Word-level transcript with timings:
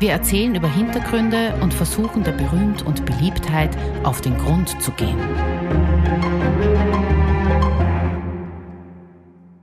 Wir 0.00 0.12
erzählen 0.12 0.54
über 0.54 0.72
Hintergründe 0.72 1.58
und 1.60 1.74
versuchen 1.74 2.22
der 2.22 2.30
Berühmt 2.30 2.82
und 2.82 3.04
Beliebtheit 3.04 3.76
auf 4.04 4.20
den 4.20 4.38
Grund 4.38 4.80
zu 4.80 4.92
gehen. 4.92 5.18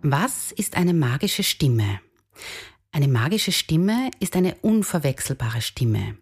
Was 0.01 0.51
ist 0.51 0.75
eine 0.75 0.93
magische 0.93 1.41
Stimme? 1.41 2.01
Eine 2.91 3.07
magische 3.07 3.53
Stimme 3.53 4.11
ist 4.19 4.35
eine 4.35 4.55
unverwechselbare 4.55 5.61
Stimme. 5.61 6.17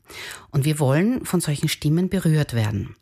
Und 0.52 0.64
wir 0.64 0.78
wollen 0.78 1.26
von 1.26 1.42
solchen 1.42 1.68
Stimmen 1.68 2.10
berührt 2.10 2.54
werden. 2.54 2.96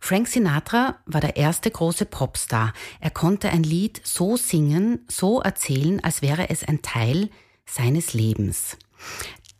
Frank 0.00 0.26
Sinatra 0.26 0.96
war 1.06 1.20
der 1.20 1.36
erste 1.36 1.70
große 1.70 2.06
Popstar. 2.06 2.72
Er 2.98 3.10
konnte 3.10 3.50
ein 3.50 3.62
Lied 3.62 4.00
so 4.02 4.36
singen, 4.36 5.04
so 5.06 5.40
erzählen, 5.40 6.02
als 6.02 6.22
wäre 6.22 6.50
es 6.50 6.64
ein 6.64 6.82
Teil 6.82 7.30
seines 7.66 8.14
Lebens. 8.14 8.76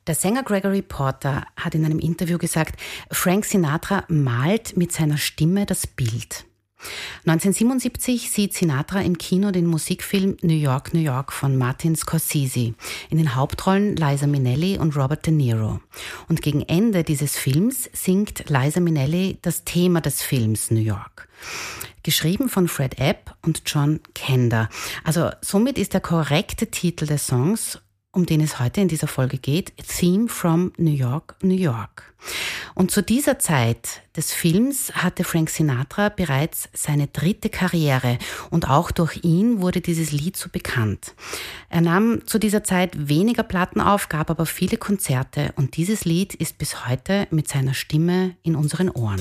Der 0.06 0.15
Sänger 0.15 0.45
Gregory 0.45 0.83
Porter 0.83 1.46
hat 1.56 1.74
in 1.74 1.84
einem 1.84 1.98
Interview 1.98 2.38
gesagt, 2.38 2.80
Frank 3.10 3.45
Sinatra 3.45 4.05
malt 4.08 4.77
mit 4.77 4.92
seiner 4.92 5.19
Stimme 5.19 5.67
das 5.67 5.89
Bild. 5.89 6.44
1977 7.25 8.30
sieht 8.30 8.55
Sinatra 8.55 9.00
im 9.00 9.19
Kino 9.19 9.50
den 9.50 9.67
Musikfilm 9.67 10.36
New 10.42 10.55
York, 10.55 10.95
New 10.95 11.00
York 11.00 11.33
von 11.33 11.56
Martin 11.56 11.97
Scorsese. 11.97 12.75
In 13.11 13.19
den 13.19 13.34
Hauptrollen 13.34 13.97
Liza 13.97 14.28
Minnelli 14.28 14.78
und 14.78 14.97
Robert 14.97 15.27
De 15.27 15.33
Niro. 15.33 15.80
Und 16.28 16.42
gegen 16.42 16.62
Ende 16.62 17.02
dieses 17.02 17.36
Films 17.36 17.91
singt 17.92 18.48
Liza 18.48 18.78
Minnelli 18.78 19.39
das 19.42 19.64
Thema 19.64 20.00
des 20.00 20.23
Films 20.23 20.70
New 20.70 20.80
York. 20.80 21.28
Geschrieben 22.05 22.48
von 22.48 22.69
Fred 22.69 23.00
Epp 23.00 23.34
und 23.42 23.62
John 23.67 23.98
Kender. 24.14 24.69
Also 25.02 25.30
somit 25.41 25.78
ist 25.78 25.95
der 25.95 26.00
korrekte 26.00 26.69
Titel 26.69 27.06
des 27.06 27.27
Songs 27.27 27.80
um 28.17 28.25
den 28.25 28.41
es 28.41 28.59
heute 28.59 28.81
in 28.81 28.89
dieser 28.89 29.09
Folge 29.09 29.36
geht, 29.36 29.75
Theme 29.77 30.28
from 30.28 30.72
New 30.78 30.91
York, 30.95 31.36
New 31.42 31.55
York. 31.55 32.14
Und 32.75 32.91
zu 32.91 33.03
dieser 33.03 33.39
Zeit 33.39 34.00
des 34.17 34.33
Films 34.33 34.91
hatte 34.95 35.23
Frank 35.23 35.50
Sinatra 35.50 36.08
bereits 36.08 36.70
seine 36.73 37.08
dritte 37.08 37.50
Karriere 37.50 38.19
und 38.50 38.70
auch 38.70 38.91
durch 38.91 39.20
ihn 39.23 39.61
wurde 39.61 39.83
dieses 39.83 40.12
Lied 40.12 40.36
so 40.36 40.48
bekannt. 40.48 41.14
Er 41.69 41.83
nahm 41.83 42.27
zu 42.27 42.39
dieser 42.39 42.64
Zeit 42.64 43.08
weniger 43.08 43.42
Platten 43.42 43.83
auf, 43.83 44.08
gab 44.08 44.30
aber 44.30 44.47
viele 44.47 44.78
Konzerte 44.78 45.53
und 45.56 45.77
dieses 45.77 46.06
Lied 46.06 46.34
ist 46.34 46.56
bis 46.56 46.89
heute 46.89 47.28
mit 47.30 47.48
seiner 47.48 47.75
Stimme 47.75 48.34
in 48.42 48.56
unseren 48.56 48.89
Ohren. 48.89 49.20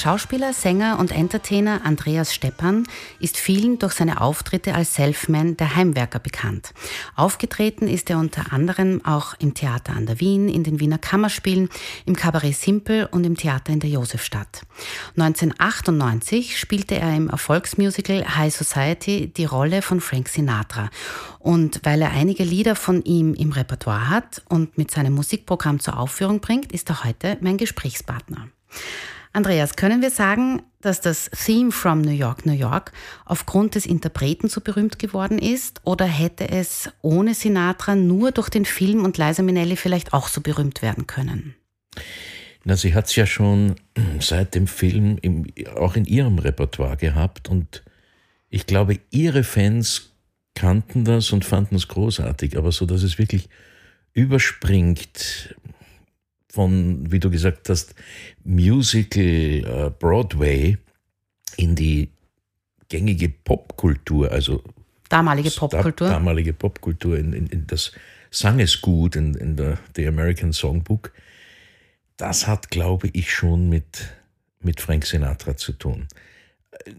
Schauspieler, 0.00 0.54
Sänger 0.54 0.98
und 0.98 1.12
Entertainer 1.12 1.82
Andreas 1.84 2.32
Steppan 2.32 2.84
ist 3.18 3.36
vielen 3.36 3.78
durch 3.78 3.92
seine 3.92 4.22
Auftritte 4.22 4.74
als 4.74 4.94
Selfman 4.94 5.58
der 5.58 5.76
Heimwerker 5.76 6.18
bekannt. 6.18 6.72
Aufgetreten 7.16 7.86
ist 7.86 8.08
er 8.08 8.16
unter 8.16 8.50
anderem 8.50 9.04
auch 9.04 9.34
im 9.40 9.52
Theater 9.52 9.92
an 9.92 10.06
der 10.06 10.18
Wien, 10.18 10.48
in 10.48 10.64
den 10.64 10.80
Wiener 10.80 10.96
Kammerspielen, 10.96 11.68
im 12.06 12.16
Kabarett 12.16 12.56
Simpel 12.56 13.10
und 13.10 13.24
im 13.24 13.36
Theater 13.36 13.74
in 13.74 13.80
der 13.80 13.90
Josefstadt. 13.90 14.62
1998 15.18 16.58
spielte 16.58 16.94
er 16.94 17.14
im 17.14 17.28
Erfolgsmusical 17.28 18.38
High 18.38 18.54
Society 18.54 19.26
die 19.26 19.44
Rolle 19.44 19.82
von 19.82 20.00
Frank 20.00 20.30
Sinatra. 20.30 20.88
Und 21.38 21.80
weil 21.82 22.00
er 22.00 22.12
einige 22.12 22.44
Lieder 22.44 22.74
von 22.74 23.02
ihm 23.02 23.34
im 23.34 23.52
Repertoire 23.52 24.08
hat 24.08 24.40
und 24.48 24.78
mit 24.78 24.90
seinem 24.90 25.12
Musikprogramm 25.12 25.78
zur 25.78 25.98
Aufführung 25.98 26.40
bringt, 26.40 26.72
ist 26.72 26.88
er 26.88 27.04
heute 27.04 27.36
mein 27.42 27.58
Gesprächspartner. 27.58 28.48
Andreas, 29.32 29.76
können 29.76 30.02
wir 30.02 30.10
sagen, 30.10 30.62
dass 30.80 31.00
das 31.00 31.30
Theme 31.30 31.70
from 31.70 32.00
New 32.00 32.10
York, 32.10 32.46
New 32.46 32.52
York 32.52 32.92
aufgrund 33.24 33.76
des 33.76 33.86
Interpreten 33.86 34.48
so 34.48 34.60
berühmt 34.60 34.98
geworden 34.98 35.38
ist? 35.38 35.80
Oder 35.84 36.06
hätte 36.06 36.48
es 36.48 36.90
ohne 37.00 37.34
Sinatra 37.34 37.94
nur 37.94 38.32
durch 38.32 38.48
den 38.48 38.64
Film 38.64 39.04
und 39.04 39.18
Liza 39.18 39.42
Minnelli 39.42 39.76
vielleicht 39.76 40.12
auch 40.12 40.26
so 40.26 40.40
berühmt 40.40 40.82
werden 40.82 41.06
können? 41.06 41.54
Na, 42.64 42.76
sie 42.76 42.94
hat 42.94 43.06
es 43.06 43.16
ja 43.16 43.24
schon 43.24 43.76
seit 44.20 44.54
dem 44.54 44.66
Film 44.66 45.18
im, 45.22 45.46
auch 45.76 45.94
in 45.94 46.06
ihrem 46.06 46.38
Repertoire 46.38 46.96
gehabt 46.96 47.48
und 47.48 47.84
ich 48.48 48.66
glaube, 48.66 48.98
ihre 49.10 49.44
Fans 49.44 50.12
kannten 50.54 51.04
das 51.04 51.30
und 51.30 51.44
fanden 51.44 51.76
es 51.76 51.86
großartig, 51.86 52.58
aber 52.58 52.72
so, 52.72 52.84
dass 52.84 53.04
es 53.04 53.16
wirklich 53.16 53.48
überspringt 54.12 55.54
von, 56.52 57.10
wie 57.10 57.20
du 57.20 57.30
gesagt 57.30 57.68
hast, 57.68 57.94
Musical 58.44 59.22
äh, 59.24 59.90
Broadway 59.98 60.78
in 61.56 61.74
die 61.74 62.10
gängige 62.88 63.28
Popkultur, 63.28 64.30
also 64.30 64.62
damalige 65.08 65.50
Popkultur, 65.50 66.08
damalige 66.08 66.52
Popkultur 66.52 67.18
in, 67.18 67.32
in, 67.32 67.46
in 67.46 67.66
das 67.66 67.92
Sangesgut 68.30 69.16
in, 69.16 69.34
in 69.34 69.56
der 69.56 69.78
The 69.96 70.06
American 70.06 70.52
Songbook, 70.52 71.12
das 72.16 72.46
hat, 72.46 72.70
glaube 72.70 73.08
ich, 73.12 73.32
schon 73.32 73.68
mit, 73.68 74.14
mit 74.60 74.80
Frank 74.80 75.06
Sinatra 75.06 75.56
zu 75.56 75.72
tun. 75.72 76.06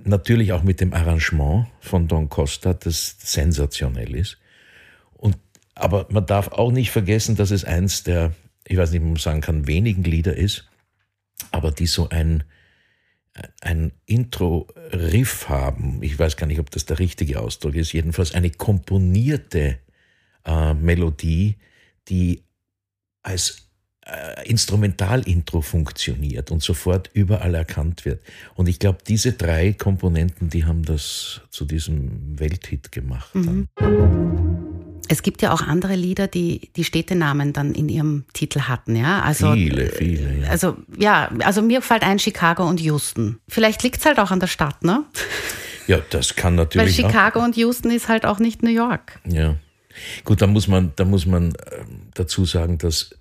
Natürlich 0.03 0.51
auch 0.51 0.63
mit 0.63 0.81
dem 0.81 0.93
Arrangement 0.93 1.67
von 1.79 2.07
Don 2.07 2.29
Costa, 2.29 2.73
das 2.73 3.15
sensationell 3.19 4.15
ist. 4.15 4.37
Und, 5.13 5.37
aber 5.75 6.07
man 6.09 6.25
darf 6.25 6.49
auch 6.49 6.71
nicht 6.71 6.91
vergessen, 6.91 7.35
dass 7.35 7.51
es 7.51 7.63
eins 7.63 8.03
der, 8.03 8.33
ich 8.67 8.77
weiß 8.77 8.91
nicht, 8.91 9.01
ob 9.01 9.07
man 9.07 9.15
sagen 9.17 9.41
kann, 9.41 9.67
wenigen 9.67 10.03
Lieder 10.03 10.35
ist, 10.35 10.67
aber 11.51 11.71
die 11.71 11.87
so 11.87 12.09
ein, 12.09 12.43
ein 13.61 13.91
Intro-Riff 14.05 15.49
haben. 15.49 16.01
Ich 16.03 16.17
weiß 16.17 16.37
gar 16.37 16.47
nicht, 16.47 16.59
ob 16.59 16.69
das 16.71 16.85
der 16.85 16.99
richtige 16.99 17.39
Ausdruck 17.39 17.75
ist. 17.75 17.93
Jedenfalls 17.93 18.33
eine 18.33 18.51
komponierte 18.51 19.79
äh, 20.45 20.73
Melodie, 20.73 21.57
die 22.07 22.43
als 23.23 23.69
äh, 24.05 24.49
Instrumentalintro 24.49 25.61
funktioniert 25.61 26.51
und 26.51 26.61
sofort 26.61 27.09
überall 27.13 27.55
erkannt 27.55 28.05
wird. 28.05 28.23
Und 28.55 28.67
ich 28.67 28.79
glaube, 28.79 28.99
diese 29.07 29.33
drei 29.33 29.73
Komponenten, 29.73 30.49
die 30.49 30.65
haben 30.65 30.83
das 30.83 31.41
zu 31.49 31.65
diesem 31.65 32.39
Welthit 32.39 32.91
gemacht. 32.91 33.33
Mhm. 33.35 34.50
Es 35.07 35.23
gibt 35.23 35.41
ja 35.41 35.51
auch 35.51 35.61
andere 35.61 35.95
Lieder, 35.95 36.27
die 36.27 36.71
die 36.75 36.83
Städtenamen 36.83 37.53
dann 37.53 37.73
in 37.73 37.89
ihrem 37.89 38.25
Titel 38.33 38.61
hatten, 38.61 38.95
ja. 38.95 39.21
Also, 39.21 39.53
viele, 39.53 39.89
viele. 39.89 40.43
Ja. 40.43 40.49
Also 40.49 40.77
ja, 40.97 41.29
also 41.43 41.61
mir 41.61 41.81
fällt 41.81 42.03
ein 42.03 42.19
Chicago 42.19 42.67
und 42.67 42.79
Houston. 42.79 43.39
Vielleicht 43.47 43.83
liegt 43.83 43.97
es 43.97 44.05
halt 44.05 44.19
auch 44.19 44.31
an 44.31 44.39
der 44.39 44.47
Stadt, 44.47 44.83
ne? 44.83 45.03
Ja, 45.87 45.99
das 46.09 46.35
kann 46.35 46.55
natürlich. 46.55 46.97
Weil 46.97 47.11
Chicago 47.11 47.39
auch. 47.39 47.43
und 47.43 47.57
Houston 47.57 47.91
ist 47.91 48.07
halt 48.07 48.25
auch 48.25 48.39
nicht 48.39 48.63
New 48.63 48.69
York. 48.69 49.19
Ja. 49.27 49.57
Gut, 50.23 50.41
da 50.41 50.47
muss 50.47 50.67
man, 50.67 50.93
da 50.95 51.05
muss 51.05 51.25
man 51.25 51.53
ähm, 51.71 52.07
dazu 52.13 52.45
sagen, 52.45 52.77
dass 52.77 53.15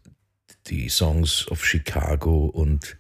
die 0.66 0.88
Songs 0.88 1.48
of 1.50 1.64
Chicago 1.64 2.46
und, 2.46 2.96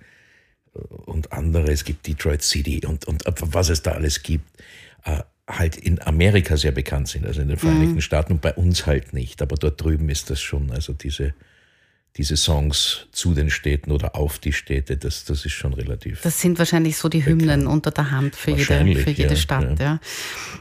und 0.72 1.32
andere, 1.32 1.70
es 1.70 1.84
gibt 1.84 2.06
Detroit 2.06 2.42
City 2.42 2.84
und, 2.86 3.06
und 3.06 3.22
was 3.26 3.68
es 3.68 3.82
da 3.82 3.92
alles 3.92 4.22
gibt, 4.22 4.44
äh, 5.04 5.22
halt 5.58 5.76
in 5.76 6.00
Amerika 6.02 6.56
sehr 6.56 6.72
bekannt 6.72 7.08
sind, 7.08 7.26
also 7.26 7.40
in 7.40 7.48
den 7.48 7.56
Vereinigten 7.56 7.96
mhm. 7.96 8.00
Staaten 8.00 8.32
und 8.34 8.40
bei 8.40 8.54
uns 8.54 8.86
halt 8.86 9.12
nicht. 9.12 9.42
Aber 9.42 9.56
dort 9.56 9.82
drüben 9.82 10.08
ist 10.08 10.30
das 10.30 10.40
schon, 10.40 10.70
also 10.70 10.92
diese, 10.92 11.34
diese 12.16 12.36
Songs 12.36 13.06
zu 13.12 13.34
den 13.34 13.50
Städten 13.50 13.92
oder 13.92 14.16
auf 14.16 14.40
die 14.40 14.52
Städte, 14.52 14.96
das, 14.96 15.24
das 15.24 15.44
ist 15.44 15.52
schon 15.52 15.72
relativ. 15.72 16.20
Das 16.22 16.40
sind 16.40 16.58
wahrscheinlich 16.58 16.96
so 16.96 17.08
die 17.08 17.24
Hymnen 17.24 17.60
bekannt. 17.60 17.66
unter 17.68 17.90
der 17.92 18.10
Hand 18.10 18.34
für 18.34 18.50
jede, 18.50 18.96
für 18.96 19.10
jede 19.10 19.30
ja, 19.30 19.36
Stadt. 19.36 19.78
Ja. 19.78 19.84
ja. 19.84 20.00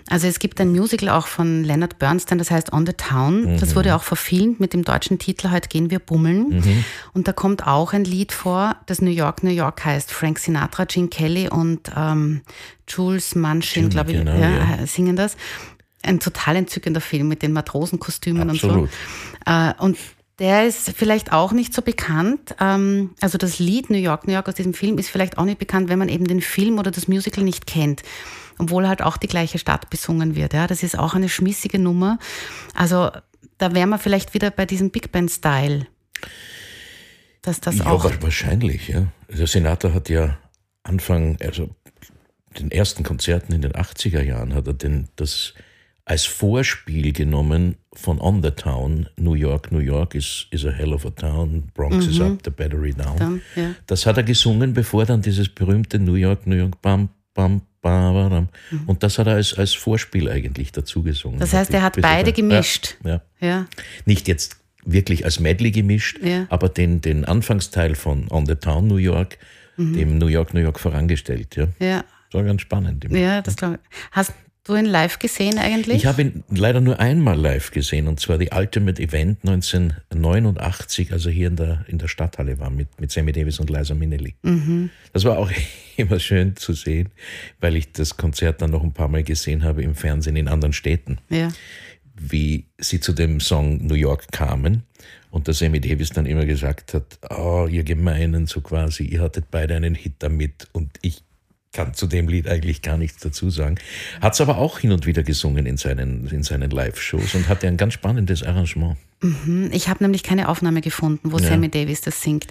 Also 0.08 0.28
es 0.28 0.38
gibt 0.38 0.62
ein 0.62 0.72
Musical 0.72 1.10
auch 1.10 1.26
von 1.26 1.64
Leonard 1.64 1.98
Bernstein, 1.98 2.38
das 2.38 2.52
heißt 2.52 2.72
On 2.72 2.86
the 2.86 2.94
Town. 2.94 3.54
Mhm. 3.54 3.60
Das 3.60 3.76
wurde 3.76 3.96
auch 3.96 4.04
verfilmt 4.04 4.60
mit 4.60 4.74
dem 4.74 4.84
deutschen 4.84 5.18
Titel 5.18 5.50
Heute 5.50 5.70
gehen 5.70 5.90
wir 5.90 6.00
bummeln. 6.00 6.50
Mhm. 6.50 6.86
Und 7.14 7.28
da 7.28 7.34
kommt 7.34 7.66
auch 7.66 7.94
ein 7.94 8.04
Lied 8.04 8.32
vor, 8.32 8.76
das 8.86 9.02
New 9.02 9.12
York, 9.12 9.42
New 9.44 9.50
York 9.50 9.84
heißt. 9.84 10.12
Frank 10.12 10.38
Sinatra, 10.38 10.86
Gene 10.86 11.08
Kelly 11.08 11.50
und 11.50 11.92
ähm, 11.96 12.42
Jules 12.88 13.34
Manchin, 13.34 13.90
glaube 13.90 14.12
ich, 14.12 14.18
genau, 14.20 14.38
ja, 14.38 14.86
singen 14.86 15.16
das. 15.16 15.36
Ein 16.04 16.20
total 16.20 16.58
entzückender 16.58 17.02
Film 17.02 17.28
mit 17.28 17.42
den 17.42 17.54
Matrosenkostümen 17.54 18.50
Absolut. 18.50 18.84
und 18.84 18.90
so. 19.46 19.52
Äh, 19.52 19.74
und 19.80 19.98
der 20.40 20.66
ist 20.66 20.92
vielleicht 20.96 21.32
auch 21.32 21.52
nicht 21.52 21.74
so 21.74 21.82
bekannt. 21.82 22.56
Ähm, 22.60 23.12
also 23.22 23.38
das 23.38 23.60
Lied 23.60 23.90
New 23.90 23.98
York, 23.98 24.26
New 24.26 24.34
York 24.34 24.48
aus 24.48 24.56
diesem 24.56 24.74
Film 24.74 24.98
ist 24.98 25.10
vielleicht 25.10 25.38
auch 25.38 25.46
nicht 25.46 25.60
bekannt, 25.60 25.90
wenn 25.90 26.00
man 26.00 26.10
eben 26.10 26.26
den 26.26 26.42
Film 26.42 26.80
oder 26.80 26.92
das 26.92 27.08
Musical 27.08 27.44
nicht 27.44 27.68
kennt. 27.68 28.04
Obwohl 28.58 28.88
halt 28.88 29.02
auch 29.02 29.18
die 29.18 29.28
gleiche 29.28 29.58
Stadt 29.58 29.90
besungen 29.90 30.36
wird. 30.36 30.54
Ja, 30.54 30.68
das 30.68 30.84
ist 30.84 30.98
auch 30.98 31.14
eine 31.14 31.30
schmissige 31.30 31.80
Nummer. 31.80 32.20
Also 32.74 33.10
da 33.58 33.74
wären 33.74 33.90
wir 33.90 34.00
vielleicht 34.00 34.34
wieder 34.34 34.52
bei 34.52 34.66
diesem 34.66 34.90
Big 34.90 35.12
Band-Style. 35.12 35.88
Dass 37.42 37.62
das 37.62 37.78
ja, 37.78 37.86
auch. 37.86 38.04
wahrscheinlich, 38.22 38.90
ja. 38.90 39.08
Der 39.30 39.48
Senator 39.48 39.94
hat 39.94 40.10
ja 40.10 40.38
Anfang, 40.84 41.38
also 41.42 41.70
den 42.58 42.72
ersten 42.72 43.04
Konzerten 43.04 43.54
in 43.54 43.62
den 43.62 43.74
80er 43.74 44.22
Jahren 44.22 44.54
hat 44.54 44.68
er 44.68 44.74
den, 44.74 45.08
das 45.16 45.54
als 46.06 46.26
Vorspiel 46.26 47.14
genommen 47.14 47.78
von 47.94 48.20
On 48.22 48.42
the 48.44 48.52
Town, 48.52 49.08
New 49.18 49.34
York, 49.34 49.72
New 49.72 49.80
York 49.80 50.16
is, 50.16 50.48
is 50.52 50.66
a 50.66 50.72
hell 50.72 50.94
of 50.94 51.06
a 51.06 51.10
town, 51.10 51.70
Bronx 51.74 52.06
mhm. 52.06 52.12
is 52.12 52.20
up, 52.22 52.40
the 52.44 52.52
battery 52.52 52.94
down. 52.94 53.18
Dann, 53.18 53.42
ja. 53.56 53.76
Das 53.88 54.06
hat 54.06 54.18
er 54.18 54.24
gesungen, 54.24 54.74
bevor 54.74 55.06
dann 55.06 55.22
dieses 55.22 55.50
berühmte 55.50 55.98
New 56.00 56.14
York, 56.14 56.46
New 56.46 56.56
York, 56.56 56.82
bam, 56.82 57.10
bam, 57.34 57.62
bam, 57.82 58.48
mhm. 58.70 58.82
Und 58.86 59.02
das 59.02 59.18
hat 59.18 59.28
er 59.28 59.36
als, 59.36 59.58
als 59.58 59.74
Vorspiel 59.74 60.30
eigentlich 60.30 60.72
dazu 60.72 61.02
gesungen. 61.02 61.40
Das 61.40 61.54
heißt, 61.54 61.74
er 61.74 61.82
hat 61.82 62.00
beide 62.00 62.32
gemischt. 62.32 62.98
Ja, 63.04 63.22
ja. 63.40 63.48
ja. 63.48 63.66
Nicht 64.06 64.28
jetzt 64.28 64.58
wirklich 64.86 65.26
als 65.26 65.40
Medley 65.40 65.72
gemischt, 65.72 66.20
ja. 66.24 66.46
aber 66.50 66.70
den, 66.70 67.02
den 67.02 67.26
Anfangsteil 67.26 67.96
von 67.96 68.28
On 68.32 68.46
the 68.46 68.56
Town, 68.56 68.88
New 68.88 68.98
York, 68.98 69.38
mhm. 69.78 69.94
dem 69.94 70.18
New 70.20 70.28
York, 70.28 70.54
New 70.54 70.62
York 70.62 70.80
vorangestellt. 70.80 71.56
Ja. 71.56 71.68
ja. 71.80 72.04
Das 72.32 72.40
war 72.40 72.44
ganz 72.44 72.62
spannend. 72.62 73.08
Ja, 73.10 73.42
das 73.42 73.56
glaube 73.56 73.80
ich. 73.82 73.98
Hast 74.12 74.34
du 74.70 74.76
ihn 74.76 74.86
live 74.86 75.20
gesehen 75.20 75.58
eigentlich? 75.58 75.98
Ich 75.98 76.06
habe 76.06 76.22
ihn 76.22 76.44
leider 76.50 76.82
nur 76.82 77.00
einmal 77.00 77.38
live 77.38 77.72
gesehen 77.72 78.08
und 78.08 78.20
zwar 78.20 78.38
die 78.38 78.50
Ultimate 78.52 79.02
Event 79.02 79.40
1989, 79.44 81.12
also 81.12 81.30
hier 81.30 81.48
in 81.48 81.56
der, 81.56 81.86
in 81.88 81.98
der 81.98 82.08
Stadthalle 82.08 82.60
war 82.60 82.70
mit, 82.70 82.88
mit 83.00 83.12
Sammy 83.12 83.32
Davis 83.32 83.60
und 83.60 83.70
Liza 83.70 83.96
Minnelli. 83.96 84.36
Mhm. 84.44 84.90
Das 85.14 85.26
war 85.26 85.38
auch 85.38 85.52
immer 85.98 86.20
schön 86.20 86.56
zu 86.56 86.74
sehen, 86.74 87.10
weil 87.60 87.76
ich 87.76 87.92
das 87.92 88.18
Konzert 88.18 88.62
dann 88.62 88.72
noch 88.72 88.84
ein 88.84 88.94
paar 88.94 89.08
Mal 89.08 89.24
gesehen 89.24 89.64
habe 89.64 89.82
im 89.82 89.96
Fernsehen 89.96 90.36
in 90.36 90.48
anderen 90.48 90.74
Städten. 90.74 91.18
Ja. 91.30 91.50
Wie 92.16 92.66
sie 92.78 93.00
zu 93.00 93.14
dem 93.14 93.40
Song 93.40 93.86
New 93.86 93.96
York 93.96 94.32
kamen 94.32 94.84
und 95.32 95.48
der 95.48 95.54
Sammy 95.54 95.80
Davis 95.80 96.10
dann 96.10 96.26
immer 96.26 96.46
gesagt 96.46 96.94
hat, 96.94 97.20
oh, 97.30 97.68
ihr 97.70 97.84
Gemeinen, 97.84 98.46
so 98.46 98.62
quasi, 98.62 99.04
ihr 99.04 99.22
hattet 99.22 99.46
beide 99.52 99.76
einen 99.76 99.96
Hit 99.96 100.16
damit 100.20 100.68
und 100.74 100.92
ich 101.02 101.24
kann 101.72 101.94
zu 101.94 102.08
dem 102.08 102.28
Lied 102.28 102.48
eigentlich 102.48 102.82
gar 102.82 102.98
nichts 102.98 103.22
dazu 103.22 103.50
sagen. 103.50 103.76
Hat 104.22 104.34
es 104.34 104.42
aber 104.42 104.58
auch 104.58 104.80
hin 104.80 104.92
und 104.92 105.06
wieder 105.06 105.24
gesungen 105.24 105.66
in 105.66 105.78
seinen, 105.78 106.28
in 106.28 106.44
seinen 106.44 106.72
Live-Shows 106.72 107.36
und 107.36 107.48
hatte 107.48 107.68
ein 107.68 107.78
ganz 107.78 107.94
spannendes 107.94 108.44
Arrangement. 108.44 108.98
Mhm. 109.22 109.70
Ich 109.72 109.88
habe 109.88 110.04
nämlich 110.04 110.24
keine 110.24 110.50
Aufnahme 110.50 110.82
gefunden, 110.82 111.32
wo 111.32 111.38
ja. 111.38 111.48
Sammy 111.48 111.70
Davis 111.70 112.02
das 112.02 112.22
singt. 112.22 112.48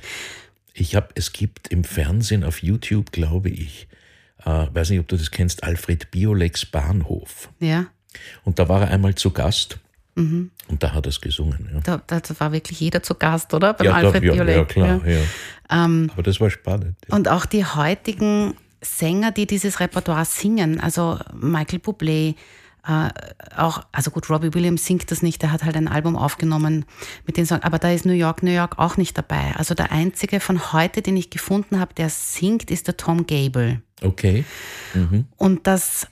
Ich 0.73 0.95
habe, 0.95 1.09
es 1.15 1.33
gibt 1.33 1.69
im 1.69 1.83
Fernsehen 1.83 2.45
auf 2.45 2.63
YouTube, 2.63 3.11
glaube 3.11 3.49
ich, 3.51 3.89
äh, 4.45 4.67
weiß 4.73 4.91
nicht, 4.91 5.01
ob 5.01 5.09
du 5.09 5.17
das 5.17 5.33
kennst, 5.33 5.65
Alfred 5.65 6.11
Biolex 6.13 6.67
Bahnhof. 6.67 7.49
Ja. 7.59 7.87
Und 8.45 8.61
da 8.61 8.69
war 8.69 8.83
er 8.83 8.91
einmal 8.91 9.17
zu 9.17 9.33
Gast. 9.33 9.79
Mhm. 10.15 10.51
Und 10.69 10.83
da 10.83 10.93
hat 10.93 11.07
er 11.07 11.11
es 11.11 11.21
gesungen. 11.21 11.69
Ja. 11.73 11.81
Da, 11.81 12.03
da, 12.21 12.21
war 12.39 12.53
wirklich 12.53 12.81
jeder 12.81 13.03
zu 13.03 13.15
Gast, 13.15 13.55
oder? 13.55 13.75
Beim 13.75 13.87
ja, 13.87 13.95
Alfred 13.95 14.23
da, 14.23 14.27
ja, 14.27 14.33
Biolek. 14.35 14.57
Ja, 14.57 14.65
klar. 14.65 15.07
Ja. 15.07 15.85
Ähm, 15.85 16.11
Aber 16.13 16.23
das 16.23 16.41
war 16.41 16.51
spannend. 16.51 16.97
Und 17.09 17.29
auch 17.29 17.47
die 17.47 17.65
heutigen 17.65 18.55
Sänger, 18.81 19.33
die 19.33 19.47
dieses 19.47 19.81
Repertoire 19.81 20.25
singen, 20.25 20.81
also 20.81 21.19
Michael 21.35 21.81
Bublé, 21.81 22.35
äh, 22.89 23.11
auch, 23.57 23.83
also 23.93 24.11
gut, 24.11 24.31
Robbie 24.31 24.55
Williams 24.55 24.87
singt 24.87 25.11
das 25.11 25.21
nicht, 25.21 25.43
der 25.43 25.53
hat 25.53 25.65
halt 25.65 25.77
ein 25.77 25.89
Album 25.89 26.17
aufgenommen 26.17 26.87
mit 27.27 27.37
den 27.37 27.45
Songs, 27.45 27.63
aber 27.63 27.79
da 27.79 27.91
ist 27.91 28.07
New 28.07 28.13
York, 28.13 28.43
New 28.43 28.51
York 28.51 28.79
auch 28.79 28.97
nicht 28.97 29.19
dabei. 29.19 29.55
Also 29.57 29.75
der 29.75 29.93
einzige 29.93 30.41
von 30.41 30.73
heute, 30.73 31.03
den 31.03 31.17
ich 31.17 31.29
gefunden 31.29 31.81
habe, 31.81 31.93
der 31.95 32.09
singt, 32.09 32.71
ist 32.71 32.87
der 32.87 32.97
Tom 32.97 33.27
Gable. 33.27 33.83
Okay. 34.01 34.45
Mhm. 34.95 35.27
Und 35.37 35.67
das, 35.67 36.07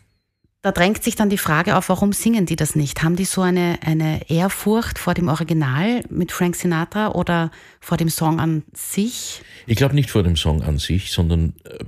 da 0.61 0.73
drängt 0.73 1.03
sich 1.03 1.15
dann 1.15 1.31
die 1.31 1.39
Frage 1.39 1.77
auf, 1.77 1.89
warum 1.89 2.13
singen 2.13 2.45
die 2.45 2.57
das 2.57 2.75
nicht? 2.75 3.03
Haben 3.03 3.17
die 3.17 3.25
so 3.25 3.41
eine, 3.41 3.79
eine 3.83 4.29
Ehrfurcht 4.29 4.99
vor 4.99 5.15
dem 5.15 5.29
Original 5.29 6.03
mit 6.11 6.31
Frank 6.33 6.57
Sinatra 6.57 7.13
oder 7.13 7.51
vor 7.81 7.97
dem 7.97 8.11
Song 8.11 8.39
an 8.39 8.65
sich? 8.75 9.41
Ich 9.67 9.77
glaube 9.77 9.95
nicht 9.95 10.11
vor 10.11 10.25
dem 10.25 10.37
Song 10.37 10.63
an 10.63 10.79
sich, 10.79 11.11
sondern 11.11 11.55
äh, 11.65 11.79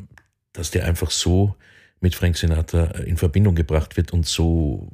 dass 0.59 0.73
der 0.73 0.85
einfach 0.87 1.11
so 1.11 1.55
mit 2.01 2.15
Frank 2.15 2.37
Sinatra 2.37 2.87
in 2.99 3.17
Verbindung 3.17 3.55
gebracht 3.55 3.97
wird 3.97 4.13
und 4.13 4.27
so. 4.27 4.89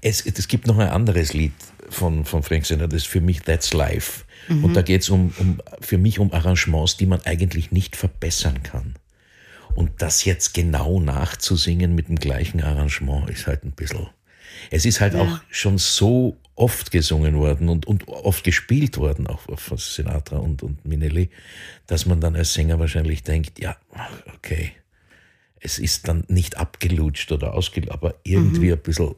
Es, 0.00 0.24
es 0.26 0.48
gibt 0.48 0.66
noch 0.66 0.78
ein 0.78 0.88
anderes 0.88 1.32
Lied 1.32 1.52
von, 1.90 2.24
von 2.24 2.42
Frank 2.42 2.66
Sinatra, 2.66 2.88
das 2.88 3.02
ist 3.02 3.08
für 3.08 3.20
mich 3.20 3.42
That's 3.42 3.72
Life. 3.72 4.24
Mhm. 4.48 4.64
Und 4.64 4.74
da 4.74 4.82
geht 4.82 5.02
es 5.02 5.10
um, 5.10 5.32
um, 5.38 5.60
für 5.80 5.98
mich 5.98 6.18
um 6.18 6.32
Arrangements, 6.32 6.96
die 6.96 7.06
man 7.06 7.20
eigentlich 7.24 7.70
nicht 7.70 7.96
verbessern 7.96 8.62
kann. 8.62 8.94
Und 9.74 9.90
das 10.02 10.24
jetzt 10.24 10.54
genau 10.54 11.00
nachzusingen 11.00 11.94
mit 11.94 12.08
dem 12.08 12.16
gleichen 12.16 12.62
Arrangement 12.62 13.28
ist 13.30 13.46
halt 13.46 13.64
ein 13.64 13.72
bisschen. 13.72 14.08
Es 14.70 14.86
ist 14.86 15.00
halt 15.00 15.14
ja. 15.14 15.20
auch 15.20 15.40
schon 15.50 15.78
so 15.78 16.36
oft 16.58 16.90
gesungen 16.90 17.36
worden 17.36 17.68
und, 17.68 17.86
und 17.86 18.08
oft 18.08 18.44
gespielt 18.44 18.98
worden, 18.98 19.26
auch 19.26 19.40
von 19.58 19.78
Sinatra 19.78 20.38
und, 20.38 20.62
und 20.62 20.84
Minelli, 20.84 21.30
dass 21.86 22.04
man 22.04 22.20
dann 22.20 22.34
als 22.34 22.52
Sänger 22.52 22.78
wahrscheinlich 22.78 23.22
denkt, 23.22 23.60
ja, 23.60 23.76
okay, 24.36 24.72
es 25.60 25.78
ist 25.78 26.08
dann 26.08 26.24
nicht 26.28 26.56
abgelutscht 26.56 27.30
oder 27.32 27.54
ausgelutscht, 27.54 27.92
aber 27.92 28.14
irgendwie 28.24 28.66
mhm. 28.66 28.72
ein 28.72 28.78
bisschen, 28.80 29.14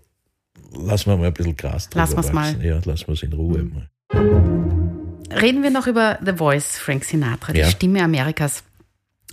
lassen 0.73 1.11
wir 1.11 1.17
mal 1.17 1.27
ein 1.29 1.35
bisschen 1.35 1.57
Gras 1.57 1.89
drüber 1.89 2.03
Lassen 2.03 2.17
wir 2.17 2.21
es 2.21 2.33
mal. 2.33 2.65
Ja, 2.65 2.81
lassen 2.85 3.07
wir 3.07 3.15
es 3.15 3.23
in 3.23 3.33
Ruhe 3.33 3.63
mhm. 3.63 3.75
mal. 3.75 5.41
Reden 5.41 5.63
wir 5.63 5.71
noch 5.71 5.87
über 5.87 6.19
The 6.25 6.33
Voice, 6.33 6.79
Frank 6.79 7.05
Sinatra, 7.05 7.53
die 7.53 7.61
ja. 7.61 7.71
Stimme 7.71 8.03
Amerikas. 8.03 8.65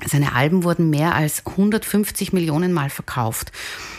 Seine 0.06 0.34
Alben 0.34 0.64
wurden 0.64 0.90
mehr 0.92 1.16
als 1.16 1.46
150 1.46 2.32
Millionen 2.32 2.72
Mal 2.72 2.90
verkauft. 2.90 3.52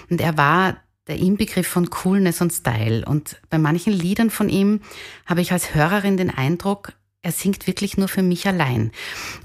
Und 0.09 0.21
er 0.21 0.37
war 0.37 0.77
der 1.09 1.17
Inbegriff 1.17 1.67
von 1.67 1.91
Coolness 1.91 2.41
und 2.41 2.53
Style. 2.53 3.05
Und 3.05 3.41
bei 3.51 3.59
manchen 3.59 3.93
Liedern 3.93 4.31
von 4.31 4.49
ihm 4.49 4.81
habe 5.27 5.41
ich 5.41 5.53
als 5.53 5.75
Hörerin 5.75 6.17
den 6.17 6.31
Eindruck, 6.31 6.93
er 7.23 7.33
singt 7.33 7.67
wirklich 7.67 7.97
nur 7.97 8.09
für 8.09 8.23
mich 8.23 8.47
allein. 8.47 8.93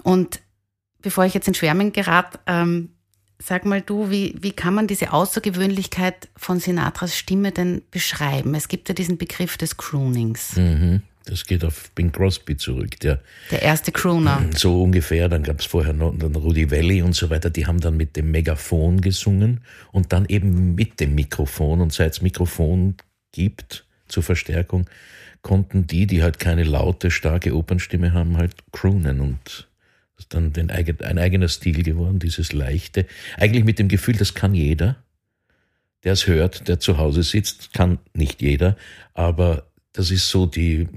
Und 0.03 0.41
bevor 1.01 1.25
ich 1.25 1.33
jetzt 1.33 1.47
in 1.47 1.55
Schwärmen 1.55 1.91
gerate, 1.91 2.39
ähm, 2.45 2.89
Sag 3.45 3.65
mal 3.65 3.81
du, 3.81 4.09
wie, 4.09 4.35
wie 4.39 4.53
kann 4.53 4.73
man 4.73 4.87
diese 4.87 5.11
Außergewöhnlichkeit 5.11 6.29
von 6.37 6.61
Sinatras 6.61 7.17
Stimme 7.17 7.51
denn 7.51 7.81
beschreiben? 7.91 8.55
Es 8.55 8.69
gibt 8.69 8.87
ja 8.87 8.95
diesen 8.95 9.17
Begriff 9.17 9.57
des 9.57 9.75
Croonings. 9.75 10.55
Mhm. 10.55 11.01
Das 11.25 11.45
geht 11.45 11.63
auf 11.63 11.89
Bing 11.91 12.11
Crosby 12.11 12.57
zurück. 12.57 12.99
Der, 12.99 13.21
der 13.49 13.61
erste 13.61 13.91
Crooner. 13.91 14.49
So 14.55 14.83
ungefähr. 14.83 15.29
Dann 15.29 15.43
gab 15.43 15.59
es 15.59 15.65
vorher 15.65 15.93
noch 15.93 16.13
dann 16.17 16.35
Rudy 16.35 16.69
Valley 16.69 17.01
und 17.01 17.15
so 17.15 17.29
weiter. 17.29 17.49
Die 17.49 17.65
haben 17.65 17.79
dann 17.79 17.95
mit 17.95 18.15
dem 18.17 18.31
Megafon 18.31 18.99
gesungen 18.99 19.61
und 19.91 20.11
dann 20.11 20.25
eben 20.25 20.75
mit 20.75 20.99
dem 20.99 21.15
Mikrofon. 21.15 21.79
Und 21.79 21.93
seit 21.93 22.13
es 22.13 22.21
Mikrofon 22.21 22.95
gibt 23.31 23.85
zur 24.07 24.23
Verstärkung, 24.23 24.89
konnten 25.41 25.85
die, 25.85 26.07
die 26.07 26.23
halt 26.23 26.39
keine 26.39 26.63
laute, 26.63 27.11
starke 27.11 27.55
Opernstimme 27.55 28.13
haben, 28.13 28.37
halt 28.37 28.55
croonen 28.71 29.19
und 29.19 29.67
das 30.15 30.25
ist 30.25 30.33
dann 30.33 30.53
den, 30.53 30.71
ein 30.71 31.19
eigener 31.19 31.49
Stil 31.49 31.83
geworden, 31.83 32.19
dieses 32.19 32.53
leichte. 32.53 33.05
Eigentlich 33.37 33.65
mit 33.65 33.77
dem 33.77 33.89
Gefühl, 33.89 34.15
das 34.15 34.33
kann 34.33 34.53
jeder, 34.53 35.03
der 36.03 36.13
es 36.13 36.27
hört, 36.27 36.67
der 36.67 36.79
zu 36.79 36.97
Hause 36.97 37.23
sitzt, 37.23 37.73
kann 37.73 37.99
nicht 38.13 38.41
jeder, 38.41 38.77
aber 39.13 39.67
das 39.91 40.11
ist 40.11 40.29
so 40.29 40.45
die, 40.45 40.87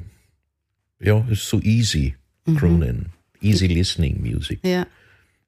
ja, 1.00 1.24
ist 1.30 1.48
so 1.48 1.60
easy, 1.60 2.14
mhm. 2.46 2.56
croonen, 2.56 3.06
easy 3.40 3.66
listening 3.66 4.20
music. 4.20 4.60
Ja. 4.64 4.86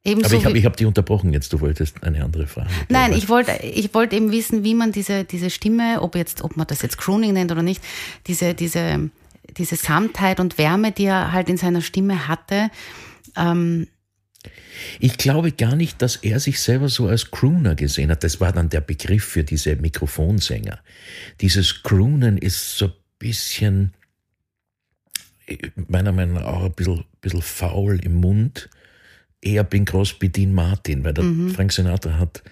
Ebenso 0.05 0.29
Aber 0.29 0.37
ich 0.37 0.45
habe 0.45 0.63
hab 0.63 0.77
dich 0.77 0.87
unterbrochen 0.87 1.33
jetzt, 1.33 1.53
du 1.53 1.61
wolltest 1.61 2.03
eine 2.03 2.25
andere 2.25 2.47
Frage. 2.47 2.71
Nein, 2.89 3.13
ich 3.13 3.29
wollte 3.29 3.53
ich 3.63 3.93
wollte 3.95 4.17
eben 4.17 4.31
wissen, 4.33 4.65
wie 4.65 4.75
man 4.75 4.93
diese, 4.93 5.25
diese 5.25 5.51
Stimme, 5.51 6.01
ob 6.01 6.15
jetzt, 6.15 6.43
ob 6.43 6.57
man 6.57 6.67
das 6.67 6.83
jetzt 6.83 6.99
Crooning 6.99 7.33
nennt 7.33 7.51
oder 7.53 7.63
nicht, 7.63 7.83
diese, 8.27 8.55
diese, 8.55 9.11
diese 9.57 9.77
Samtheit 9.77 10.41
und 10.41 10.57
Wärme, 10.57 10.93
die 10.93 11.05
er 11.05 11.33
halt 11.33 11.49
in 11.49 11.57
seiner 11.57 11.83
Stimme 11.83 12.29
hatte. 12.29 12.71
Ähm 13.37 13.89
ich 15.01 15.19
glaube 15.19 15.53
gar 15.53 15.75
nicht, 15.75 16.01
dass 16.01 16.17
er 16.17 16.39
sich 16.41 16.61
selber 16.61 16.89
so 16.89 17.09
als 17.09 17.31
Crooner 17.31 17.75
gesehen 17.75 18.11
hat. 18.11 18.23
Das 18.25 18.41
war 18.41 18.53
dann 18.53 18.69
der 18.69 18.81
Begriff 18.81 19.25
für 19.25 19.45
diese 19.45 19.77
Mikrofonsänger. 19.77 20.79
Dieses 21.41 21.83
Croonen 21.83 22.39
ist 22.39 22.79
so 22.79 22.87
ein 22.87 22.93
bisschen, 23.19 23.95
meiner 25.89 26.13
Meinung 26.13 26.37
nach 26.37 26.45
auch 26.45 26.65
ein 26.65 26.73
bisschen, 26.73 27.05
bisschen 27.21 27.43
faul 27.43 27.99
im 28.05 28.17
Mund 28.17 28.69
eher 29.41 29.65
Bing 29.65 29.85
Crosby, 29.85 30.29
Dean 30.29 30.53
Martin, 30.53 31.05
weil 31.05 31.15
der 31.15 31.25
mhm. 31.25 31.51
Frank 31.51 31.73
Sinatra 31.73 32.19
hat, 32.19 32.43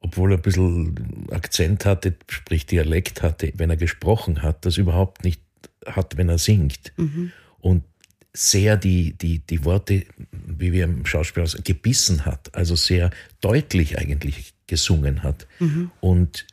obwohl 0.00 0.32
er 0.32 0.38
ein 0.38 0.42
bisschen 0.42 1.26
Akzent 1.30 1.84
hatte, 1.84 2.14
sprich 2.28 2.66
Dialekt 2.66 3.22
hatte, 3.22 3.52
wenn 3.56 3.70
er 3.70 3.76
gesprochen 3.76 4.42
hat, 4.42 4.64
das 4.64 4.78
überhaupt 4.78 5.24
nicht 5.24 5.42
hat, 5.86 6.16
wenn 6.16 6.28
er 6.28 6.38
singt. 6.38 6.92
Mhm. 6.96 7.32
Und 7.60 7.84
sehr 8.32 8.76
die, 8.76 9.14
die, 9.14 9.40
die 9.40 9.64
Worte, 9.64 10.04
wie 10.30 10.72
wir 10.72 10.84
im 10.84 11.06
Schauspiel 11.06 11.42
aus, 11.42 11.58
gebissen 11.64 12.24
hat, 12.24 12.54
also 12.54 12.76
sehr 12.76 13.10
deutlich 13.40 13.98
eigentlich 13.98 14.54
gesungen 14.66 15.22
hat. 15.22 15.46
Mhm. 15.58 15.90
Und 16.00 16.46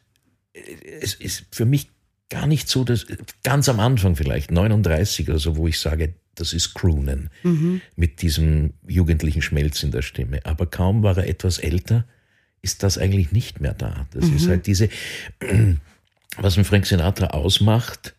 es 1.01 1.13
ist 1.13 1.45
für 1.51 1.65
mich 1.65 1.89
gar 2.35 2.47
nicht 2.47 2.67
so, 2.67 2.83
dass 2.83 3.05
ganz 3.43 3.69
am 3.69 3.79
Anfang 3.79 4.17
vielleicht, 4.17 4.51
39 4.51 5.29
oder 5.29 5.39
so, 5.39 5.55
wo 5.55 5.69
ich 5.69 5.79
sage, 5.79 6.15
das 6.35 6.51
ist 6.51 6.73
Croonen 6.73 7.29
mhm. 7.43 7.79
mit 7.95 8.21
diesem 8.21 8.73
jugendlichen 8.85 9.41
Schmelz 9.41 9.81
in 9.83 9.91
der 9.91 10.01
Stimme. 10.01 10.41
Aber 10.43 10.65
kaum 10.65 11.01
war 11.01 11.17
er 11.17 11.29
etwas 11.29 11.59
älter, 11.59 12.05
ist 12.61 12.83
das 12.83 12.97
eigentlich 12.97 13.31
nicht 13.31 13.61
mehr 13.61 13.73
da. 13.73 14.05
Das 14.11 14.25
mhm. 14.25 14.35
ist 14.35 14.49
halt 14.49 14.67
diese, 14.67 14.89
was 16.37 16.57
ein 16.57 16.65
Frank 16.65 16.85
Sinatra 16.85 17.27
ausmacht, 17.27 18.15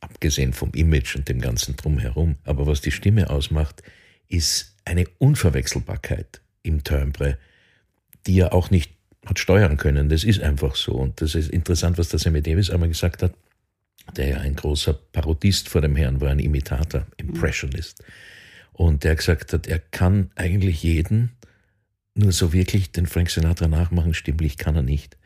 abgesehen 0.00 0.54
vom 0.54 0.70
Image 0.72 1.16
und 1.16 1.28
dem 1.28 1.42
ganzen 1.42 1.76
Drumherum, 1.76 2.36
aber 2.44 2.66
was 2.66 2.80
die 2.80 2.92
Stimme 2.92 3.28
ausmacht, 3.28 3.82
ist 4.26 4.74
eine 4.86 5.04
Unverwechselbarkeit 5.18 6.40
im 6.62 6.82
Timbre, 6.82 7.36
die 8.26 8.40
er 8.40 8.54
auch 8.54 8.70
nicht 8.70 8.95
hat 9.26 9.38
steuern 9.38 9.76
können. 9.76 10.08
Das 10.08 10.24
ist 10.24 10.40
einfach 10.40 10.76
so. 10.76 10.92
Und 10.92 11.20
das 11.20 11.34
ist 11.34 11.50
interessant, 11.50 11.98
was 11.98 12.08
der 12.08 12.18
Sammy 12.18 12.42
Davis 12.42 12.70
einmal 12.70 12.88
gesagt 12.88 13.22
hat 13.22 13.32
der 14.14 14.28
ja 14.28 14.36
ein 14.38 14.54
großer 14.54 14.94
Parodist 14.94 15.68
vor 15.68 15.80
dem 15.80 15.96
Herrn 15.96 16.20
war, 16.20 16.30
ein 16.30 16.38
Imitator, 16.38 17.06
Impressionist. 17.16 18.04
Und 18.72 19.04
der 19.04 19.16
gesagt 19.16 19.52
hat, 19.52 19.66
er 19.66 19.78
kann 19.78 20.30
eigentlich 20.36 20.82
jeden, 20.82 21.32
nur 22.14 22.32
so 22.32 22.52
wirklich 22.52 22.92
den 22.92 23.06
Frank 23.06 23.30
Sinatra 23.30 23.68
nachmachen, 23.68 24.14
stimmlich 24.14 24.58
kann 24.58 24.76
er 24.76 24.82
nicht. 24.82 25.16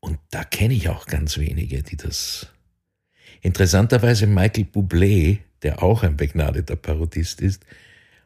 Und 0.00 0.18
da 0.30 0.44
kenne 0.44 0.74
ich 0.74 0.88
auch 0.88 1.06
ganz 1.06 1.38
wenige, 1.38 1.82
die 1.82 1.96
das. 1.96 2.48
Interessanterweise 3.40 4.26
Michael 4.26 4.66
Bublé, 4.72 5.38
der 5.62 5.82
auch 5.82 6.02
ein 6.02 6.16
begnadeter 6.16 6.76
Parodist 6.76 7.40
ist, 7.40 7.64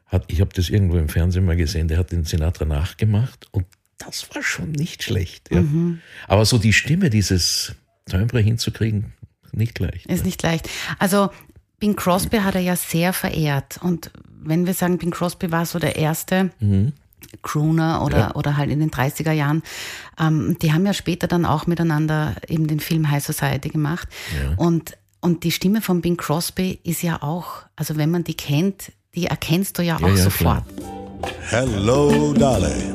hat, 0.05 0.25
ich 0.31 0.41
habe 0.41 0.53
das 0.53 0.69
irgendwo 0.69 0.97
im 0.97 1.09
Fernsehen 1.09 1.45
mal 1.45 1.55
gesehen, 1.55 1.87
der 1.87 1.97
hat 1.97 2.11
den 2.11 2.23
Sinatra 2.23 2.65
nachgemacht 2.65 3.47
und 3.51 3.65
das 3.97 4.27
war 4.33 4.43
schon 4.43 4.71
nicht 4.71 5.03
schlecht. 5.03 5.49
Ja. 5.51 5.61
Mhm. 5.61 6.01
Aber 6.27 6.45
so 6.45 6.57
die 6.57 6.73
Stimme, 6.73 7.09
dieses 7.09 7.75
Timbre 8.05 8.39
hinzukriegen, 8.39 9.13
nicht 9.51 9.79
leicht. 9.79 10.05
Ist 10.07 10.25
nicht 10.25 10.41
leicht. 10.43 10.69
Also 10.99 11.29
Bing 11.79 11.95
Crosby 11.95 12.37
hat 12.37 12.55
er 12.55 12.61
ja 12.61 12.75
sehr 12.75 13.13
verehrt. 13.13 13.79
Und 13.81 14.11
wenn 14.29 14.65
wir 14.65 14.73
sagen, 14.73 14.97
Bing 14.97 15.11
Crosby 15.11 15.51
war 15.51 15.65
so 15.65 15.79
der 15.79 15.95
erste 15.95 16.51
mhm. 16.59 16.93
Crooner 17.41 18.03
oder, 18.03 18.17
ja. 18.17 18.35
oder 18.35 18.57
halt 18.57 18.69
in 18.69 18.79
den 18.79 18.91
30er 18.91 19.31
Jahren, 19.31 19.63
ähm, 20.19 20.57
die 20.61 20.73
haben 20.73 20.85
ja 20.85 20.93
später 20.93 21.27
dann 21.27 21.45
auch 21.45 21.67
miteinander 21.67 22.35
eben 22.47 22.67
den 22.67 22.79
Film 22.79 23.09
High 23.09 23.23
Society 23.23 23.69
gemacht. 23.69 24.07
Ja. 24.41 24.55
Und, 24.57 24.97
und 25.21 25.43
die 25.43 25.51
Stimme 25.51 25.81
von 25.81 26.01
Bing 26.01 26.17
Crosby 26.17 26.79
ist 26.83 27.01
ja 27.01 27.21
auch, 27.21 27.63
also 27.75 27.97
wenn 27.97 28.11
man 28.11 28.23
die 28.23 28.35
kennt, 28.35 28.91
die 29.15 29.25
erkennst 29.25 29.77
du 29.77 29.83
ja 29.83 29.97
auch 29.97 30.01
ja, 30.01 30.17
sofort. 30.17 30.63
Klar. 30.77 31.33
Hello, 31.49 32.33
Dolly. 32.33 32.91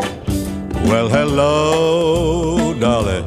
Well, 0.85 1.09
hello, 1.09 2.75
Dolly. 2.75 3.25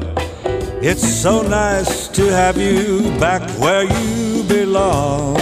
It's 0.82 1.06
so 1.06 1.42
nice 1.42 2.06
to 2.08 2.28
have 2.28 2.58
you 2.58 3.10
back 3.18 3.42
where 3.58 3.84
you 3.84 4.44
belong. 4.44 5.36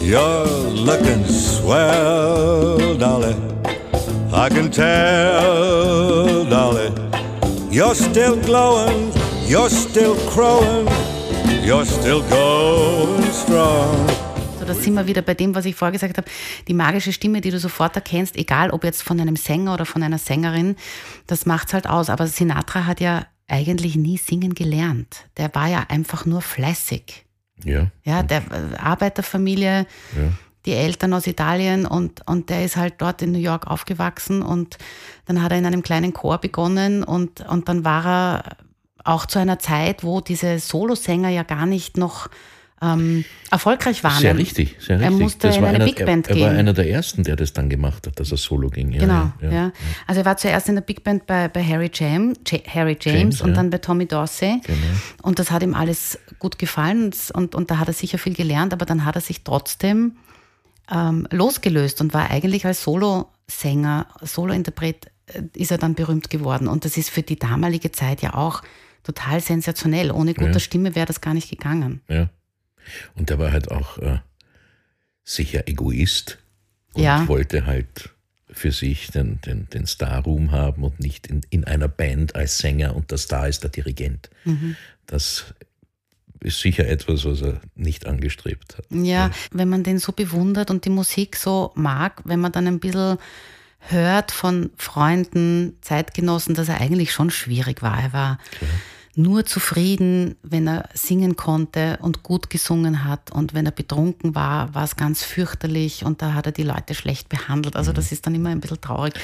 You're 0.00 0.46
looking 0.46 1.24
swell, 1.24 2.96
Dolly. 2.96 3.34
I 4.32 4.48
can 4.48 4.70
tell, 4.70 6.44
Dolly. 6.44 6.92
You're 7.70 7.94
still 7.94 8.36
glowing, 8.36 9.12
you're 9.46 9.70
still 9.70 10.16
crowing, 10.30 10.86
you're 11.64 11.86
still 11.86 12.22
going 12.28 13.22
strong. 13.32 14.29
Da 14.70 14.74
sind 14.76 14.94
wir 14.94 15.08
wieder 15.08 15.22
bei 15.22 15.34
dem, 15.34 15.56
was 15.56 15.64
ich 15.64 15.74
vorher 15.74 15.90
gesagt 15.90 16.16
habe. 16.16 16.30
Die 16.68 16.74
magische 16.74 17.12
Stimme, 17.12 17.40
die 17.40 17.50
du 17.50 17.58
sofort 17.58 17.96
erkennst, 17.96 18.36
egal 18.36 18.70
ob 18.70 18.84
jetzt 18.84 19.02
von 19.02 19.18
einem 19.18 19.34
Sänger 19.34 19.74
oder 19.74 19.84
von 19.84 20.00
einer 20.00 20.18
Sängerin, 20.18 20.76
das 21.26 21.44
macht's 21.44 21.74
halt 21.74 21.88
aus. 21.88 22.08
Aber 22.08 22.28
Sinatra 22.28 22.86
hat 22.86 23.00
ja 23.00 23.26
eigentlich 23.48 23.96
nie 23.96 24.16
singen 24.16 24.54
gelernt. 24.54 25.24
Der 25.38 25.52
war 25.56 25.66
ja 25.66 25.86
einfach 25.88 26.24
nur 26.24 26.40
fleißig. 26.40 27.26
Ja. 27.64 27.90
Ja, 28.04 28.22
der 28.22 28.42
äh, 28.52 28.76
Arbeiterfamilie, 28.76 29.86
ja. 30.16 30.32
die 30.66 30.72
Eltern 30.74 31.14
aus 31.14 31.26
Italien 31.26 31.84
und, 31.84 32.24
und 32.28 32.48
der 32.48 32.64
ist 32.64 32.76
halt 32.76 32.94
dort 32.98 33.22
in 33.22 33.32
New 33.32 33.40
York 33.40 33.66
aufgewachsen 33.66 34.40
und 34.40 34.78
dann 35.24 35.42
hat 35.42 35.50
er 35.50 35.58
in 35.58 35.66
einem 35.66 35.82
kleinen 35.82 36.12
Chor 36.12 36.38
begonnen 36.38 37.02
und, 37.02 37.40
und 37.40 37.68
dann 37.68 37.84
war 37.84 38.06
er 38.06 38.56
auch 39.02 39.26
zu 39.26 39.40
einer 39.40 39.58
Zeit, 39.58 40.04
wo 40.04 40.20
diese 40.20 40.60
Solosänger 40.60 41.30
ja 41.30 41.42
gar 41.42 41.66
nicht 41.66 41.96
noch 41.96 42.28
ähm, 42.82 43.24
erfolgreich 43.50 44.02
waren. 44.02 44.20
Sehr 44.20 44.36
richtig, 44.36 44.76
sehr 44.78 44.98
richtig. 44.98 45.14
Er 45.14 45.22
musste 45.22 45.48
das 45.48 45.56
in 45.56 45.64
eine 45.64 45.76
einer, 45.76 45.84
Big 45.84 46.04
Band 46.04 46.28
er, 46.28 46.34
gehen. 46.34 46.44
Er 46.44 46.50
war 46.50 46.58
einer 46.58 46.72
der 46.72 46.88
ersten, 46.88 47.24
der 47.24 47.36
das 47.36 47.52
dann 47.52 47.68
gemacht 47.68 48.06
hat, 48.06 48.18
dass 48.18 48.30
er 48.30 48.38
solo 48.38 48.70
ging. 48.70 48.90
Ja, 48.92 49.00
genau, 49.00 49.32
ja, 49.42 49.50
ja. 49.50 49.72
Also 50.06 50.22
er 50.22 50.24
war 50.24 50.36
zuerst 50.36 50.68
in 50.68 50.76
der 50.76 50.82
Big 50.82 51.04
Band 51.04 51.26
bei, 51.26 51.48
bei 51.48 51.62
Harry, 51.62 51.90
James, 51.92 52.38
Harry 52.66 52.96
James, 53.00 53.18
James 53.18 53.42
und 53.42 53.54
dann 53.54 53.70
bei 53.70 53.78
Tommy 53.78 54.06
Dorsey. 54.06 54.60
Genau. 54.64 54.78
Und 55.22 55.38
das 55.38 55.50
hat 55.50 55.62
ihm 55.62 55.74
alles 55.74 56.18
gut 56.38 56.58
gefallen 56.58 57.12
und, 57.34 57.54
und 57.54 57.70
da 57.70 57.78
hat 57.78 57.88
er 57.88 57.94
sicher 57.94 58.18
viel 58.18 58.34
gelernt, 58.34 58.72
aber 58.72 58.86
dann 58.86 59.04
hat 59.04 59.14
er 59.14 59.20
sich 59.20 59.44
trotzdem 59.44 60.16
ähm, 60.90 61.26
losgelöst 61.30 62.00
und 62.00 62.14
war 62.14 62.30
eigentlich 62.30 62.64
als 62.64 62.82
Solosänger, 62.82 64.06
Solointerpret 64.22 65.06
äh, 65.26 65.42
ist 65.54 65.70
er 65.70 65.78
dann 65.78 65.94
berühmt 65.94 66.30
geworden. 66.30 66.66
Und 66.66 66.84
das 66.84 66.96
ist 66.96 67.10
für 67.10 67.22
die 67.22 67.38
damalige 67.38 67.92
Zeit 67.92 68.22
ja 68.22 68.34
auch 68.34 68.62
total 69.02 69.40
sensationell. 69.40 70.10
Ohne 70.10 70.34
gute 70.34 70.60
Stimme 70.60 70.94
wäre 70.94 71.06
das 71.06 71.20
gar 71.20 71.34
nicht 71.34 71.50
gegangen. 71.50 72.00
Ja. 72.08 72.28
Und 73.14 73.30
der 73.30 73.38
war 73.38 73.52
halt 73.52 73.70
auch 73.70 73.98
äh, 73.98 74.18
sicher 75.24 75.68
Egoist 75.68 76.38
und 76.94 77.02
ja. 77.02 77.26
wollte 77.28 77.66
halt 77.66 78.10
für 78.52 78.72
sich 78.72 79.10
den, 79.10 79.40
den, 79.42 79.68
den 79.70 79.86
Star-Ruhm 79.86 80.50
haben 80.50 80.82
und 80.82 80.98
nicht 80.98 81.28
in, 81.28 81.42
in 81.50 81.64
einer 81.64 81.88
Band 81.88 82.34
als 82.34 82.58
Sänger 82.58 82.96
und 82.96 83.10
der 83.10 83.18
Star 83.18 83.48
ist 83.48 83.62
der 83.62 83.70
Dirigent. 83.70 84.28
Mhm. 84.44 84.76
Das 85.06 85.54
ist 86.40 86.60
sicher 86.60 86.88
etwas, 86.88 87.24
was 87.24 87.42
er 87.42 87.60
nicht 87.76 88.06
angestrebt 88.06 88.78
hat. 88.78 88.86
Ja, 88.90 89.26
ja, 89.26 89.30
wenn 89.52 89.68
man 89.68 89.84
den 89.84 89.98
so 89.98 90.12
bewundert 90.12 90.70
und 90.70 90.84
die 90.84 90.90
Musik 90.90 91.36
so 91.36 91.72
mag, 91.74 92.22
wenn 92.24 92.40
man 92.40 92.50
dann 92.50 92.66
ein 92.66 92.80
bisschen 92.80 93.18
hört 93.78 94.32
von 94.32 94.70
Freunden, 94.76 95.78
Zeitgenossen, 95.80 96.54
dass 96.54 96.68
er 96.68 96.80
eigentlich 96.80 97.12
schon 97.12 97.30
schwierig 97.30 97.82
war. 97.82 98.02
Er 98.02 98.12
war 98.12 98.38
Klar 98.58 98.70
nur 99.22 99.44
zufrieden, 99.44 100.36
wenn 100.42 100.66
er 100.66 100.88
singen 100.94 101.36
konnte 101.36 101.98
und 102.00 102.22
gut 102.22 102.50
gesungen 102.50 103.04
hat. 103.04 103.30
Und 103.30 103.54
wenn 103.54 103.66
er 103.66 103.72
betrunken 103.72 104.34
war, 104.34 104.74
war 104.74 104.84
es 104.84 104.96
ganz 104.96 105.22
fürchterlich 105.22 106.04
und 106.04 106.22
da 106.22 106.34
hat 106.34 106.46
er 106.46 106.52
die 106.52 106.62
Leute 106.62 106.94
schlecht 106.94 107.28
behandelt. 107.28 107.76
Also 107.76 107.92
das 107.92 108.12
ist 108.12 108.26
dann 108.26 108.34
immer 108.34 108.50
ein 108.50 108.60
bisschen 108.60 108.80
traurig. 108.80 109.14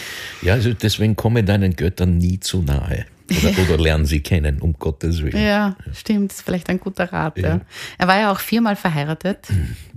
Ja, 0.42 0.54
also 0.54 0.72
deswegen 0.72 1.16
komme 1.16 1.44
deinen 1.44 1.76
Göttern 1.76 2.18
nie 2.18 2.40
zu 2.40 2.62
nahe. 2.62 3.06
Oder, 3.30 3.58
oder 3.74 3.82
lernen 3.82 4.06
sie 4.06 4.20
kennen, 4.20 4.60
um 4.60 4.74
Gottes 4.74 5.22
Willen. 5.22 5.42
Ja, 5.42 5.76
stimmt, 5.92 6.30
das 6.30 6.38
ist 6.38 6.44
vielleicht 6.44 6.68
ein 6.68 6.78
guter 6.78 7.12
Rat. 7.12 7.38
Ja. 7.38 7.60
Er 7.98 8.08
war 8.08 8.18
ja 8.18 8.32
auch 8.32 8.38
viermal 8.38 8.76
verheiratet. 8.76 9.48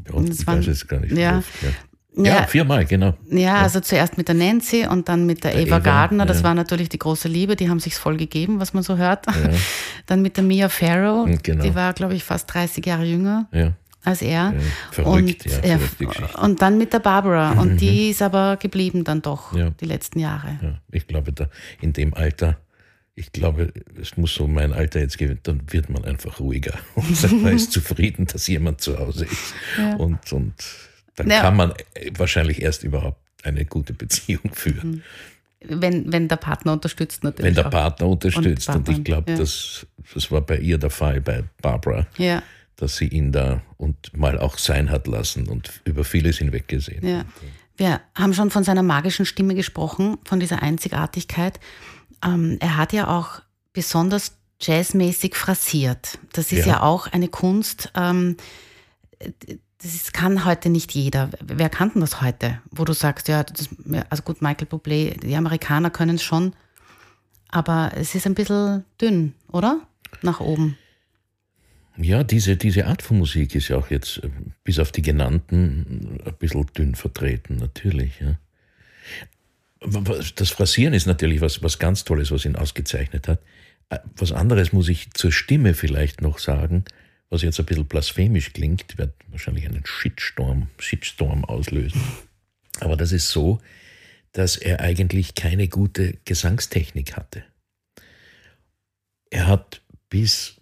Ja, 0.08 0.14
Und 0.14 0.26
ich 0.26 0.40
es 0.40 0.48
weiß 0.48 0.66
jetzt 0.66 0.88
gar 0.88 1.00
nicht. 1.00 1.16
ja. 1.16 1.38
oft, 1.38 1.64
ja. 1.64 1.70
Ja, 2.26 2.48
viermal, 2.48 2.86
genau. 2.86 3.14
Ja, 3.30 3.62
also 3.62 3.80
zuerst 3.80 4.18
mit 4.18 4.28
der 4.28 4.36
Nancy 4.36 4.86
und 4.88 5.08
dann 5.10 5.26
mit 5.26 5.44
der, 5.44 5.52
Der 5.52 5.62
Eva, 5.62 5.78
Eva, 5.78 5.80
Gardner. 5.80 6.26
Das 6.26 6.38
ja. 6.40 6.44
war 6.44 6.54
natürlich 6.54 6.90
die 6.90 7.00
große 7.00 7.28
Liebe. 7.28 7.56
Die 7.56 7.70
haben 7.70 7.80
sich's 7.80 7.98
voll 7.98 8.18
gegeben, 8.18 8.60
was 8.60 8.74
man 8.74 8.84
so 8.84 8.98
hört. 8.98 9.26
Dann 10.06 10.22
mit 10.22 10.38
der 10.38 10.44
Mia 10.44 10.70
Farrow. 10.70 11.28
Mhm, 11.28 11.40
genau. 11.44 11.64
Die 11.64 11.76
war, 11.76 11.94
glaube 11.94 12.16
ich, 12.16 12.24
fast 12.24 12.54
30 12.54 12.86
Jahre 12.86 13.06
jünger 13.06 13.48
Ja. 13.52 13.74
als 14.04 14.22
er. 14.22 14.54
verrückt, 14.92 15.46
und, 15.46 15.66
ja. 15.66 15.78
Mhm. 15.78 16.44
und 16.44 16.62
dann 16.62 16.78
mit 16.78 16.94
der 16.94 17.00
Barbara. 17.00 17.52
Und 17.60 17.78
die 17.78 18.10
ist 18.10 18.22
aber 18.22 18.58
geblieben 18.58 19.04
dann 19.04 19.22
doch, 19.22 19.56
Ja. 19.56 19.70
die 19.72 19.86
letzten 19.86 20.20
Jahre. 20.20 20.58
Ja, 20.62 20.80
ich 20.92 21.06
glaube, 21.08 21.32
da 21.34 21.48
in 21.82 21.94
dem 21.94 22.14
Alter, 22.14 22.58
ich 23.16 23.32
glaube, 23.34 23.74
es 24.02 24.16
muss 24.18 24.34
so 24.34 24.48
mein 24.48 24.72
Alter 24.74 25.00
jetzt 25.02 25.18
geben, 25.18 25.40
dann 25.44 25.62
wird 25.68 25.90
man 25.90 26.06
einfach 26.06 26.40
ruhiger 26.40 26.74
und 26.96 27.44
man 27.44 27.54
ist 27.56 27.72
zufrieden, 27.72 28.26
dass 28.28 28.48
jemand 28.48 28.82
zu 28.82 28.98
Hause 28.98 29.26
ist. 29.26 29.54
Und, 29.98 30.32
und 30.32 30.54
dann 31.20 31.30
Ja. 31.30 31.42
kann 31.42 31.56
man 31.56 31.74
äh, 31.94 32.12
wahrscheinlich 32.18 32.62
erst 32.62 32.84
überhaupt 32.84 33.20
eine 33.44 33.66
gute 33.66 33.94
Beziehung 33.94 34.52
führen, 34.54 35.04
Wenn, 35.62 36.12
wenn 36.12 36.28
der 36.28 36.36
Partner 36.38 36.74
unterstützt 36.74 37.24
natürlich. 37.24 37.46
wenn 37.50 37.56
der 37.56 37.68
auch. 37.68 37.72
Partner 37.72 38.08
unterstützt. 38.08 38.68
Und, 38.70 38.76
Partner, 38.86 38.98
ich 38.98 39.04
glaube, 39.04 39.32
ja. 39.32 39.38
das, 39.38 39.86
das 40.14 40.32
war 40.32 40.42
bei 40.42 40.58
ihr 40.58 40.78
der 40.78 40.90
Fall, 40.90 41.22
bei 41.22 41.44
Barbara, 41.62 42.08
Ja, 42.18 42.42
dass 42.78 42.96
sie 42.98 43.08
ihn 43.08 43.32
da 43.34 43.62
und 43.78 44.16
mal 44.18 44.40
auch 44.40 44.58
sein 44.58 44.90
hat 44.90 45.06
lassen 45.08 45.48
und 45.50 45.82
über 45.86 46.04
vieles 46.04 46.38
hinweggesehen. 46.38 47.06
ja. 47.06 47.26
Wir 47.76 48.02
haben 48.14 48.34
schon 48.34 48.50
von 48.52 48.66
seiner 48.66 48.84
magischen 48.84 49.26
Stimme 49.26 49.56
gesprochen, 49.56 50.18
von 50.26 50.42
dieser 50.42 50.62
Einzigartigkeit. 50.62 51.62
Ähm, 52.26 52.58
er 52.60 52.76
hat 52.76 52.92
ja 52.92 53.08
auch 53.08 53.42
besonders 53.72 54.34
jazzmäßig 54.62 55.36
phrasiert. 55.36 56.20
Das 56.34 56.52
ist 56.52 56.66
Ja. 56.66 56.74
ja, 56.74 56.82
auch 56.82 57.08
eine 57.08 57.30
Kunst. 57.30 57.90
Ähm, 57.96 58.36
das 59.82 60.12
kann 60.12 60.46
heute 60.46 60.70
nicht 60.70 60.94
jeder. 60.94 61.30
Wer 61.42 61.70
kann 61.70 61.92
denn 61.94 62.02
das 62.02 62.22
heute? 62.22 62.62
Wo 62.70 62.84
du 62.86 62.94
sagst, 62.94 63.28
ja, 63.28 63.44
das, 63.44 63.70
also 64.10 64.24
gut, 64.24 64.42
Michael 64.42 64.68
Bublé, 64.68 65.18
die 65.20 65.36
Amerikaner 65.36 65.90
können 65.90 66.16
es 66.16 66.24
schon, 66.24 66.54
aber 67.48 67.92
es 67.96 68.14
ist 68.14 68.28
ein 68.28 68.36
bisschen 68.36 68.84
dünn, 69.02 69.34
oder? 69.52 69.82
Nach 70.22 70.40
oben. 70.40 70.78
Ja, 71.98 72.24
diese, 72.24 72.56
diese 72.56 72.88
Art 72.88 73.02
von 73.02 73.18
Musik 73.18 73.56
ist 73.56 73.68
ja 73.68 73.78
auch 73.78 73.90
jetzt 73.90 74.24
äh, 74.24 74.30
bis 74.64 74.80
auf 74.80 74.92
die 74.92 75.02
genannten 75.02 76.20
ein 76.26 76.36
bisschen 76.40 76.66
dünn 76.78 76.96
vertreten, 76.96 77.58
natürlich. 77.58 78.20
Ja. 78.22 78.38
Das 80.36 80.50
Phrasieren 80.50 80.94
ist 80.94 81.08
natürlich 81.08 81.42
was, 81.42 81.62
was 81.62 81.80
ganz 81.80 82.04
Tolles, 82.06 82.32
was 82.32 82.46
ihn 82.46 82.56
ausgezeichnet 82.56 83.28
hat. 83.28 83.42
Äh, 83.90 84.00
Was 84.16 84.32
anderes 84.32 84.72
muss 84.74 84.90
ich 84.90 85.12
zur 85.14 85.32
Stimme 85.32 85.74
vielleicht 85.74 86.22
noch 86.22 86.40
sagen, 86.40 86.86
was 87.30 87.42
jetzt 87.42 87.60
ein 87.60 87.66
bisschen 87.66 87.86
blasphemisch 87.86 88.54
klingt, 88.54 88.98
wird 88.98 89.14
wahrscheinlich 89.28 89.66
einen 89.66 89.86
Shitstorm, 89.86 90.70
Shitstorm 90.80 91.46
auslösen. 91.46 92.02
Aber 92.80 92.98
das 92.98 93.12
ist 93.12 93.30
so, 93.30 93.60
dass 94.32 94.58
er 94.58 94.80
eigentlich 94.82 95.36
keine 95.36 95.68
gute 95.68 96.18
Gesangstechnik 96.26 97.16
hatte. 97.16 97.44
Er 99.30 99.48
hat 99.48 99.82
bis 100.10 100.56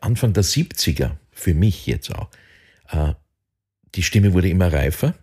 Anfang 0.00 0.32
der 0.32 0.44
70er, 0.44 1.16
für 1.30 1.54
mich 1.54 1.86
jetzt 1.86 2.14
auch, 2.14 2.30
äh, 2.90 3.14
die 3.94 4.02
Stimme 4.02 4.32
wurde 4.32 4.48
immer 4.48 4.72
reifer 4.72 5.14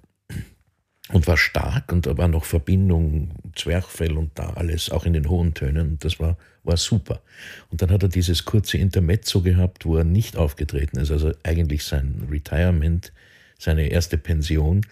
und 1.10 1.28
war 1.28 1.38
stark 1.38 1.92
und 1.92 2.06
da 2.06 2.18
war 2.18 2.28
noch 2.28 2.46
Verbindung, 2.46 3.32
Zwerchfell 3.56 4.18
und 4.18 4.38
da 4.38 4.52
alles, 4.52 4.90
auch 4.90 5.06
in 5.06 5.14
den 5.14 5.30
hohen 5.30 5.54
Tönen 5.54 5.92
und 5.92 6.06
das 6.06 6.20
war, 6.20 6.38
war 6.64 6.78
super. 6.78 7.22
Und 7.70 7.82
dann 7.82 7.92
hat 7.92 8.04
er 8.04 8.10
dieses 8.10 8.46
kurze 8.46 8.78
Intermezzo 8.78 9.42
gehabt, 9.42 9.86
wo 9.86 9.98
er 9.98 10.04
nicht 10.04 10.38
aufgetreten 10.38 10.98
ist, 11.00 11.12
also 11.12 11.32
eigentlich 11.44 11.84
sein 11.84 12.28
Retirement, 12.30 13.12
seine 13.58 13.88
erste 13.88 14.18
Pension 14.18 14.86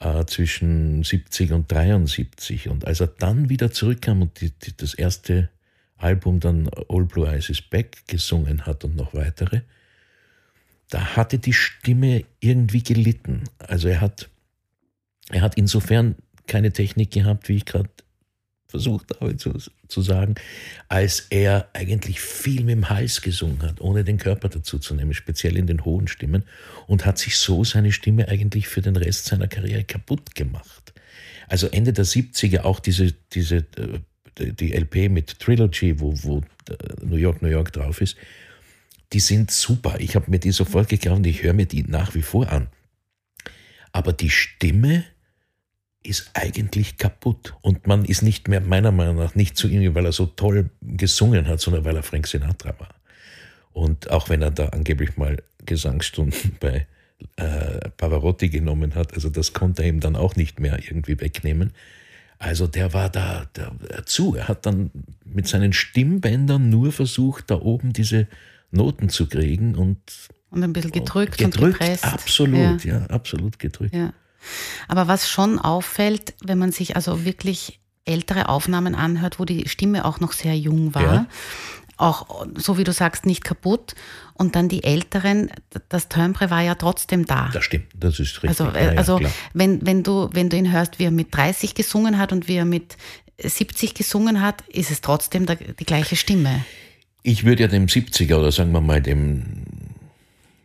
äh, 0.00 0.24
zwischen 0.26 1.02
70 1.02 1.52
und 1.52 1.70
73. 1.70 2.68
Und 2.68 2.86
als 2.86 3.00
er 3.00 3.08
dann 3.08 3.48
wieder 3.48 3.70
zurückkam 3.70 4.22
und 4.22 4.40
die, 4.40 4.50
die, 4.50 4.76
das 4.76 4.94
erste 4.94 5.48
Album 5.96 6.40
dann 6.40 6.68
All 6.88 7.04
Blue 7.04 7.28
Eyes 7.28 7.48
is 7.48 7.62
Back 7.62 8.06
gesungen 8.06 8.66
hat 8.66 8.84
und 8.84 8.96
noch 8.96 9.14
weitere, 9.14 9.62
da 10.90 11.16
hatte 11.16 11.38
die 11.38 11.52
Stimme 11.52 12.24
irgendwie 12.40 12.82
gelitten. 12.82 13.44
Also 13.58 13.88
er 13.88 14.00
hat, 14.00 14.28
er 15.30 15.40
hat 15.40 15.56
insofern 15.56 16.16
keine 16.46 16.72
Technik 16.72 17.12
gehabt, 17.12 17.48
wie 17.48 17.56
ich 17.56 17.64
gerade 17.64 17.88
versucht 18.72 19.20
habe 19.20 19.36
zu, 19.36 19.52
zu 19.86 20.00
sagen, 20.00 20.34
als 20.88 21.26
er 21.28 21.68
eigentlich 21.74 22.20
viel 22.20 22.64
mit 22.64 22.74
dem 22.74 22.88
Hals 22.88 23.20
gesungen 23.20 23.62
hat, 23.62 23.80
ohne 23.80 24.02
den 24.02 24.16
Körper 24.16 24.48
dazu 24.48 24.78
zu 24.78 24.94
nehmen, 24.94 25.12
speziell 25.12 25.58
in 25.58 25.66
den 25.66 25.84
hohen 25.84 26.08
Stimmen, 26.08 26.44
und 26.86 27.04
hat 27.04 27.18
sich 27.18 27.36
so 27.36 27.64
seine 27.64 27.92
Stimme 27.92 28.28
eigentlich 28.28 28.66
für 28.68 28.80
den 28.80 28.96
Rest 28.96 29.26
seiner 29.26 29.46
Karriere 29.46 29.84
kaputt 29.84 30.34
gemacht. 30.34 30.94
Also 31.48 31.66
Ende 31.68 31.92
der 31.92 32.06
70er 32.06 32.62
auch 32.62 32.80
diese, 32.80 33.12
diese 33.32 33.56
äh, 33.76 34.00
die 34.38 34.72
LP 34.72 35.10
mit 35.10 35.38
Trilogy, 35.38 36.00
wo, 36.00 36.14
wo 36.22 36.38
äh, 36.70 37.04
New 37.04 37.16
York, 37.16 37.42
New 37.42 37.50
York 37.50 37.72
drauf 37.74 38.00
ist, 38.00 38.16
die 39.12 39.20
sind 39.20 39.50
super. 39.50 39.96
Ich 39.98 40.16
habe 40.16 40.30
mir 40.30 40.38
die 40.38 40.52
sofort 40.52 40.88
gekauft 40.88 41.18
und 41.18 41.26
ich 41.26 41.42
höre 41.42 41.52
mir 41.52 41.66
die 41.66 41.82
nach 41.82 42.14
wie 42.14 42.22
vor 42.22 42.50
an. 42.50 42.68
Aber 43.92 44.14
die 44.14 44.30
Stimme 44.30 45.04
ist 46.02 46.30
eigentlich 46.34 46.96
kaputt. 46.96 47.54
Und 47.60 47.86
man 47.86 48.04
ist 48.04 48.22
nicht 48.22 48.48
mehr, 48.48 48.60
meiner 48.60 48.92
Meinung 48.92 49.16
nach, 49.16 49.34
nicht 49.34 49.56
zu 49.56 49.68
ihm, 49.68 49.94
weil 49.94 50.06
er 50.06 50.12
so 50.12 50.26
toll 50.26 50.70
gesungen 50.80 51.46
hat, 51.46 51.60
sondern 51.60 51.84
weil 51.84 51.96
er 51.96 52.02
Frank 52.02 52.26
Sinatra 52.26 52.74
war. 52.78 52.94
Und 53.72 54.10
auch 54.10 54.28
wenn 54.28 54.42
er 54.42 54.50
da 54.50 54.66
angeblich 54.68 55.16
mal 55.16 55.42
Gesangsstunden 55.64 56.56
bei 56.60 56.86
äh, 57.36 57.88
Pavarotti 57.96 58.48
genommen 58.48 58.94
hat, 58.94 59.14
also 59.14 59.28
das 59.30 59.52
konnte 59.52 59.82
er 59.82 59.88
ihm 59.88 60.00
dann 60.00 60.16
auch 60.16 60.36
nicht 60.36 60.60
mehr 60.60 60.78
irgendwie 60.82 61.18
wegnehmen. 61.20 61.72
Also 62.38 62.66
der 62.66 62.92
war 62.92 63.08
da, 63.08 63.46
da 63.52 63.72
zu. 64.04 64.34
Er 64.34 64.48
hat 64.48 64.66
dann 64.66 64.90
mit 65.24 65.46
seinen 65.46 65.72
Stimmbändern 65.72 66.68
nur 66.70 66.90
versucht, 66.90 67.50
da 67.52 67.60
oben 67.60 67.92
diese 67.92 68.26
Noten 68.72 69.08
zu 69.08 69.28
kriegen 69.28 69.76
und 69.76 69.98
Und 70.50 70.64
ein 70.64 70.72
bisschen 70.72 70.90
gedrückt, 70.90 71.38
gedrückt. 71.38 71.62
und 71.62 71.78
gepresst. 71.78 72.04
Absolut, 72.04 72.84
Ja. 72.84 72.98
ja, 72.98 73.06
absolut 73.06 73.60
gedrückt. 73.60 73.94
Ja. 73.94 74.12
Aber 74.88 75.08
was 75.08 75.28
schon 75.28 75.58
auffällt, 75.58 76.34
wenn 76.42 76.58
man 76.58 76.72
sich 76.72 76.96
also 76.96 77.24
wirklich 77.24 77.80
ältere 78.04 78.48
Aufnahmen 78.48 78.94
anhört, 78.94 79.38
wo 79.38 79.44
die 79.44 79.68
Stimme 79.68 80.04
auch 80.04 80.20
noch 80.20 80.32
sehr 80.32 80.56
jung 80.56 80.94
war, 80.94 81.02
Ja. 81.02 81.26
auch 81.96 82.46
so 82.56 82.78
wie 82.78 82.84
du 82.84 82.92
sagst, 82.92 83.26
nicht 83.26 83.44
kaputt. 83.44 83.94
Und 84.34 84.56
dann 84.56 84.68
die 84.68 84.82
älteren, 84.82 85.50
das 85.88 86.08
Timbre 86.08 86.50
war 86.50 86.62
ja 86.62 86.74
trotzdem 86.74 87.26
da. 87.26 87.50
Das 87.52 87.62
stimmt, 87.64 87.86
das 87.94 88.18
ist 88.18 88.42
richtig. 88.42 88.48
Also, 88.48 88.64
Ja, 88.64 88.72
äh, 88.74 88.84
ja, 88.94 88.98
also 88.98 89.18
klar. 89.18 89.30
wenn, 89.54 89.86
wenn, 89.86 90.02
du, 90.02 90.28
wenn 90.32 90.48
du 90.48 90.56
ihn 90.56 90.72
hörst, 90.72 90.98
wie 90.98 91.04
er 91.04 91.10
mit 91.12 91.32
30 91.34 91.74
gesungen 91.74 92.18
hat 92.18 92.32
und 92.32 92.48
wie 92.48 92.56
er 92.56 92.64
mit 92.64 92.96
70 93.38 93.94
gesungen 93.94 94.40
hat, 94.40 94.62
ist 94.68 94.90
es 94.90 95.00
trotzdem 95.00 95.46
die 95.46 95.84
gleiche 95.84 96.16
Stimme. 96.16 96.64
Ich 97.22 97.44
würde 97.44 97.62
ja 97.62 97.68
dem 97.68 97.86
70er 97.86 98.36
oder 98.36 98.50
sagen 98.50 98.72
wir 98.72 98.80
mal 98.80 99.00
dem 99.00 99.64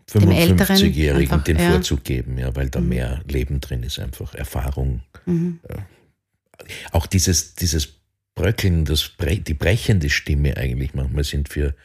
55-Jährigen 0.10 1.32
einfach, 1.34 1.44
den 1.44 1.58
ja. 1.60 1.72
Vorzug 1.72 2.04
geben, 2.04 2.38
ja, 2.38 2.56
weil 2.56 2.70
da 2.70 2.80
mehr 2.80 3.22
Leben 3.28 3.60
drin 3.60 3.84
ist, 3.84 4.00
einfach 4.00 4.34
Erfahrung. 4.36 5.02
Mhm. 5.26 5.60
Auch 6.92 7.06
dieses, 7.06 7.56
dieses 7.56 7.90
Bröckeln, 8.36 8.86
das 8.86 9.12
die 9.20 9.54
brechende 9.54 10.10
Stimme 10.10 10.58
eigentlich 10.58 10.94
manchmal 10.94 11.24
sind 11.24 11.50
für, 11.50 11.76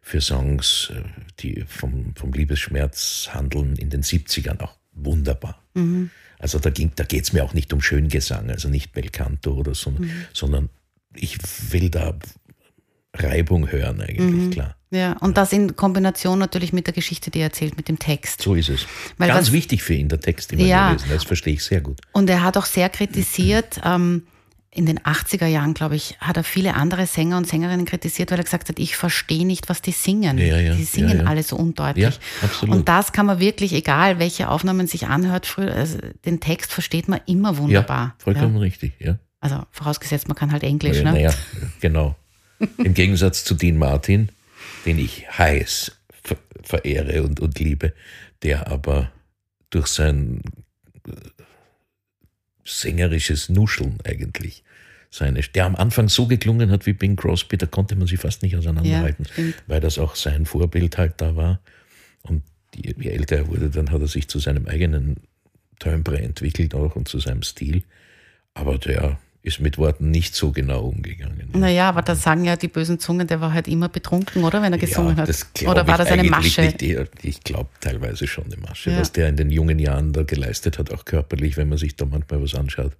für 0.00 0.20
Songs, 0.20 0.92
äh, 0.94 1.02
die 1.40 1.64
vom, 1.66 2.14
vom 2.16 2.32
Liebesschmerz 2.32 3.28
handeln, 3.32 3.76
in 3.76 3.90
den 3.90 4.02
70ern 4.02 4.60
auch 4.60 4.76
wunderbar. 4.92 5.62
Mhm. 5.74 6.10
Also 6.38 6.58
da, 6.58 6.70
ging- 6.70 6.92
da 6.96 7.04
geht 7.04 7.24
es 7.24 7.32
mir 7.32 7.44
auch 7.44 7.54
nicht 7.54 7.72
um 7.72 7.80
Schöngesang, 7.80 8.50
also 8.50 8.68
nicht 8.68 8.92
Belcanto 8.92 9.52
oder 9.54 9.74
so, 9.74 9.90
Mhm. 9.90 10.10
sondern 10.32 10.68
ich 11.14 11.38
will 11.72 11.88
da 11.90 12.18
Reibung 13.14 13.70
hören 13.70 14.00
eigentlich, 14.00 14.46
Mhm. 14.46 14.50
klar. 14.50 14.76
Ja, 14.92 15.14
und 15.20 15.38
das 15.38 15.52
in 15.54 15.74
Kombination 15.74 16.38
natürlich 16.38 16.72
mit 16.74 16.86
der 16.86 16.92
Geschichte, 16.92 17.30
die 17.30 17.38
er 17.38 17.46
erzählt, 17.46 17.76
mit 17.78 17.88
dem 17.88 17.98
Text. 17.98 18.42
So 18.42 18.54
ist 18.54 18.68
es. 18.68 18.86
Weil 19.16 19.28
Ganz 19.28 19.46
was- 19.48 19.52
wichtig 19.52 19.82
für 19.82 19.94
ihn, 19.94 20.08
der 20.10 20.20
Text, 20.20 20.52
den 20.52 20.58
wir 20.58 20.66
Ja. 20.66 20.92
lesen. 20.92 21.06
Das 21.10 21.24
verstehe 21.24 21.54
ich 21.54 21.64
sehr 21.64 21.80
gut. 21.80 21.98
Und 22.12 22.28
er 22.28 22.42
hat 22.42 22.58
auch 22.58 22.66
sehr 22.66 22.90
kritisiert, 22.90 23.80
ähm, 23.84 24.24
in 24.74 24.86
den 24.86 25.00
80er 25.04 25.46
Jahren, 25.46 25.74
glaube 25.74 25.96
ich, 25.96 26.16
hat 26.20 26.36
er 26.38 26.44
viele 26.44 26.74
andere 26.74 27.06
Sänger 27.06 27.36
und 27.38 27.46
Sängerinnen 27.46 27.84
kritisiert, 27.86 28.30
weil 28.30 28.38
er 28.38 28.44
gesagt 28.44 28.68
hat, 28.70 28.78
ich 28.78 28.96
verstehe 28.96 29.46
nicht, 29.46 29.68
was 29.68 29.82
die 29.82 29.92
singen. 29.92 30.38
Ja, 30.38 30.58
ja, 30.58 30.74
die 30.74 30.84
singen 30.84 31.20
ja, 31.20 31.24
alle 31.24 31.42
so 31.42 31.56
undeutlich. 31.56 32.04
Ja, 32.04 32.12
absolut. 32.42 32.74
Und 32.76 32.88
das 32.88 33.12
kann 33.12 33.26
man 33.26 33.38
wirklich, 33.38 33.72
egal 33.74 34.18
welche 34.18 34.48
Aufnahmen 34.48 34.86
sich 34.86 35.06
anhört, 35.08 35.44
früher, 35.46 35.74
also 35.74 35.98
den 36.24 36.40
Text 36.40 36.72
versteht 36.72 37.06
man 37.08 37.20
immer 37.26 37.58
wunderbar. 37.58 38.14
Ja, 38.18 38.24
vollkommen 38.24 38.56
richtig, 38.58 38.92
ja. 38.98 39.18
Also 39.40 39.62
vorausgesetzt, 39.72 40.28
man 40.28 40.36
kann 40.36 40.52
halt 40.52 40.62
Englisch. 40.62 40.98
Ja, 40.98 41.04
ne? 41.04 41.12
Naja, 41.12 41.34
genau. 41.80 42.14
Im 42.78 42.94
Gegensatz 42.94 43.44
zu 43.44 43.54
Dean 43.54 43.76
Martin, 43.76 44.30
den 44.84 44.98
ich 44.98 45.28
heiß 45.30 45.98
verehre 46.62 47.22
und, 47.22 47.40
und 47.40 47.58
liebe, 47.58 47.92
der 48.42 48.68
aber 48.68 49.12
durch 49.70 49.88
sein 49.88 50.42
äh, 51.06 51.12
sängerisches 52.64 53.48
Nuscheln 53.48 53.98
eigentlich 54.04 54.62
seine, 55.10 55.40
der 55.40 55.66
am 55.66 55.76
Anfang 55.76 56.08
so 56.08 56.26
geklungen 56.26 56.70
hat 56.70 56.86
wie 56.86 56.94
Bing 56.94 57.16
Crosby, 57.16 57.58
da 57.58 57.66
konnte 57.66 57.96
man 57.96 58.06
sie 58.06 58.16
fast 58.16 58.42
nicht 58.42 58.56
auseinanderhalten, 58.56 59.26
ja, 59.36 59.44
weil 59.66 59.80
das 59.80 59.98
auch 59.98 60.14
sein 60.14 60.46
Vorbild 60.46 60.96
halt 60.96 61.14
da 61.18 61.36
war. 61.36 61.60
Und 62.22 62.42
je, 62.74 62.94
je 62.98 63.10
älter 63.10 63.36
er 63.36 63.48
wurde, 63.48 63.68
dann 63.68 63.90
hat 63.90 64.00
er 64.00 64.06
sich 64.06 64.28
zu 64.28 64.38
seinem 64.38 64.66
eigenen 64.66 65.16
Timbre 65.78 66.18
entwickelt 66.18 66.74
auch 66.74 66.96
und 66.96 67.08
zu 67.08 67.18
seinem 67.18 67.42
Stil. 67.42 67.82
Aber 68.54 68.78
der 68.78 69.18
ist 69.42 69.60
mit 69.60 69.76
Worten 69.76 70.10
nicht 70.10 70.34
so 70.36 70.52
genau 70.52 70.86
umgegangen. 70.86 71.48
Naja, 71.52 71.88
aber 71.88 72.02
da 72.02 72.14
sagen 72.14 72.44
ja 72.44 72.56
die 72.56 72.68
bösen 72.68 73.00
Zungen, 73.00 73.26
der 73.26 73.40
war 73.40 73.52
halt 73.52 73.66
immer 73.66 73.88
betrunken, 73.88 74.44
oder? 74.44 74.62
Wenn 74.62 74.72
er 74.72 74.78
gesungen 74.78 75.16
ja, 75.16 75.22
hat. 75.22 75.46
Oder 75.66 75.86
war 75.86 75.98
das 75.98 76.08
eine 76.08 76.24
Masche? 76.24 76.62
Nicht, 76.62 76.82
ich 77.22 77.40
glaube 77.42 77.70
teilweise 77.80 78.28
schon 78.28 78.44
eine 78.44 78.56
Masche, 78.56 78.92
ja. 78.92 79.00
was 79.00 79.10
der 79.10 79.28
in 79.28 79.36
den 79.36 79.50
jungen 79.50 79.80
Jahren 79.80 80.12
da 80.12 80.22
geleistet 80.22 80.78
hat, 80.78 80.92
auch 80.92 81.04
körperlich, 81.04 81.56
wenn 81.56 81.68
man 81.68 81.78
sich 81.78 81.96
da 81.96 82.04
manchmal 82.04 82.40
was 82.40 82.54
anschaut. 82.54 82.92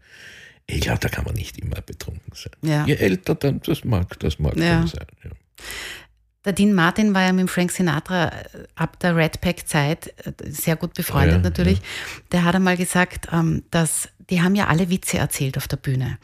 Ich 0.66 0.80
glaube, 0.80 1.00
da 1.00 1.08
kann 1.08 1.24
man 1.24 1.34
nicht 1.34 1.58
immer 1.58 1.80
betrunken 1.80 2.32
sein. 2.34 2.52
Ja. 2.62 2.86
Je 2.86 2.94
älter 2.94 3.34
dann, 3.34 3.60
das 3.64 3.84
mag, 3.84 4.18
das 4.20 4.38
mag 4.38 4.56
ja. 4.56 4.84
sein. 4.86 5.06
Ja. 5.24 5.30
Der 6.44 6.52
Dean 6.52 6.72
Martin 6.72 7.14
war 7.14 7.22
ja 7.22 7.32
mit 7.32 7.48
Frank 7.50 7.70
Sinatra 7.70 8.28
äh, 8.28 8.30
ab 8.74 8.98
der 8.98 9.16
Red 9.16 9.40
Pack-Zeit 9.40 10.12
äh, 10.26 10.32
sehr 10.50 10.76
gut 10.76 10.94
befreundet 10.94 11.36
ja, 11.36 11.42
natürlich. 11.42 11.78
Ja. 11.78 11.84
Der 12.32 12.44
hat 12.44 12.54
einmal 12.54 12.76
gesagt, 12.76 13.28
ähm, 13.32 13.62
dass 13.70 14.08
die 14.30 14.40
haben 14.40 14.54
ja 14.54 14.68
alle 14.68 14.88
Witze 14.88 15.18
erzählt 15.18 15.56
auf 15.56 15.68
der 15.68 15.76
Bühne. 15.76 16.18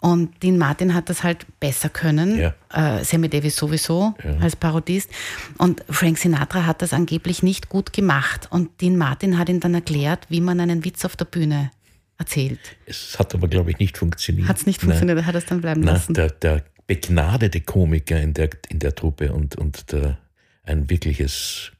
Und 0.00 0.42
Dean 0.42 0.58
Martin 0.58 0.94
hat 0.94 1.08
das 1.08 1.22
halt 1.22 1.46
besser 1.58 1.88
können. 1.88 2.38
Ja. 2.38 2.54
Äh, 2.72 3.02
Sammy 3.04 3.28
Davis 3.28 3.56
sowieso 3.56 4.14
ja. 4.22 4.36
als 4.40 4.56
Parodist. 4.56 5.10
Und 5.56 5.82
Frank 5.88 6.18
Sinatra 6.18 6.66
hat 6.66 6.82
das 6.82 6.92
angeblich 6.92 7.42
nicht 7.42 7.68
gut 7.68 7.92
gemacht. 7.92 8.48
Und 8.50 8.80
Dean 8.80 8.96
Martin 8.96 9.38
hat 9.38 9.48
ihm 9.48 9.60
dann 9.60 9.74
erklärt, 9.74 10.26
wie 10.28 10.40
man 10.40 10.60
einen 10.60 10.84
Witz 10.84 11.04
auf 11.04 11.16
der 11.16 11.24
Bühne 11.24 11.70
erzählt. 12.18 12.60
Es 12.84 13.18
hat 13.18 13.34
aber, 13.34 13.48
glaube 13.48 13.70
ich, 13.70 13.78
nicht 13.78 13.96
funktioniert. 13.96 14.48
Hat 14.48 14.58
es 14.58 14.66
nicht 14.66 14.80
funktioniert, 14.80 15.18
er 15.18 15.26
hat 15.26 15.34
es 15.34 15.46
dann 15.46 15.60
bleiben 15.60 15.80
Nein, 15.80 15.94
lassen. 15.94 16.14
Der, 16.14 16.30
der 16.30 16.62
begnadete 16.86 17.60
Komiker 17.60 18.20
in 18.20 18.34
der, 18.34 18.50
in 18.68 18.78
der 18.78 18.94
Truppe 18.94 19.32
und, 19.32 19.56
und 19.56 19.92
der, 19.92 20.18
ein 20.62 20.88
wirkliches 20.88 21.72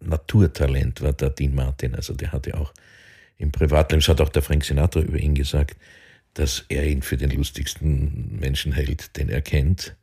Naturtalent 0.00 1.02
war 1.02 1.12
der 1.12 1.30
Dean 1.30 1.54
Martin. 1.54 1.94
Also 1.94 2.14
der 2.14 2.32
hatte 2.32 2.56
auch 2.56 2.72
im 3.38 3.52
Privatleben, 3.52 4.00
das 4.00 4.08
hat 4.08 4.20
auch 4.20 4.28
der 4.28 4.42
Frank 4.42 4.64
Sinatra 4.64 5.00
über 5.00 5.18
ihn 5.18 5.34
gesagt, 5.34 5.76
dass 6.34 6.64
er 6.68 6.86
ihn 6.86 7.02
für 7.02 7.16
den 7.16 7.30
lustigsten 7.30 8.38
Menschen 8.38 8.72
hält, 8.72 9.16
den 9.16 9.28
er 9.28 9.42
kennt. 9.42 9.96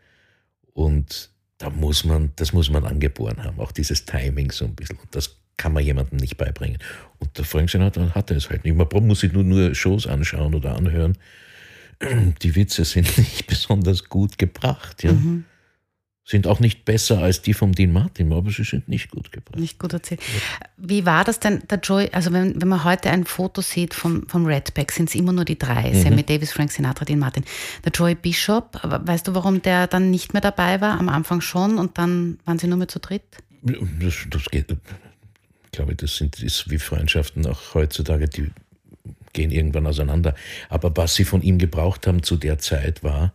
Und 0.73 1.29
da 1.57 1.69
muss 1.69 2.03
man, 2.03 2.31
das 2.35 2.53
muss 2.53 2.69
man 2.69 2.85
angeboren 2.85 3.43
haben, 3.43 3.59
auch 3.59 3.71
dieses 3.71 4.05
Timing 4.05 4.51
so 4.51 4.65
ein 4.65 4.75
bisschen. 4.75 4.97
Und 4.97 5.15
das 5.15 5.37
kann 5.57 5.73
man 5.73 5.83
jemandem 5.83 6.17
nicht 6.17 6.37
beibringen. 6.37 6.79
Und 7.19 7.37
der 7.37 7.45
Frank 7.45 7.69
Sinatra 7.69 8.13
hatte 8.15 8.33
es 8.33 8.49
halt 8.49 8.63
nicht. 8.63 8.75
Man 8.75 9.07
muss 9.07 9.21
sich 9.21 9.31
nur, 9.31 9.43
nur 9.43 9.73
Shows 9.75 10.07
anschauen 10.07 10.55
oder 10.55 10.75
anhören 10.75 11.17
die 12.41 12.55
Witze 12.55 12.85
sind 12.85 13.17
nicht 13.17 13.47
besonders 13.47 14.09
gut 14.09 14.37
gebracht. 14.37 15.03
Ja. 15.03 15.13
Mhm. 15.13 15.45
Sind 16.25 16.47
auch 16.47 16.61
nicht 16.61 16.85
besser 16.85 17.19
als 17.19 17.41
die 17.41 17.53
vom 17.53 17.73
Dean 17.73 17.91
Martin, 17.91 18.31
aber 18.31 18.49
sie 18.49 18.63
sind 18.63 18.87
nicht 18.87 19.11
gut 19.11 19.33
gebracht. 19.33 19.59
Nicht 19.59 19.77
gut 19.77 19.91
erzählt. 19.91 20.21
Wie 20.77 21.05
war 21.05 21.25
das 21.25 21.41
denn, 21.41 21.61
der 21.69 21.79
Joy, 21.79 22.09
also 22.13 22.31
wenn, 22.31 22.61
wenn 22.61 22.69
man 22.69 22.85
heute 22.85 23.09
ein 23.09 23.25
Foto 23.25 23.61
sieht 23.61 23.93
vom, 23.93 24.25
vom 24.29 24.45
Redback, 24.45 24.93
sind 24.93 25.09
es 25.09 25.15
immer 25.15 25.33
nur 25.33 25.43
die 25.43 25.59
drei, 25.59 25.91
mhm. 25.91 26.01
Sammy 26.01 26.23
Davis, 26.23 26.53
Frank 26.53 26.71
Sinatra, 26.71 27.03
Dean 27.03 27.19
Martin. 27.19 27.43
Der 27.83 27.91
Joy 27.91 28.15
Bishop, 28.15 28.79
weißt 28.83 29.27
du, 29.27 29.35
warum 29.35 29.61
der 29.61 29.87
dann 29.87 30.11
nicht 30.11 30.31
mehr 30.31 30.41
dabei 30.41 30.79
war? 30.79 30.97
Am 30.97 31.09
Anfang 31.09 31.41
schon 31.41 31.77
und 31.77 31.97
dann 31.97 32.39
waren 32.45 32.57
sie 32.57 32.67
nur 32.67 32.77
mehr 32.77 32.87
zu 32.87 32.99
dritt? 32.99 33.23
Das, 33.61 34.15
das 34.29 34.45
geht, 34.45 34.71
ich 34.71 35.71
glaube, 35.71 35.95
das 35.95 36.15
sind, 36.15 36.41
ist 36.41 36.69
wie 36.69 36.77
Freundschaften 36.77 37.45
auch 37.47 37.73
heutzutage, 37.73 38.29
die 38.29 38.49
gehen 39.33 39.51
irgendwann 39.51 39.87
auseinander. 39.87 40.35
Aber 40.69 40.95
was 40.95 41.15
sie 41.15 41.25
von 41.25 41.41
ihm 41.41 41.57
gebraucht 41.57 42.07
haben 42.07 42.23
zu 42.23 42.37
der 42.37 42.59
Zeit 42.59 43.03
war, 43.03 43.33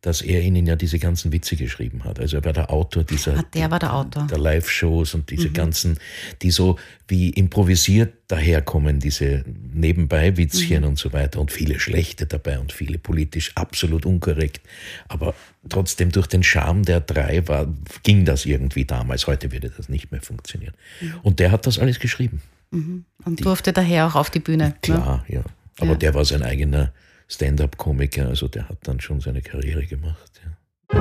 dass 0.00 0.22
er 0.22 0.42
ihnen 0.42 0.64
ja 0.64 0.76
diese 0.76 0.98
ganzen 0.98 1.32
Witze 1.32 1.56
geschrieben 1.56 2.04
hat. 2.04 2.20
Also 2.20 2.36
er 2.36 2.44
war 2.44 2.52
der 2.52 2.70
Autor 2.70 3.02
dieser 3.02 3.38
ah, 3.38 3.44
der 3.54 3.70
war 3.70 3.80
der 3.80 3.94
Autor. 3.94 4.28
der 4.28 4.38
Live-Shows 4.38 5.14
und 5.14 5.30
diese 5.30 5.48
mhm. 5.48 5.54
ganzen, 5.54 5.98
die 6.40 6.52
so 6.52 6.78
wie 7.08 7.30
improvisiert 7.30 8.14
daherkommen, 8.28 9.00
diese 9.00 9.44
Nebenbei-Witzchen 9.74 10.82
mhm. 10.82 10.90
und 10.90 10.98
so 10.98 11.12
weiter 11.12 11.40
und 11.40 11.50
viele 11.50 11.80
schlechte 11.80 12.26
dabei 12.26 12.60
und 12.60 12.72
viele 12.72 12.98
politisch 12.98 13.52
absolut 13.56 14.06
unkorrekt. 14.06 14.60
Aber 15.08 15.34
trotzdem 15.68 16.12
durch 16.12 16.28
den 16.28 16.44
Charme 16.44 16.84
der 16.84 17.00
drei 17.00 17.46
war, 17.48 17.66
ging 18.04 18.24
das 18.24 18.46
irgendwie 18.46 18.84
damals. 18.84 19.26
Heute 19.26 19.50
würde 19.50 19.70
das 19.70 19.88
nicht 19.88 20.12
mehr 20.12 20.22
funktionieren. 20.22 20.74
Mhm. 21.00 21.14
Und 21.22 21.40
der 21.40 21.50
hat 21.50 21.66
das 21.66 21.78
alles 21.78 21.98
geschrieben. 21.98 22.40
Mhm. 22.70 23.04
Und 23.24 23.40
die, 23.40 23.44
durfte 23.44 23.72
daher 23.72 24.06
auch 24.06 24.14
auf 24.14 24.30
die 24.30 24.40
Bühne. 24.40 24.68
Ne? 24.68 24.74
Klar, 24.82 25.24
ne? 25.28 25.34
ja. 25.34 25.42
Aber 25.80 25.92
ja. 25.92 25.96
der 25.96 26.14
war 26.14 26.24
sein 26.24 26.42
eigener 26.42 26.92
Stand-up-Komiker, 27.28 28.26
also 28.26 28.48
der 28.48 28.68
hat 28.68 28.78
dann 28.82 29.00
schon 29.00 29.20
seine 29.20 29.42
Karriere 29.42 29.86
gemacht. 29.86 30.40
Ja. 30.44 30.98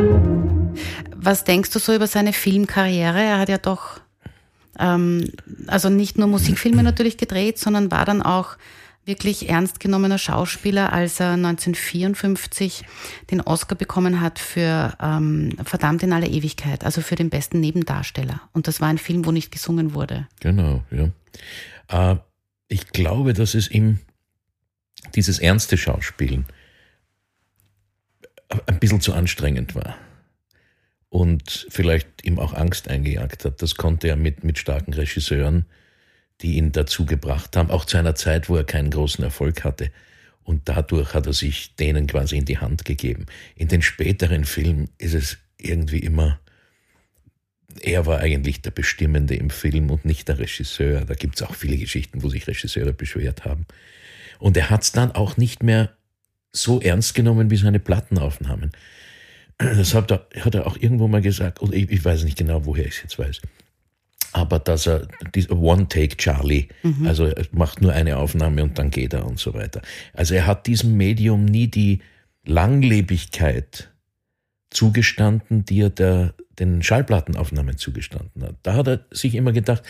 Was 1.16 1.44
denkst 1.44 1.72
du 1.72 1.80
so 1.80 1.96
über 1.96 2.08
seine 2.08 2.34
Filmkarriere? 2.34 3.22
Er 3.22 3.40
hat 3.40 3.50
ja 3.50 3.58
doch, 3.58 4.02
ähm, 4.78 5.32
also 5.68 5.90
nicht 5.90 6.18
nur 6.18 6.28
Musikfilme 6.28 6.84
natürlich 6.84 7.18
gedreht, 7.18 7.58
sondern 7.58 7.90
war 7.92 8.06
dann 8.06 8.22
auch 8.22 8.58
wirklich 9.08 9.50
ernst 9.50 9.80
genommener 9.80 10.18
Schauspieler, 10.18 10.94
als 10.94 11.20
er 11.20 11.32
1954 11.32 12.84
den 13.32 13.42
Oscar 13.42 13.76
bekommen 13.76 14.22
hat 14.22 14.38
für 14.38 14.96
ähm, 15.02 15.56
Verdammt 15.64 16.04
in 16.04 16.14
aller 16.14 16.28
Ewigkeit, 16.30 16.84
also 16.84 17.02
für 17.02 17.16
den 17.16 17.30
besten 17.30 17.60
Nebendarsteller. 17.60 18.42
Und 18.54 18.68
das 18.68 18.82
war 18.82 18.90
ein 18.90 18.98
Film, 18.98 19.26
wo 19.26 19.32
nicht 19.32 19.52
gesungen 19.52 19.94
wurde. 19.94 20.28
Genau, 20.42 20.84
ja. 20.92 22.12
Äh, 22.12 22.18
ich 22.68 22.88
glaube, 22.88 23.34
dass 23.34 23.54
es 23.54 23.72
ihm 23.72 24.00
dieses 25.16 25.40
ernste 25.40 25.78
Schauspielen 25.78 26.46
ein 28.66 28.80
bisschen 28.80 29.02
zu 29.02 29.14
anstrengend 29.14 29.74
war 29.74 29.96
und 31.10 31.68
vielleicht 31.70 32.26
ihm 32.26 32.40
auch 32.40 32.54
Angst 32.54 32.90
eingejagt 32.90 33.46
hat. 33.46 33.62
Das 33.62 33.76
konnte 33.76 34.08
er 34.08 34.16
mit, 34.16 34.44
mit 34.44 34.58
starken 34.58 34.94
Regisseuren 34.94 35.66
die 36.42 36.58
ihn 36.58 36.72
dazu 36.72 37.06
gebracht 37.06 37.56
haben, 37.56 37.72
auch 37.72 37.86
zu 37.86 37.98
einer 37.98 38.16
Zeit, 38.16 38.50
wo 38.50 38.56
er 38.56 38.64
keinen 38.64 38.92
großen 38.92 39.24
Erfolg 39.24 39.64
hatte. 39.64 39.92
Und 40.44 40.70
dadurch 40.70 41.14
hat 41.14 41.26
er 41.26 41.34
sich 41.34 41.76
denen 41.76 42.08
quasi 42.08 42.38
in 42.38 42.46
die 42.46 42.60
Hand 42.60 42.86
gegeben. 42.86 43.26
In 43.56 43.68
den 43.68 43.82
späteren 43.82 44.46
Filmen 44.46 44.90
ist 44.98 45.14
es 45.14 45.38
irgendwie 45.58 46.00
immer, 46.00 46.40
er 47.82 48.06
war 48.06 48.20
eigentlich 48.20 48.62
der 48.62 48.72
Bestimmende 48.72 49.36
im 49.36 49.50
Film 49.50 49.90
und 49.90 50.06
nicht 50.06 50.28
der 50.28 50.40
Regisseur. 50.40 51.02
Da 51.06 51.16
gibt 51.16 51.36
es 51.36 51.42
auch 51.42 51.54
viele 51.54 51.78
Geschichten, 51.78 52.24
wo 52.24 52.30
sich 52.30 52.48
Regisseure 52.48 52.94
beschwert 52.94 53.46
haben. 53.46 53.66
Und 54.40 54.56
er 54.58 54.70
hat 54.70 54.84
es 54.84 54.92
dann 54.92 55.12
auch 55.12 55.38
nicht 55.38 55.64
mehr 55.64 55.92
so 56.54 56.80
ernst 56.80 57.14
genommen 57.14 57.50
wie 57.50 57.58
seine 57.58 57.80
Plattenaufnahmen. 57.80 58.72
Das 59.60 59.96
hat 59.96 60.12
er, 60.12 60.28
hat 60.42 60.54
er 60.54 60.68
auch 60.68 60.78
irgendwo 60.78 61.08
mal 61.08 61.22
gesagt, 61.22 61.60
und 61.62 61.74
ich, 61.74 61.90
ich 61.90 62.06
weiß 62.06 62.26
nicht 62.26 62.38
genau, 62.38 62.68
woher 62.68 62.86
ich 62.86 62.98
es 62.98 63.02
jetzt 63.02 63.18
weiß 63.18 63.42
aber 64.38 64.60
dass 64.60 64.86
er 64.86 65.08
One-Take 65.50 66.18
Charlie, 66.18 66.68
mhm. 66.84 67.08
also 67.08 67.26
er 67.26 67.46
macht 67.52 67.82
nur 67.82 67.92
eine 67.94 68.18
Aufnahme 68.18 68.64
und 68.64 68.78
dann 68.78 68.92
geht 68.92 69.14
er 69.14 69.26
und 69.26 69.40
so 69.40 69.54
weiter. 69.54 69.82
Also 70.14 70.36
er 70.36 70.46
hat 70.46 70.68
diesem 70.68 70.96
Medium 70.96 71.46
nie 71.46 71.68
die 71.68 72.00
Langlebigkeit 72.46 73.92
zugestanden, 74.70 75.66
die 75.66 75.82
er 75.82 75.90
der, 75.90 76.34
den 76.60 76.84
Schallplattenaufnahmen 76.84 77.78
zugestanden 77.78 78.44
hat. 78.44 78.56
Da 78.62 78.76
hat 78.76 78.88
er 78.88 79.06
sich 79.12 79.34
immer 79.34 79.54
gedacht, 79.54 79.84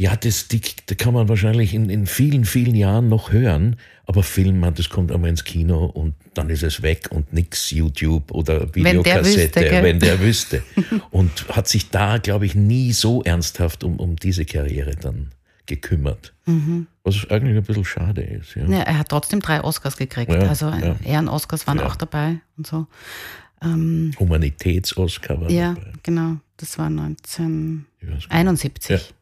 ja, 0.00 0.16
das, 0.16 0.48
die, 0.48 0.62
das 0.86 0.96
kann 0.96 1.12
man 1.12 1.28
wahrscheinlich 1.28 1.74
in, 1.74 1.90
in 1.90 2.06
vielen, 2.06 2.46
vielen 2.46 2.74
Jahren 2.74 3.10
noch 3.10 3.32
hören, 3.32 3.76
aber 4.06 4.22
Film, 4.22 4.64
das 4.74 4.88
kommt 4.88 5.12
einmal 5.12 5.28
ins 5.28 5.44
Kino 5.44 5.84
und 5.84 6.14
dann 6.32 6.48
ist 6.48 6.62
es 6.62 6.80
weg 6.80 7.08
und 7.10 7.34
nix 7.34 7.70
YouTube 7.70 8.32
oder 8.32 8.74
Videokassette, 8.74 9.60
wenn 9.82 10.00
der 10.00 10.18
wüsste. 10.18 10.62
Wenn 10.72 10.80
der 10.88 11.00
wüsste. 11.00 11.02
und 11.10 11.46
hat 11.50 11.68
sich 11.68 11.90
da, 11.90 12.16
glaube 12.16 12.46
ich, 12.46 12.54
nie 12.54 12.94
so 12.94 13.22
ernsthaft 13.24 13.84
um, 13.84 14.00
um 14.00 14.16
diese 14.16 14.46
Karriere 14.46 14.96
dann 14.96 15.32
gekümmert. 15.66 16.32
Mhm. 16.46 16.86
Was 17.04 17.28
eigentlich 17.28 17.58
ein 17.58 17.62
bisschen 17.62 17.84
schade 17.84 18.22
ist. 18.22 18.54
Ja. 18.54 18.66
ja 18.68 18.80
er 18.80 19.00
hat 19.00 19.10
trotzdem 19.10 19.40
drei 19.40 19.62
Oscars 19.62 19.98
gekriegt. 19.98 20.32
Ja, 20.32 20.48
also 20.48 20.70
ja. 20.70 20.96
Ehren-Oscars 21.04 21.66
waren 21.66 21.78
auch 21.78 21.96
dabei 21.96 22.36
und 22.56 22.66
so. 22.66 22.86
Ähm, 23.60 24.12
Humanitäts-Oscar 24.18 25.42
war 25.42 25.50
ja, 25.50 25.74
dabei. 25.74 25.88
Ja, 25.88 25.92
genau. 26.02 26.36
Das 26.56 26.78
war 26.78 26.86
1971. 26.86 29.12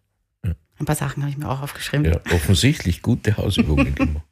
Ein 0.79 0.85
paar 0.87 0.97
Sachen 0.97 1.23
habe 1.23 1.31
ich 1.31 1.39
mir 1.39 1.49
auch 1.49 1.63
aufgeschrieben. 1.63 2.05
Ja, 2.07 2.21
offensichtlich 2.35 3.03
gute 3.03 3.37
Hausübungen 3.37 3.95
gemacht. 3.95 4.25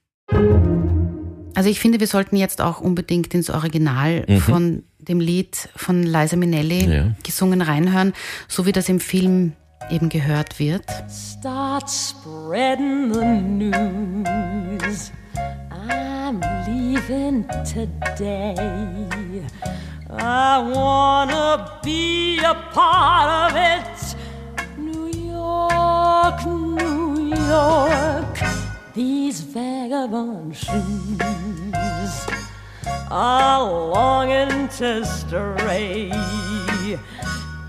Also 1.54 1.70
ich 1.70 1.80
finde, 1.80 2.00
wir 2.00 2.06
sollten 2.06 2.36
jetzt 2.36 2.60
auch 2.60 2.80
unbedingt 2.80 3.32
ins 3.34 3.48
Original 3.48 4.24
mhm. 4.28 4.38
von 4.40 4.82
dem 4.98 5.20
Lied 5.20 5.68
von 5.74 6.02
Liza 6.02 6.36
Minnelli 6.36 6.84
ja. 6.84 7.14
gesungen 7.22 7.62
reinhören, 7.62 8.12
so 8.48 8.66
wie 8.66 8.72
das 8.72 8.88
im 8.88 9.00
Film 9.00 9.52
eben 9.90 10.08
gehört 10.08 10.58
wird. 10.58 10.84
Start 11.08 11.88
spreading 11.88 13.12
the 13.14 13.24
news. 13.24 15.12
I'm 15.70 16.40
leaving 16.66 17.46
today. 17.64 18.54
I 20.10 20.58
wanna 20.58 21.16
wanna 21.26 21.80
be 21.82 22.38
a 22.38 22.54
part 22.72 23.52
of 23.52 23.56
it. 23.56 24.15
York, 27.46 28.38
these 28.92 29.40
vagabond 29.40 30.56
shoes 30.56 32.26
are 33.08 33.62
longing 33.62 34.68
to 34.68 35.04
stray 35.04 36.10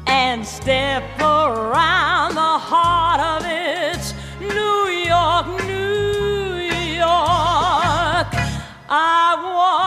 and 0.08 0.46
step 0.46 1.04
around 1.20 2.34
the 2.34 2.58
heart 2.70 3.22
of 3.22 3.44
it. 3.46 4.16
New 4.40 4.88
York, 5.14 5.48
New 5.66 6.56
York, 6.98 8.32
I 8.90 9.36
wanna 9.44 9.87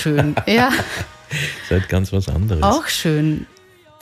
Schön, 0.00 0.34
ja, 0.46 0.68
Ist 1.62 1.70
halt 1.70 1.88
ganz 1.88 2.12
was 2.12 2.28
anderes. 2.28 2.62
auch 2.62 2.86
schön. 2.88 3.46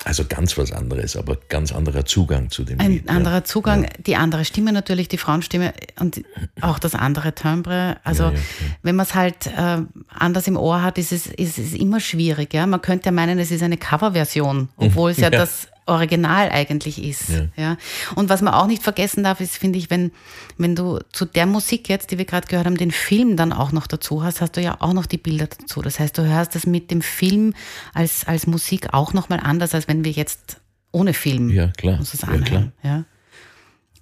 Also 0.04 0.24
ganz 0.28 0.56
was 0.56 0.70
anderes, 0.70 1.16
aber 1.16 1.36
ganz 1.48 1.72
anderer 1.72 2.04
Zugang 2.04 2.50
zu 2.50 2.62
dem 2.62 2.78
Ein 2.78 2.92
Lied. 2.92 3.06
ja. 3.08 3.16
anderer 3.16 3.42
Zugang, 3.42 3.88
die 4.06 4.14
andere 4.14 4.44
Stimme 4.44 4.72
natürlich, 4.72 5.08
die 5.08 5.18
Frauenstimme 5.18 5.74
und 5.98 6.22
auch 6.60 6.78
das 6.78 6.94
andere 6.94 7.34
Timbre. 7.34 7.96
Also 8.04 8.24
Ja, 8.26 8.30
ja, 8.30 8.38
wenn 8.84 8.94
man 8.94 9.04
es 9.06 9.16
halt 9.16 9.48
äh, 9.48 9.78
anders 10.16 10.46
im 10.46 10.56
Ohr 10.56 10.82
hat, 10.82 10.98
ist 10.98 11.10
es, 11.10 11.26
ist 11.26 11.58
es 11.58 11.74
immer 11.74 11.98
schwierig. 11.98 12.54
Ja? 12.54 12.64
Man 12.66 12.80
könnte 12.80 13.06
ja 13.06 13.12
meinen, 13.12 13.40
es 13.40 13.50
ist 13.50 13.62
eine 13.64 13.76
Coverversion, 13.76 14.68
obwohl 14.76 15.10
es 15.10 15.16
ja, 15.16 15.24
Ja. 15.32 15.38
das 15.40 15.66
Original 15.88 16.50
eigentlich 16.50 17.02
ist. 17.02 17.30
Ja. 17.56 17.76
Und 18.14 18.28
was 18.28 18.42
man 18.42 18.54
auch 18.54 18.66
nicht 18.66 18.82
vergessen 18.82 19.24
darf, 19.24 19.40
ist, 19.40 19.56
finde 19.56 19.78
ich, 19.78 19.90
wenn, 19.90 20.12
wenn 20.56 20.76
du 20.76 20.98
zu 21.12 21.24
der 21.24 21.46
Musik 21.46 21.88
jetzt, 21.88 22.10
die 22.10 22.18
wir 22.18 22.24
gerade 22.24 22.46
gehört 22.46 22.66
haben, 22.66 22.76
den 22.76 22.90
Film 22.90 23.36
dann 23.36 23.52
auch 23.52 23.72
noch 23.72 23.86
dazu 23.86 24.22
hast, 24.22 24.40
hast 24.40 24.56
du 24.56 24.60
ja 24.60 24.76
auch 24.80 24.92
noch 24.92 25.06
die 25.06 25.18
Bilder 25.18 25.46
dazu. 25.46 25.82
Das 25.82 25.98
heißt, 25.98 26.16
du 26.18 26.26
hörst 26.26 26.54
das 26.54 26.66
mit 26.66 26.90
dem 26.90 27.02
Film 27.02 27.54
als, 27.94 28.26
als 28.26 28.46
Musik 28.46 28.92
auch 28.92 29.12
nochmal 29.14 29.40
anders, 29.40 29.74
als 29.74 29.88
wenn 29.88 30.04
wir 30.04 30.12
jetzt 30.12 30.60
ohne 30.92 31.14
Film 31.14 31.50
Ja, 31.50 31.68
klar. 31.68 31.98
uns 31.98 32.12
das 32.12 32.22
Ja, 32.22 32.28
anhören. 32.28 32.72
Ja, 32.82 33.04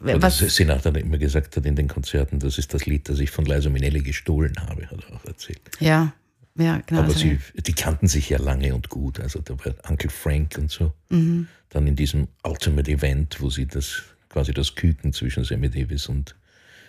Oder 0.01 0.23
Was, 0.23 0.39
Sinatra 0.39 0.91
immer 0.91 1.19
gesagt 1.19 1.57
hat 1.57 1.67
in 1.67 1.75
den 1.77 1.89
Konzerten, 1.89 2.39
das 2.39 2.59
ist 2.59 2.75
das 2.75 2.87
Lied, 2.87 3.09
das 3.09 3.19
ich 3.19 3.31
von 3.31 3.45
Liza 3.45 3.71
Minnelli 3.71 4.03
gestohlen 4.03 4.55
habe, 4.69 4.87
hat 4.87 4.99
er 5.09 5.17
auch 5.17 5.25
erzählt. 5.25 5.61
ja, 5.81 6.13
ja, 6.59 6.81
genau. 6.87 7.03
Aber 7.03 7.13
sie, 7.13 7.39
die 7.55 7.75
kannten 7.75 8.09
sich 8.09 8.31
ja 8.31 8.39
lange 8.39 8.75
und 8.75 8.89
gut. 8.89 9.21
Also 9.21 9.41
da 9.41 9.55
war 9.63 9.75
Uncle 9.91 10.09
Frank 10.09 10.57
und 10.57 10.71
so. 10.71 10.93
Mhm. 11.11 11.49
Dann 11.77 11.87
in 11.87 11.95
diesem 11.95 12.29
Ultimate 12.43 12.91
Event, 12.91 13.37
wo 13.43 13.51
sie 13.51 13.67
das 13.67 14.03
quasi 14.31 14.55
das 14.55 14.75
Küken 14.77 15.13
zwischen 15.13 15.45
Sammy 15.45 15.69
Davis 15.69 16.07
und 16.07 16.35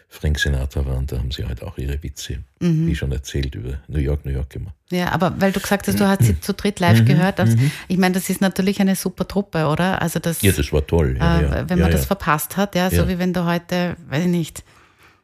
Frank 0.08 0.39
Sinatra 0.39 0.86
waren, 0.86 1.06
da 1.08 1.17
haben 1.17 1.30
sie 1.32 1.43
halt 1.45 1.62
auch 1.62 1.78
ihre 1.78 2.02
Witze, 2.02 2.38
Mhm. 2.62 2.88
wie 2.88 2.95
schon 2.95 3.12
erzählt, 3.12 3.54
über 3.56 3.80
New 3.89 4.00
York, 4.00 4.23
New 4.26 4.32
York 4.32 4.50
gemacht. 4.50 4.73
ja, 4.89 5.12
aber 5.12 5.34
weil 5.41 5.52
du 5.52 5.60
gesagt 5.60 5.89
hast, 5.89 6.00
du 6.00 6.08
hast 6.08 6.23
sie 6.23 6.39
zu 6.39 6.54
dritt 6.54 6.80
live 6.80 7.04
gehört. 7.04 7.38
Das, 7.39 7.50
Ich 7.89 7.97
meine, 7.97 8.13
das 8.15 8.30
ist 8.30 8.39
natürlich 8.39 8.80
eine 8.80 8.95
super 8.95 9.28
Truppe, 9.28 9.67
oder? 9.67 10.02
Also 10.02 10.19
das, 10.19 10.41
Ja, 10.41 10.54
das 10.54 10.71
war 10.71 10.88
toll. 10.88 11.17
Ja, 11.19 11.39
äh, 11.39 11.43
ja. 11.43 11.69
wenn 11.69 11.80
ja, 11.80 11.84
man 11.84 11.91
das 11.91 12.02
ja. 12.04 12.08
verpasst 12.08 12.56
hat, 12.56 12.73
ja, 12.76 12.89
so 12.89 13.10
wie 13.10 13.19
wenn 13.19 13.34
du 13.34 13.43
heute, 13.43 13.97
weiß 14.08 14.23
ich 14.23 14.32
nicht, 14.32 14.63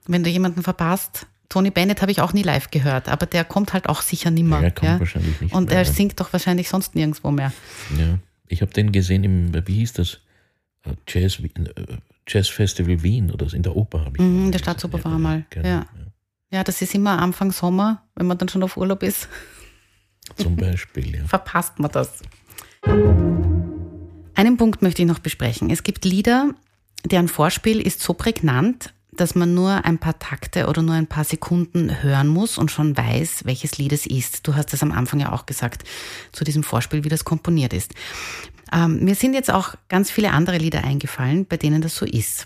wenn 0.08 0.26
du 0.26 0.30
jemanden 0.30 0.62
verpasst. 0.63 1.26
Tony 1.47 1.69
Bennett 1.69 2.02
habe 2.02 2.12
ich 2.12 2.19
auch 2.19 2.34
nie 2.34 2.43
live 2.43 2.69
gehört, 2.69 3.08
aber 3.08 3.28
der 3.28 3.45
kommt 3.45 3.71
halt 3.71 3.88
auch 3.88 4.02
sicher 4.02 4.30
nimmer. 4.30 4.62
Ja, 4.62 4.71
kommt 4.71 4.99
wahrscheinlich 4.99 5.39
nicht 5.39 5.54
Und 5.56 5.69
mehr, 5.69 5.78
er 5.78 5.86
singt 5.86 6.19
doch 6.19 6.34
wahrscheinlich 6.34 6.67
sonst 6.67 6.95
nirgendwo 6.95 7.32
mehr. 7.32 7.54
Ja, 7.97 8.17
ich 8.54 8.62
habe 8.62 8.72
den 8.72 8.92
gesehen 8.92 9.24
im, 9.24 9.68
wie 9.68 9.76
hieß 9.76 9.94
das? 9.94 10.20
Äh, 10.84 10.94
Jazz, 11.08 11.39
äh, 11.39 11.50
Jazz 12.28 12.48
Festival 12.48 13.04
Wien 13.04 13.32
oder 13.32 13.50
so, 13.50 13.56
in 13.56 13.63
der 13.63 13.76
Oper 13.76 14.06
habe 14.06 14.18
ich. 14.18 14.24
Mhm, 14.24 14.46
ihn 14.46 14.52
der. 14.52 14.60
Staatsoper 14.60 15.00
Ja, 15.00 15.06
war 15.06 15.20
mal, 15.20 15.46
Genau, 15.50 15.68
ja. 15.68 15.86
Ja, 16.52 16.63
das 16.63 16.82
ist 16.84 16.94
immer 16.94 17.20
Anfang 17.20 17.52
Sommer, 17.52 18.04
wenn 18.16 18.28
man 18.28 18.38
dann 18.38 18.48
schon 18.48 18.62
auf 18.62 18.78
Urlaub 18.78 19.02
ist, 19.02 19.28
Zum 20.38 20.56
Beispiel, 20.56 21.16
ja. 21.16 21.26
verpasst 21.26 21.80
man 21.80 21.92
das. 21.92 22.22
Einen 24.36 24.58
Punkt 24.58 24.82
möchte 24.82 25.02
ich 25.02 25.08
noch 25.08 25.20
besprechen. 25.20 25.70
Es 25.70 25.84
gibt 25.84 26.06
Lieder, 26.06 26.54
deren 27.06 27.28
Vorspiel 27.28 27.80
ist 27.80 28.02
so 28.02 28.13
prägnant, 28.13 28.94
dass 29.15 29.36
man 29.36 29.54
nur 29.54 29.86
ein 29.86 29.97
paar 29.97 30.17
Takte 30.19 30.67
oder 30.67 30.82
nur 30.82 30.95
ein 30.95 31.08
paar 31.08 31.23
Sekunden 31.23 32.02
hören 32.02 32.28
muss 32.28 32.58
und 32.58 32.71
schon 32.71 32.97
weiß, 32.97 33.45
welches 33.45 33.78
Lied 33.78 33.93
es 33.93 34.06
ist. 34.06 34.47
Du 34.47 34.56
hast 34.56 34.73
das 34.73 34.84
am 34.84 34.91
Anfang 34.91 35.19
ja 35.19 35.32
auch 35.32 35.45
gesagt, 35.45 35.84
zu 36.32 36.43
diesem 36.43 36.63
Vorspiel, 36.63 37.04
wie 37.04 37.10
das 37.10 37.26
komponiert 37.26 37.73
ist. 37.73 37.93
Ähm, 38.71 39.04
mir 39.04 39.15
sind 39.15 39.34
jetzt 39.34 39.52
auch 39.52 39.76
ganz 39.89 40.10
viele 40.10 40.32
andere 40.32 40.58
Lieder 40.58 40.84
eingefallen, 40.84 41.45
bei 41.45 41.58
denen 41.58 41.82
das 41.82 41.95
so 41.95 42.06
ist. 42.06 42.45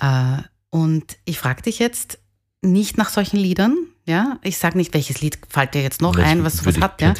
Äh, 0.00 0.38
und 0.70 1.18
ich 1.24 1.38
frage 1.38 1.62
dich 1.62 1.78
jetzt 1.78 2.18
nicht 2.62 2.96
nach 2.96 3.10
solchen 3.10 3.36
Liedern, 3.36 3.76
ja? 4.10 4.38
Ich 4.42 4.58
sage 4.58 4.76
nicht, 4.76 4.92
welches 4.92 5.20
Lied 5.22 5.38
fällt 5.48 5.72
dir 5.74 5.82
jetzt 5.82 6.02
noch 6.02 6.14
Das 6.14 6.24
ein, 6.26 6.44
was 6.44 6.58
würde 6.66 6.66
was 6.66 6.76
ich- 6.76 6.82
hat, 6.82 7.00
ja? 7.00 7.14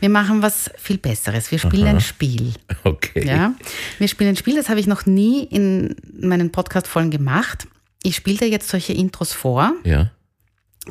Wir 0.00 0.08
machen 0.08 0.40
was 0.42 0.70
viel 0.78 0.98
Besseres. 0.98 1.50
Wir 1.50 1.58
spielen 1.58 1.86
ein 1.86 2.00
Spiel. 2.00 2.52
Okay. 2.84 3.26
Ja? 3.26 3.54
Wir 3.98 4.08
spielen 4.08 4.30
ein 4.30 4.36
Spiel, 4.36 4.56
das 4.56 4.68
habe 4.68 4.78
ich 4.80 4.86
noch 4.86 5.04
nie 5.06 5.44
in 5.44 5.96
meinen 6.18 6.50
Podcast-Folgen 6.50 7.10
gemacht. 7.10 7.66
Ich 8.02 8.16
spiele 8.16 8.36
dir 8.38 8.48
jetzt 8.48 8.68
solche 8.68 8.92
Intros 8.92 9.32
vor, 9.32 9.72
Ja. 9.84 10.10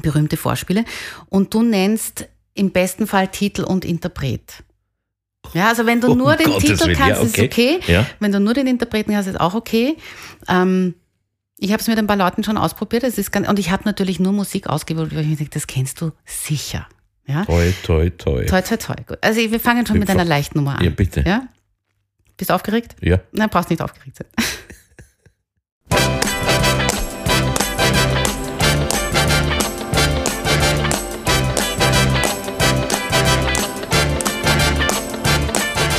berühmte 0.01 0.38
Vorspiele, 0.38 0.86
und 1.29 1.53
du 1.53 1.62
nennst 1.63 2.27
im 2.55 2.71
besten 2.71 3.05
Fall 3.07 3.27
Titel 3.29 3.63
und 3.63 3.86
Interpret. 3.86 4.63
Ja, 5.53 5.69
also 5.69 5.86
wenn 5.86 6.01
du 6.01 6.12
Um 6.12 6.17
nur 6.17 6.36
den 6.36 6.47
Gottes 6.47 6.63
Titel 6.63 6.86
Willen, 6.88 6.97
kannst, 6.97 7.21
ja, 7.21 7.27
ist 7.27 7.39
okay. 7.39 7.79
Ja. 7.88 8.07
Wenn 8.19 8.31
du 8.31 8.39
nur 8.39 8.53
den 8.55 8.65
Interpreten 8.65 9.12
kannst, 9.12 9.27
ist 9.29 9.39
auch 9.39 9.53
okay. 9.53 9.97
Ähm, 10.47 10.95
ich 11.63 11.71
habe 11.71 11.82
es 11.82 11.88
mit 11.88 11.97
ein 11.97 12.08
paar 12.08 12.17
Leuten 12.17 12.43
schon 12.43 12.58
ausprobiert. 12.58 13.04
Das 13.04 13.17
ist 13.17 13.32
ganz, 13.32 13.47
und 13.47 13.58
ich 13.58 13.71
habe 13.71 13.84
natürlich 13.86 14.19
nur 14.19 14.34
Musik 14.34 14.67
ausgewählt, 14.67 15.15
weil 15.15 15.21
ich 15.21 15.28
mir 15.28 15.36
denke, 15.38 15.52
das 15.52 15.65
kennst 15.65 16.02
du 16.02 16.12
sicher. 16.26 16.88
Ja? 17.26 17.45
Toi, 17.45 17.71
toi, 17.84 18.10
toi. 18.10 18.45
Toi, 18.45 18.62
toi, 18.62 18.78
toi. 18.78 18.95
Gut. 19.08 19.17
Also 19.21 19.39
wir 19.39 19.60
fangen 19.62 19.86
schon 19.86 19.95
Wir 19.95 20.02
mit 20.02 20.10
einer 20.10 20.26
leichten 20.26 20.58
Nummer 20.58 20.78
an. 20.80 20.84
Ja, 20.84 20.89
bitte. 20.89 21.23
Ja? 21.26 21.47
Bist 22.36 22.49
du 22.49 22.56
aufgeregt? 22.56 22.97
Ja. 22.99 23.21
Nein, 23.32 23.47
brauchst 23.49 23.69
nicht 23.69 23.82
aufgeregt 23.82 24.17
sein. 24.17 24.28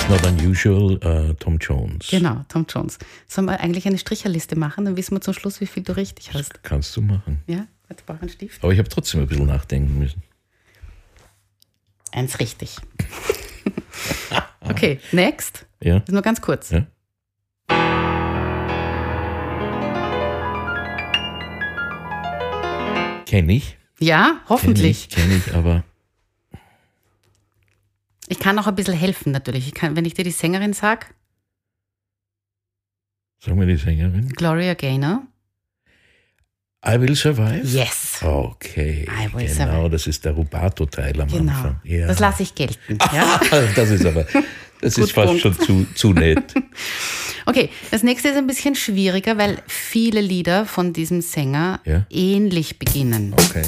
It's 0.04 0.22
not 0.22 0.26
unusual, 0.26 0.98
äh, 1.02 1.34
Tom 1.36 1.56
Jones. 1.56 2.08
Genau, 2.10 2.44
Tom 2.50 2.66
Jones. 2.68 2.98
Sollen 3.26 3.46
wir 3.46 3.58
eigentlich 3.58 3.86
eine 3.86 3.96
Stricherliste 3.96 4.54
machen? 4.54 4.84
Dann 4.84 4.98
wissen 4.98 5.16
wir 5.16 5.22
zum 5.22 5.32
Schluss, 5.32 5.62
wie 5.62 5.66
viel 5.66 5.82
du 5.82 5.96
richtig 5.96 6.34
hast. 6.34 6.62
Kannst 6.62 6.94
du 6.94 7.00
machen. 7.00 7.42
Ja, 7.46 7.66
jetzt 7.88 8.04
brauche 8.04 8.16
ich 8.16 8.22
einen 8.22 8.30
Stift. 8.30 8.62
Aber 8.62 8.70
ich 8.74 8.78
habe 8.78 8.90
trotzdem 8.90 9.22
ein 9.22 9.28
bisschen 9.28 9.46
nachdenken 9.46 9.98
müssen. 9.98 10.22
Eins 12.12 12.38
richtig. 12.38 12.76
okay, 14.60 15.00
next. 15.12 15.64
Ja. 15.80 16.00
Das 16.00 16.10
ist 16.10 16.12
nur 16.12 16.20
ganz 16.20 16.42
kurz. 16.42 16.68
Ja. 16.68 16.86
Kenne 23.24 23.54
ich. 23.54 23.78
Ja, 24.00 24.42
hoffentlich. 24.50 25.06
ich, 25.06 25.08
kenn 25.08 25.34
ich, 25.34 25.54
aber 25.54 25.82
Ich 28.28 28.38
kann 28.38 28.58
auch 28.58 28.66
ein 28.66 28.74
bisschen 28.74 28.94
helfen 28.94 29.32
natürlich. 29.32 29.66
Ich 29.68 29.74
kann, 29.74 29.96
wenn 29.96 30.04
ich 30.04 30.14
dir 30.14 30.24
die 30.24 30.30
Sängerin 30.30 30.72
sage, 30.72 31.06
sagen 33.38 33.58
wir 33.60 33.66
die 33.66 33.76
Sängerin. 33.76 34.28
Gloria 34.30 34.74
Gaynor. 34.74 35.22
I 36.86 37.00
Will 37.00 37.16
Survive? 37.16 37.62
Yes. 37.66 38.20
Okay, 38.22 39.06
I 39.08 39.32
Will 39.34 39.46
genau, 39.46 39.72
Survive. 39.72 39.90
das 39.90 40.06
ist 40.06 40.24
der 40.24 40.32
Rubato-Teil 40.32 41.18
am 41.20 41.28
Genau. 41.28 41.52
Anfang. 41.52 41.80
Ja. 41.84 42.06
Das 42.06 42.18
lasse 42.18 42.42
ich 42.42 42.54
gelten. 42.54 42.98
Ja? 43.12 43.40
das 43.74 43.88
ist 43.90 44.04
aber, 44.04 44.26
das 44.82 44.98
ist 44.98 45.12
fast 45.12 45.26
Punkt. 45.28 45.40
schon 45.42 45.58
zu, 45.58 45.86
zu 45.94 46.12
nett. 46.12 46.54
Okay, 47.46 47.68
das 47.90 48.02
nächste 48.02 48.28
ist 48.30 48.38
ein 48.38 48.46
bisschen 48.46 48.74
schwieriger, 48.74 49.36
weil 49.36 49.58
viele 49.66 50.22
Lieder 50.22 50.64
von 50.64 50.94
diesem 50.94 51.20
Sänger 51.20 51.78
Ja. 51.84 52.06
ähnlich 52.08 52.78
beginnen. 52.78 53.34
Okay. 53.34 53.60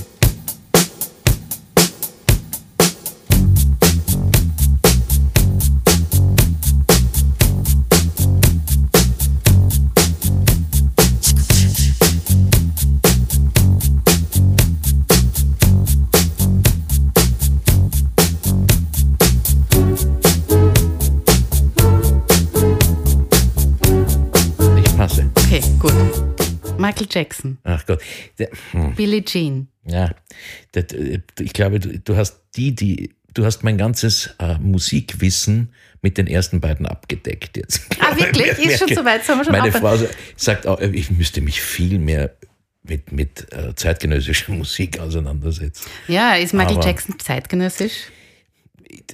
Michael 27.01 27.09
Jackson, 27.11 27.59
Ach 27.65 27.85
Gott. 27.87 28.01
Der, 28.39 28.49
hm. 28.73 28.95
Billie 28.95 29.25
Jean. 29.25 29.69
Ja, 29.85 30.15
das, 30.73 30.85
äh, 30.93 31.21
ich 31.39 31.53
glaube, 31.53 31.79
du, 31.81 31.99
du 31.99 32.17
hast 32.17 32.41
die, 32.57 32.75
die, 32.75 33.15
du 33.35 33.45
hast 33.45 33.63
mein 33.63 33.79
ganzes 33.79 34.31
äh, 34.39 34.59
Musikwissen 34.59 35.73
mit 36.03 36.19
den 36.19 36.27
ersten 36.27 36.61
beiden 36.61 36.87
abgedeckt 36.87 37.57
jetzt. 37.57 37.83
Ah, 38.01 38.17
wirklich? 38.19 38.53
Ich 38.59 38.67
Ist 38.67 38.79
schon 38.79 38.89
merke, 38.89 38.95
soweit? 38.95 39.25
Sollen 39.25 39.39
wir 39.41 39.45
schon 39.45 39.53
Meine 39.53 39.69
aufhören? 39.75 39.99
Frau 39.99 40.09
sagt 40.37 40.67
auch, 40.67 40.81
ich 40.81 41.11
müsste 41.11 41.41
mich 41.41 41.61
viel 41.61 41.99
mehr 41.99 42.35
mit, 42.83 43.13
mit 43.13 43.53
äh, 43.53 43.75
zeitgenössischer 43.75 44.53
Musik 44.55 44.99
auseinandersetzen. 45.01 45.89
Ja, 46.09 46.35
ist 46.35 46.55
Michael 46.55 46.77
Aber- 46.77 46.87
Jackson 46.87 47.19
zeitgenössisch? 47.19 48.11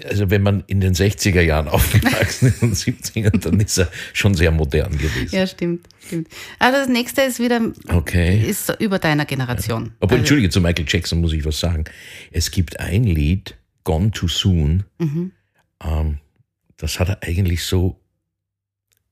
Also 0.04 0.28
wenn 0.30 0.42
man 0.42 0.64
in 0.66 0.80
den 0.80 0.94
60er 0.94 1.40
Jahren 1.40 1.68
aufgewachsen 1.68 2.48
ist 2.48 2.62
und 2.62 2.74
70er, 2.74 3.30
dann 3.38 3.58
ist 3.61 3.78
er 3.78 3.90
schon 4.12 4.35
sehr 4.35 4.50
modern 4.50 4.92
gewesen. 4.98 5.35
Ja, 5.35 5.46
stimmt, 5.46 5.88
stimmt. 6.06 6.28
Also 6.58 6.78
das 6.78 6.88
nächste 6.88 7.22
ist 7.22 7.38
wieder, 7.40 7.61
Okay. 7.88 8.42
ist 8.48 8.74
über 8.80 8.98
deiner 8.98 9.24
Generation. 9.24 9.92
Obwohl, 10.00 10.16
also, 10.18 10.20
Entschuldige, 10.20 10.50
zu 10.50 10.61
Michael 10.61 10.85
Jackson 10.88 11.20
muss 11.20 11.32
ich 11.32 11.44
was 11.44 11.58
sagen. 11.58 11.85
Es 12.30 12.50
gibt 12.50 12.80
ein 12.80 13.04
Lied, 13.04 13.56
Gone 13.85 14.11
Too 14.11 14.28
Soon, 14.28 14.85
Mhm. 14.98 15.32
ähm, 15.82 16.18
das 16.76 16.98
hat 17.00 17.08
er 17.08 17.22
eigentlich 17.22 17.64
so 17.64 17.98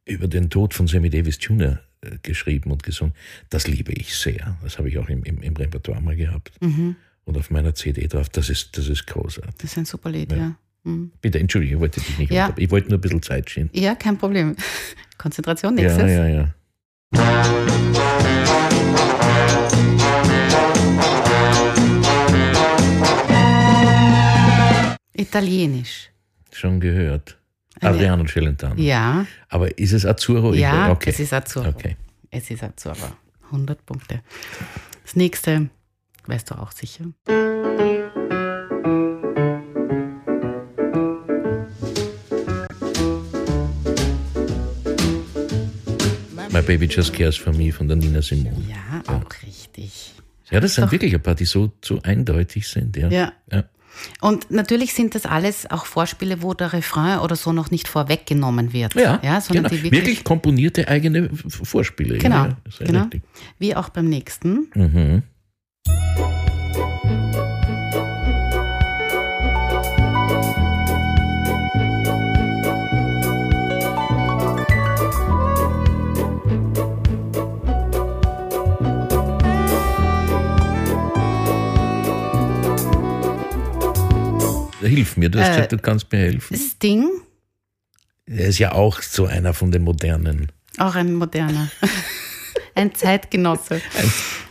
über 0.04 0.28
den 0.28 0.50
Tod 0.50 0.74
von 0.74 0.86
Sammy 0.88 1.08
Davis 1.08 1.38
Jr. 1.40 1.78
äh, 2.02 2.16
geschrieben 2.22 2.70
und 2.72 2.82
gesungen. 2.82 3.14
Das 3.48 3.66
liebe 3.68 3.92
ich 3.92 4.14
sehr. 4.16 4.56
Das 4.62 4.76
habe 4.78 4.88
ich 4.88 4.98
auch 4.98 5.08
im, 5.08 5.22
im, 5.24 5.40
im 5.42 5.56
Repertoire 5.56 6.00
mal 6.00 6.16
gehabt. 6.16 6.52
Mhm. 6.60 6.96
Und 7.30 7.38
auf 7.38 7.48
meiner 7.48 7.72
CD 7.76 8.08
drauf. 8.08 8.28
Das 8.28 8.50
ist, 8.50 8.76
das 8.76 8.88
ist 8.88 9.06
großartig. 9.06 9.54
Das 9.58 9.70
ist 9.70 9.78
ein 9.78 9.84
super 9.84 10.10
Lied, 10.10 10.32
ja. 10.32 10.56
Mhm. 10.82 11.12
Bitte, 11.20 11.38
Entschuldige, 11.38 11.74
ich 11.76 11.80
wollte 11.80 12.00
dich 12.00 12.18
nicht 12.18 12.32
Ja. 12.32 12.52
Ich 12.56 12.68
wollte 12.72 12.88
nur 12.88 12.98
ein 12.98 13.00
bisschen 13.00 13.22
Zeit 13.22 13.48
schinden. 13.48 13.78
Ja, 13.78 13.94
kein 13.94 14.18
Problem. 14.18 14.56
Konzentration, 15.16 15.78
Ja, 15.78 15.84
nächstes. 15.84 16.10
ja, 16.10 16.26
ja. 16.26 16.54
Italienisch. 25.14 26.10
Schon 26.52 26.80
gehört. 26.80 27.36
Adriano 27.80 28.24
Celentano. 28.24 28.74
Ja, 28.80 29.26
Aber 29.48 29.76
ist 29.78 29.92
es 29.92 30.04
Azzurro? 30.04 30.52
Ja, 30.54 30.90
okay. 30.90 31.10
es 31.10 31.20
ist 31.20 31.32
Azzurro. 31.32 31.68
Okay. 31.68 31.96
Es 32.30 32.50
ist 32.50 32.62
Azzurro. 32.62 33.12
100 33.46 33.84
Punkte. 33.86 34.20
Das 35.02 35.16
nächste, 35.16 35.70
weißt 36.30 36.50
du 36.50 36.54
auch 36.54 36.72
sicher. 36.72 37.04
My 46.52 46.62
Baby 46.62 46.86
Just 46.86 47.12
Cares 47.12 47.36
for 47.36 47.52
Me 47.52 47.72
von 47.72 47.88
der 47.88 47.96
Nina 47.96 48.22
Simone. 48.22 48.56
Ja, 48.68 49.02
auch 49.06 49.24
richtig. 49.46 50.14
Ja, 50.50 50.60
das 50.60 50.74
sind 50.74 50.86
Doch. 50.86 50.92
wirklich 50.92 51.14
ein 51.14 51.22
paar, 51.22 51.36
die 51.36 51.44
so, 51.44 51.72
so 51.84 52.00
eindeutig 52.02 52.66
sind. 52.68 52.96
Ja. 52.96 53.08
Ja. 53.08 53.32
Ja. 53.52 53.64
Und 54.20 54.50
natürlich 54.50 54.94
sind 54.94 55.14
das 55.14 55.26
alles 55.26 55.70
auch 55.70 55.84
Vorspiele, 55.84 56.42
wo 56.42 56.54
der 56.54 56.72
Refrain 56.72 57.18
oder 57.18 57.36
so 57.36 57.52
noch 57.52 57.70
nicht 57.70 57.86
vorweggenommen 57.86 58.72
wird. 58.72 58.94
Ja, 58.94 59.20
ja 59.22 59.40
sondern 59.40 59.64
genau. 59.64 59.68
die 59.68 59.82
wirklich, 59.84 59.92
wirklich. 59.92 60.24
komponierte 60.24 60.88
eigene 60.88 61.28
Vorspiele. 61.30 62.18
Genau, 62.18 62.46
Ja, 62.46 62.56
genau. 62.78 63.00
richtig. 63.02 63.22
Wie 63.58 63.76
auch 63.76 63.90
beim 63.90 64.08
nächsten. 64.08 64.70
Mhm. 64.74 65.22
Hilf 84.80 85.16
mir, 85.16 85.28
du 85.28 85.38
hast 85.40 85.48
Äh, 85.48 85.50
gesagt, 85.52 85.72
du 85.72 85.78
kannst 85.78 86.10
mir 86.10 86.18
helfen. 86.18 86.56
Sting, 86.56 87.08
Er 88.26 88.46
ist 88.48 88.58
ja 88.58 88.72
auch 88.72 89.02
so 89.02 89.26
einer 89.26 89.52
von 89.54 89.70
den 89.72 89.82
modernen. 89.82 90.50
auch 90.78 90.94
ein 90.94 91.14
moderner. 91.14 91.70
ein 92.74 92.94
Zeitgenosse. 92.94 93.80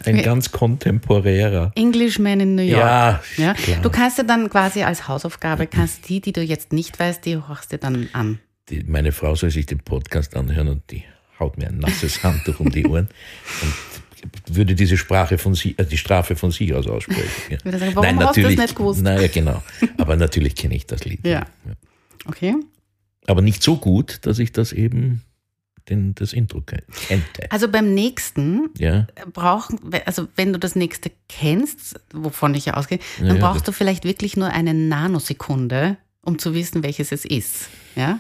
Ein, 0.06 0.16
ein 0.18 0.24
ganz 0.24 0.52
kontemporärer. 0.52 1.72
Englishman 1.76 2.40
in 2.40 2.56
New 2.56 2.62
York. 2.64 2.80
Ja, 2.82 3.22
Ja, 3.38 3.54
klar. 3.54 3.82
du 3.82 3.90
kannst 3.90 4.18
dir 4.18 4.24
dann 4.24 4.50
quasi 4.50 4.84
als 4.84 5.08
Hausaufgabe, 5.08 5.68
kannst 5.68 6.08
die, 6.10 6.22
die 6.22 6.32
du 6.34 6.42
jetzt 6.42 6.74
nicht 6.74 7.00
weißt, 7.00 7.26
die 7.26 7.38
horchst 7.38 7.72
dir 7.72 7.78
dann 7.78 8.10
an. 8.14 8.40
Die, 8.70 8.84
meine 8.84 9.12
Frau 9.12 9.36
soll 9.36 9.50
sich 9.52 9.66
den 9.66 9.80
Podcast 9.80 10.36
anhören 10.36 10.68
und 10.68 10.84
die 10.92 11.04
haut 11.40 11.58
mir 11.58 11.68
ein 11.68 11.80
nasses 11.80 12.24
Handtuch 12.24 12.60
um 12.60 12.70
die 12.70 12.86
Ohren 12.86 13.10
und 13.62 13.74
würde 14.58 14.76
diese 14.76 14.98
Sprache 14.98 15.38
von 15.38 15.56
sie, 15.56 15.76
äh, 15.78 15.86
die 15.86 15.98
Strafe 15.98 16.36
von 16.36 16.52
sich 16.52 16.74
aus 16.74 16.88
aussprechen. 16.88 17.24
Ja. 17.50 17.58
Würde 17.64 17.80
sagen, 17.80 17.96
warum 17.96 18.20
hast 18.20 18.36
du 18.38 18.42
das 18.42 18.56
nicht 18.58 18.76
gewusst? 18.76 19.02
Naja, 19.02 19.28
genau. 19.28 19.64
Aber 19.98 20.18
natürlich 20.18 20.56
kenne 20.56 20.76
ich 20.76 20.86
das 20.86 21.06
Lied. 21.06 21.26
Ja. 21.26 21.46
Okay. 22.26 22.56
Aber 23.28 23.42
nicht 23.42 23.64
so 23.64 23.78
gut, 23.78 24.20
dass 24.24 24.40
ich 24.40 24.52
das 24.52 24.74
eben 24.74 25.22
den, 25.90 26.16
das 26.16 26.34
Intro 26.34 26.62
ken- 26.62 26.82
kannte. 27.08 27.52
Also 27.52 27.68
beim 27.68 27.94
nächsten 27.94 28.70
Ja, 28.78 29.08
brauchen, 29.34 29.80
also 30.06 30.28
wenn 30.36 30.54
du 30.54 30.60
das 30.60 30.76
nächste 30.76 31.12
kennst, 31.28 32.00
wovon 32.14 32.54
ich 32.56 32.66
ja 32.66 32.76
ausgehe, 32.76 33.00
dann 33.20 33.38
ja, 33.38 33.46
brauchst 33.48 33.68
du 33.68 33.72
vielleicht 33.72 34.04
wirklich 34.04 34.38
nur 34.38 34.48
eine 34.50 34.74
Nanosekunde, 34.74 35.98
um 36.24 36.40
zu 36.40 36.54
wissen, 36.54 36.84
welches 36.84 37.12
es 37.12 37.26
ist. 37.26 37.70
Ja? 37.96 38.20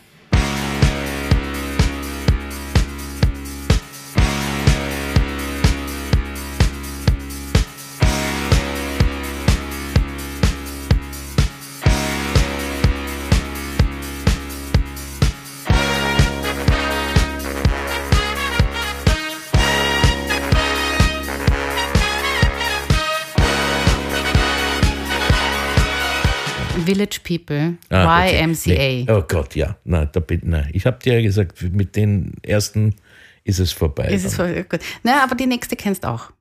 People, 27.29 27.77
Ah. 27.91 28.25
YMCA. 28.25 28.69
Nee. 28.69 29.05
Oh 29.07 29.21
Gott, 29.27 29.55
ja. 29.55 29.75
Nein, 29.83 30.09
da 30.11 30.19
bin, 30.19 30.41
nein. 30.45 30.67
Ich 30.73 30.87
habe 30.87 30.97
dir 30.97 31.13
ja 31.13 31.21
gesagt, 31.21 31.61
mit 31.61 31.95
den 31.95 32.33
ersten 32.41 32.95
ist 33.43 33.59
es 33.59 33.71
vorbei. 33.71 34.05
Ist 34.07 34.25
es 34.25 34.33
voll 34.35 34.63
gut. 34.63 34.79
Na, 35.03 35.23
aber 35.23 35.35
die 35.35 35.45
nächste 35.45 35.75
kennst 35.75 36.05
auch. 36.07 36.31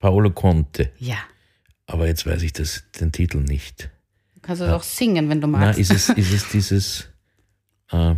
Paolo 0.00 0.30
Conte. 0.30 0.92
Ja. 0.98 1.16
Aber 1.86 2.06
jetzt 2.06 2.26
weiß 2.26 2.42
ich 2.42 2.52
das, 2.52 2.84
den 3.00 3.12
Titel 3.12 3.38
nicht. 3.38 3.90
Du 4.34 4.40
kannst 4.42 4.62
es 4.62 4.70
auch 4.70 4.82
singen, 4.82 5.28
wenn 5.28 5.40
du 5.40 5.46
Na, 5.48 5.58
magst. 5.58 5.80
ist 5.80 5.90
es, 5.90 6.08
ist 6.10 6.32
es 6.32 6.48
dieses 6.50 7.08
äh, 7.90 8.14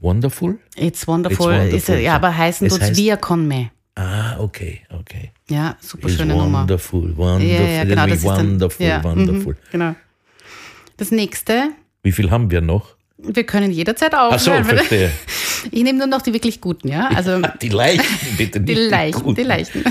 Wonderful? 0.00 0.58
It's 0.76 1.06
wonderful. 1.06 1.52
It's 1.52 1.60
wonderful. 1.62 1.94
Ist, 1.96 2.02
ja, 2.02 2.16
aber 2.16 2.36
heißen 2.36 2.66
Es 2.66 2.72
tut's 2.74 2.84
heißt- 2.86 2.96
Via 2.96 3.16
con 3.16 3.46
me. 3.46 3.70
Ah, 4.00 4.38
okay, 4.40 4.80
okay. 4.98 5.30
Ja, 5.50 5.76
super 5.78 6.08
schöne 6.08 6.34
Nummer. 6.34 6.60
wonderful, 6.60 7.14
wonderful, 7.18 7.46
Ja, 7.46 7.68
ja, 7.68 7.84
genau. 7.84 8.06
Das 8.06 8.16
ist 8.16 8.24
dann, 8.26 8.50
wonderful, 8.52 8.86
ja, 8.86 9.04
wonderful. 9.04 9.52
Mhm, 9.52 9.58
genau. 9.72 9.94
Das 10.96 11.10
nächste, 11.10 11.68
Wie 12.02 12.12
viel 12.12 12.30
haben 12.30 12.50
wir 12.50 12.62
noch? 12.62 12.96
wir 13.18 13.44
können 13.44 13.70
jederzeit 13.70 14.14
Ach 14.14 14.38
so, 14.38 14.52
aufhören. 14.52 14.64
verstehe. 14.64 15.10
ich 15.70 15.82
nehme 15.82 15.98
nur 15.98 16.06
noch 16.06 16.22
die 16.22 16.32
wirklich 16.32 16.62
guten, 16.62 16.88
ja? 16.88 17.08
Also 17.08 17.42
Die 17.60 17.68
leichten, 17.68 18.36
bitte 18.38 18.62
die 18.62 18.74
nicht 18.74 18.90
leichten, 18.90 19.22
guten. 19.22 19.34
die 19.36 19.42
leichten. 19.42 19.84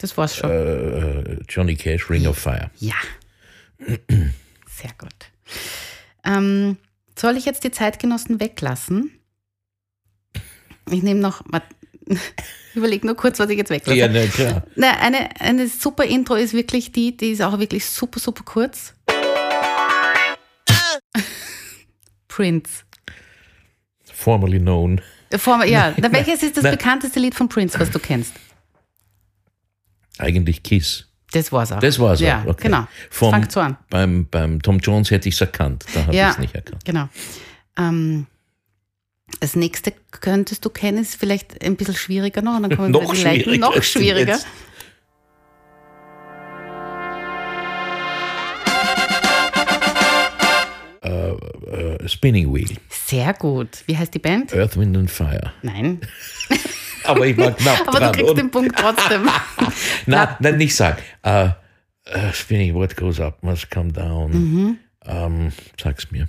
Das 0.00 0.16
war's 0.16 0.36
schon. 0.36 0.50
Äh, 0.50 1.38
Johnny 1.48 1.74
Cash, 1.74 2.08
Ring 2.08 2.28
of 2.28 2.38
Fire. 2.38 2.70
Ja. 2.78 2.94
Sehr 4.80 4.92
gut. 4.96 5.14
Ähm, 6.24 6.76
soll 7.18 7.36
ich 7.36 7.44
jetzt 7.44 7.64
die 7.64 7.70
Zeitgenossen 7.70 8.38
weglassen? 8.38 9.10
Ich 10.90 11.02
nehme 11.02 11.20
noch. 11.20 11.42
überlege 12.74 13.06
nur 13.06 13.16
kurz, 13.16 13.38
was 13.38 13.50
ich 13.50 13.58
jetzt 13.58 13.70
weglasse. 13.70 13.98
Ja, 13.98 14.08
na 14.08 14.26
klar. 14.26 14.62
Na, 14.76 14.98
eine, 15.00 15.40
eine 15.40 15.68
super 15.68 16.04
Intro 16.04 16.34
ist 16.34 16.54
wirklich 16.54 16.92
die, 16.92 17.16
die 17.16 17.32
ist 17.32 17.42
auch 17.42 17.58
wirklich 17.58 17.86
super, 17.86 18.20
super 18.20 18.44
kurz. 18.44 18.94
Prince. 22.28 22.84
Formerly 24.04 24.60
known. 24.60 25.00
Vor, 25.36 25.64
ja, 25.64 25.94
na, 26.00 26.12
welches 26.12 26.42
ist 26.42 26.56
das 26.56 26.64
nein. 26.64 26.76
bekannteste 26.76 27.18
Lied 27.18 27.34
von 27.34 27.48
Prince, 27.48 27.78
was 27.80 27.90
du 27.90 27.98
kennst? 27.98 28.34
Eigentlich 30.18 30.62
Kiss. 30.62 31.07
Das 31.32 31.52
war's 31.52 31.72
auch. 31.72 31.78
Das 31.80 31.98
war's 31.98 32.20
Ja, 32.20 32.42
auch. 32.42 32.46
Okay. 32.50 32.64
genau. 32.68 32.86
Vom, 33.10 33.30
Fangt 33.32 33.52
so 33.52 33.60
an. 33.60 33.76
Beim, 33.90 34.26
beim 34.30 34.62
Tom 34.62 34.78
Jones 34.78 35.10
hätte 35.10 35.28
ich 35.28 35.34
es 35.34 35.40
erkannt. 35.40 35.84
Da 35.94 36.00
habe 36.02 36.12
ich 36.12 36.16
Ja, 36.18 36.30
es 36.30 36.38
nicht 36.38 36.54
erkannt. 36.54 36.84
genau. 36.84 37.08
Ähm, 37.78 38.26
das 39.40 39.54
nächste 39.54 39.92
könntest 40.10 40.64
du 40.64 40.70
kennen, 40.70 40.98
ist 40.98 41.16
vielleicht 41.16 41.62
ein 41.62 41.76
bisschen 41.76 41.94
schwieriger 41.94 42.40
noch. 42.40 42.56
Und 42.56 42.62
dann 42.62 42.76
kommen 42.76 42.92
wir 42.94 43.02
Noch 43.02 43.14
schwieriger. 43.14 43.58
Noch 43.58 43.82
schwieriger. 43.82 44.38
Äh, 51.02 51.30
äh, 51.30 52.08
Spinning 52.08 52.52
Wheel. 52.52 52.76
Sehr 52.88 53.32
gut. 53.34 53.82
Wie 53.86 53.96
heißt 53.96 54.12
die 54.14 54.18
Band? 54.18 54.52
Earth, 54.54 54.76
Wind 54.76 54.96
and 54.96 55.10
Fire. 55.10 55.52
Nein. 55.62 56.00
Aber 57.08 57.26
ich 57.26 57.36
war 57.36 57.52
knapp 57.52 57.80
Aber 57.88 57.98
dran. 57.98 58.12
du 58.12 58.18
kriegst 58.18 58.30
oder? 58.32 58.42
den 58.42 58.50
Punkt 58.50 58.76
trotzdem. 58.78 59.28
Nein, 60.06 60.28
nein, 60.40 60.56
nicht 60.56 60.74
sagen. 60.74 60.98
Äh, 61.22 61.48
äh, 62.04 62.32
spinning, 62.32 62.74
what 62.74 62.96
goes 62.96 63.20
up 63.20 63.42
must 63.42 63.70
come 63.70 63.92
down. 63.92 64.30
Mhm. 64.30 64.78
Ähm, 65.04 65.52
sag's 65.80 66.10
mir. 66.10 66.28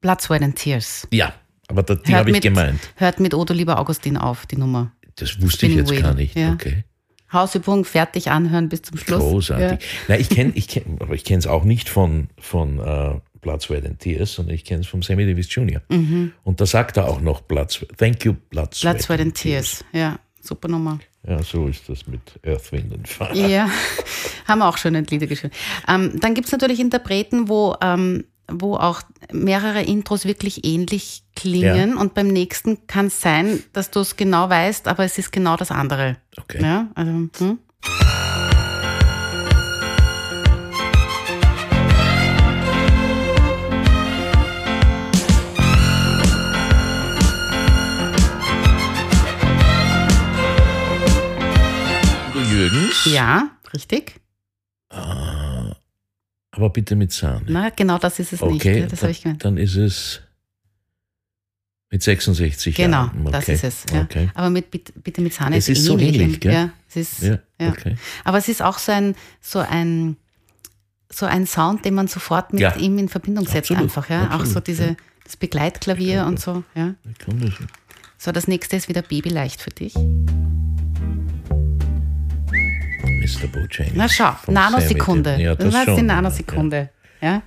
Blood, 0.00 0.20
Sweat 0.20 0.42
and 0.42 0.56
Tears. 0.56 1.06
Ja, 1.10 1.32
aber 1.68 1.82
da, 1.82 1.94
die 1.96 2.14
habe 2.14 2.30
ich 2.30 2.34
mit, 2.34 2.42
gemeint. 2.42 2.80
Hört 2.96 3.20
mit 3.20 3.34
Odo 3.34 3.52
lieber 3.52 3.78
Augustin 3.78 4.16
auf, 4.16 4.46
die 4.46 4.56
Nummer. 4.56 4.92
Das 5.16 5.40
wusste 5.42 5.66
Spinning 5.66 5.72
ich 5.72 5.80
jetzt 5.82 5.90
Wheel, 5.90 6.02
gar 6.02 6.14
nicht. 6.14 6.36
ja. 6.36 6.52
Okay. 6.52 6.84
Hausübung, 7.30 7.84
fertig 7.84 8.30
anhören 8.30 8.70
bis 8.70 8.80
zum 8.82 8.96
Schluss. 8.96 9.20
Großartig. 9.20 9.86
Nein, 10.08 10.20
ich 10.20 10.30
kenne, 10.30 10.52
ich 10.54 10.66
kenn, 10.66 10.96
aber 11.00 11.12
ich 11.14 11.24
kenne 11.24 11.40
es 11.40 11.46
auch 11.46 11.64
nicht 11.64 11.90
von, 11.90 12.28
von 12.38 12.78
äh, 12.78 13.20
Blood, 13.40 13.62
Sweat 13.62 13.84
and 13.86 13.98
Tears, 13.98 14.34
sondern 14.34 14.54
ich 14.54 14.64
kenne 14.64 14.80
es 14.80 14.86
vom 14.86 15.02
Sammy 15.02 15.26
Davis 15.26 15.52
Jr. 15.54 15.80
Und 15.88 16.60
da 16.60 16.66
sagt 16.66 16.96
er 16.96 17.08
auch 17.08 17.20
noch 17.20 17.40
Blood, 17.42 17.70
Sweat. 17.70 17.96
Thank 17.96 18.24
you, 18.24 18.34
Blood, 18.50 18.74
Sweat, 18.74 18.94
Mhm. 18.94 18.96
Blood, 18.98 19.02
Sweat 19.06 19.20
and 19.20 19.34
Tears. 19.34 19.84
Ja, 19.92 20.18
super 20.40 20.68
Nummer. 20.68 20.98
Ja, 21.26 21.42
so 21.42 21.66
ist 21.68 21.88
das 21.88 22.06
mit 22.06 22.20
Earth, 22.46 22.72
Wind 22.72 22.92
and 22.94 23.08
Fire. 23.08 23.34
Ja, 23.34 23.68
haben 24.46 24.62
auch 24.62 24.78
schöne 24.78 25.00
Lieder 25.02 25.26
geschrieben. 25.26 25.52
Ähm, 25.88 26.18
dann 26.20 26.34
gibt 26.34 26.46
es 26.46 26.52
natürlich 26.52 26.80
Interpreten, 26.80 27.48
wo, 27.48 27.74
ähm, 27.82 28.24
wo 28.50 28.76
auch 28.76 29.02
mehrere 29.32 29.82
Intros 29.82 30.24
wirklich 30.24 30.64
ähnlich 30.64 31.22
klingen. 31.36 31.90
Ja. 31.90 32.00
Und 32.00 32.14
beim 32.14 32.28
nächsten 32.28 32.86
kann 32.86 33.06
es 33.06 33.20
sein, 33.20 33.62
dass 33.74 33.90
du 33.90 34.00
es 34.00 34.16
genau 34.16 34.48
weißt, 34.48 34.88
aber 34.88 35.04
es 35.04 35.18
ist 35.18 35.32
genau 35.32 35.56
das 35.56 35.70
andere. 35.70 36.16
Okay. 36.40 36.62
Ja, 36.62 36.88
also, 36.94 37.10
hm? 37.38 37.58
Jürgens. 52.72 53.04
ja 53.06 53.50
richtig. 53.74 54.20
Aber 54.90 56.70
bitte 56.72 56.96
mit 56.96 57.12
Sahne. 57.12 57.44
Na, 57.48 57.70
genau 57.70 57.98
das 57.98 58.18
ist 58.18 58.32
es 58.32 58.42
okay, 58.42 58.52
nicht. 58.52 58.64
Ja, 58.64 58.86
Das 58.86 58.92
habe 58.92 59.00
dann, 59.02 59.10
ich 59.10 59.22
gemeint. 59.22 59.44
dann 59.44 59.56
ist 59.58 59.76
es 59.76 60.20
mit 61.90 62.02
66 62.02 62.74
Genau, 62.74 63.04
Jahren. 63.04 63.20
Okay. 63.26 63.30
das 63.32 63.48
ist 63.48 63.64
es. 63.64 63.84
Ja. 63.94 64.02
Okay. 64.02 64.30
Aber 64.34 64.50
mit, 64.50 64.70
bitte, 64.70 64.92
bitte 64.98 65.20
mit 65.20 65.32
Sahne 65.34 65.56
Es 65.56 65.68
ist 65.68 65.84
so 65.84 65.96
ähnlich. 65.98 66.20
ähnlich, 66.20 66.40
gell? 66.40 66.52
Ja, 66.52 66.70
es 66.88 66.96
ist, 66.96 67.22
Ja, 67.22 67.38
ja. 67.60 67.68
okay. 67.70 67.96
Aber 68.24 68.38
es 68.38 68.48
ist 68.48 68.62
auch 68.62 68.78
so 68.78 68.92
ein, 68.92 69.14
so 69.40 69.58
ein, 69.60 70.16
so 71.10 71.26
ein 71.26 71.46
Sound, 71.46 71.84
den 71.84 71.94
man 71.94 72.08
sofort 72.08 72.52
mit 72.52 72.60
Ja. 72.60 72.76
ihm 72.76 72.98
in 72.98 73.08
Verbindung 73.08 73.44
setzt, 73.46 73.70
Absolut, 73.70 73.82
einfach. 73.84 74.10
Ja? 74.10 74.26
auch 74.28 74.38
so 74.38 74.42
absolut, 74.42 74.66
diese, 74.66 74.96
das 75.24 75.36
Begleitklavier 75.36 76.26
und 76.26 76.40
so. 76.40 76.64
Ja? 76.74 76.94
So, 78.18 78.32
das 78.32 78.48
nächste 78.48 78.76
ist 78.76 78.88
wieder 78.88 79.02
Babyleicht 79.02 79.60
für 79.62 79.70
dich. 79.70 79.94
Mr. 83.36 83.46
Bojangles. 83.48 83.94
Na 83.94 84.08
schau, 84.08 84.34
Nanosekunde. 84.46 85.40
Ja, 85.40 85.54
das 85.54 85.74
schon. 85.84 85.96
die 85.96 86.02
Nanosekunde. 86.02 86.90
Ja. 87.20 87.28
Ja, 87.28 87.42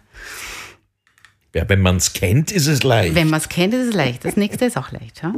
ja 1.55 1.69
wenn 1.69 1.82
man 1.82 1.97
es 1.97 2.13
kennt, 2.13 2.51
ist 2.51 2.67
es 2.67 2.84
leicht. 2.84 3.15
Wenn 3.15 3.29
man 3.29 3.39
es 3.39 3.49
kennt, 3.49 3.73
ist 3.73 3.89
es 3.89 3.93
leicht. 3.93 4.25
Das 4.25 4.38
nächste 4.38 4.65
ist 4.65 4.77
auch 4.77 4.91
leicht. 4.91 5.21
Schau. 5.21 5.34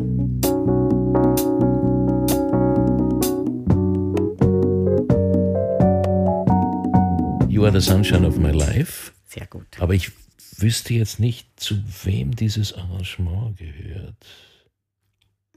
You 7.50 7.66
are 7.66 7.72
the 7.72 7.80
sunshine 7.80 8.28
of 8.28 8.38
my 8.38 8.52
life. 8.52 9.12
Sehr 9.28 9.48
gut. 9.48 9.68
Aber 9.80 9.94
ich 9.94 10.12
wüsste 10.58 10.94
jetzt 10.94 11.20
nicht, 11.20 11.48
zu 11.60 11.82
wem 12.04 12.36
dieses 12.36 12.74
Arrangement 12.74 13.58
gehört. 13.58 14.26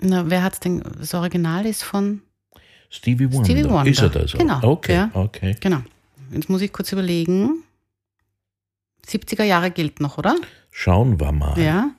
Na, 0.01 0.29
wer 0.29 0.43
hat 0.43 0.63
denn? 0.65 0.83
Das 0.99 1.15
Original 1.15 1.67
ist 1.67 1.83
von. 1.83 2.23
Stevie 2.91 3.33
Wonder. 3.33 3.45
Stevie 3.45 3.65
Wonder. 3.69 3.91
Ist 3.91 4.03
er 4.03 4.09
das 4.11 4.35
auch? 4.35 4.39
Genau, 4.39 4.61
Okay, 4.63 4.95
ja. 4.95 5.11
okay. 5.15 5.57
Genau. 5.61 5.79
Jetzt 6.33 6.49
muss 6.49 6.61
ich 6.63 6.73
kurz 6.73 6.93
überlegen. 6.93 7.63
70er 9.07 9.45
Jahre 9.45 9.71
gilt 9.71 10.01
noch, 10.01 10.19
oder? 10.19 10.35
Schauen 10.71 11.21
wir 11.21 11.33
mal. 11.33 11.59
Ja. 11.59 11.91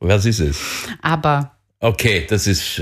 Was 0.00 0.24
ist 0.24 0.40
es? 0.40 0.86
Aber 1.02 1.52
Okay, 1.78 2.26
das 2.28 2.46
ist, 2.46 2.80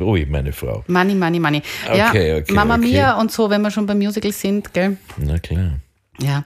ui, 0.00 0.26
meine 0.26 0.52
Frau. 0.52 0.84
Money, 0.86 1.14
Money, 1.14 1.40
Money. 1.40 1.62
Okay, 1.88 2.28
ja, 2.28 2.36
okay, 2.36 2.52
Mama 2.52 2.74
okay. 2.74 2.84
Mia 2.84 3.18
und 3.18 3.32
so, 3.32 3.48
wenn 3.48 3.62
wir 3.62 3.70
schon 3.70 3.86
beim 3.86 3.98
Musical 3.98 4.32
sind, 4.32 4.72
gell? 4.74 4.98
Na 5.16 5.38
klar. 5.38 5.80
Ja. 6.20 6.44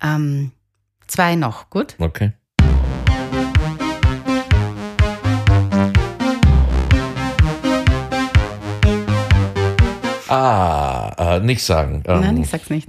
Ähm, 0.00 0.52
zwei 1.08 1.34
noch, 1.34 1.68
gut? 1.68 1.96
Okay. 1.98 2.32
Ah, 10.28 11.36
äh, 11.36 11.40
nicht 11.40 11.62
sagen. 11.62 12.02
Ähm, 12.06 12.20
Nein, 12.20 12.36
ich 12.42 12.48
sag's 12.48 12.70
nicht. 12.70 12.88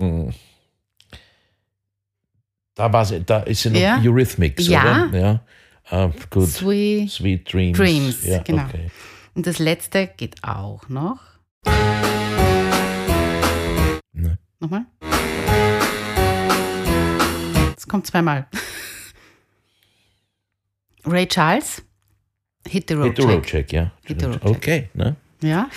Da, 2.76 2.94
war 2.94 3.04
sie, 3.06 3.24
da 3.24 3.40
ist 3.40 3.64
sie 3.64 3.72
noch 3.72 3.80
Ja. 3.80 3.98
Eurythmics, 4.04 4.68
Ja. 4.68 5.08
oder? 5.08 5.20
Ja. 5.20 5.42
Ah, 5.90 6.12
gut. 6.30 6.48
Sweet. 6.50 7.10
Sweet 7.10 7.52
Dreams. 7.52 7.78
Dreams, 7.78 8.24
ja, 8.26 8.44
genau. 8.44 8.64
Okay. 8.66 8.92
Und 9.34 9.48
das 9.48 9.58
letzte 9.60 10.08
geht 10.08 10.44
auch 10.44 10.88
noch. 10.88 11.20
Ne. 14.14 14.38
Nochmal. 14.60 14.86
Es 17.76 17.88
kommt 17.88 18.06
zweimal. 18.06 18.46
Ray 21.06 21.28
Charles. 21.28 21.82
Hit 22.68 22.86
the 22.90 22.94
Road. 22.96 23.08
Hit 23.08 23.16
the 23.18 23.24
Road 23.24 23.46
Check, 23.46 23.74
ja. 23.74 23.92
Hit 24.06 24.20
the 24.20 24.26
Road 24.28 24.42
Check. 24.42 24.50
Okay, 24.58 24.90
ne? 24.94 25.16
Ja. 25.42 25.68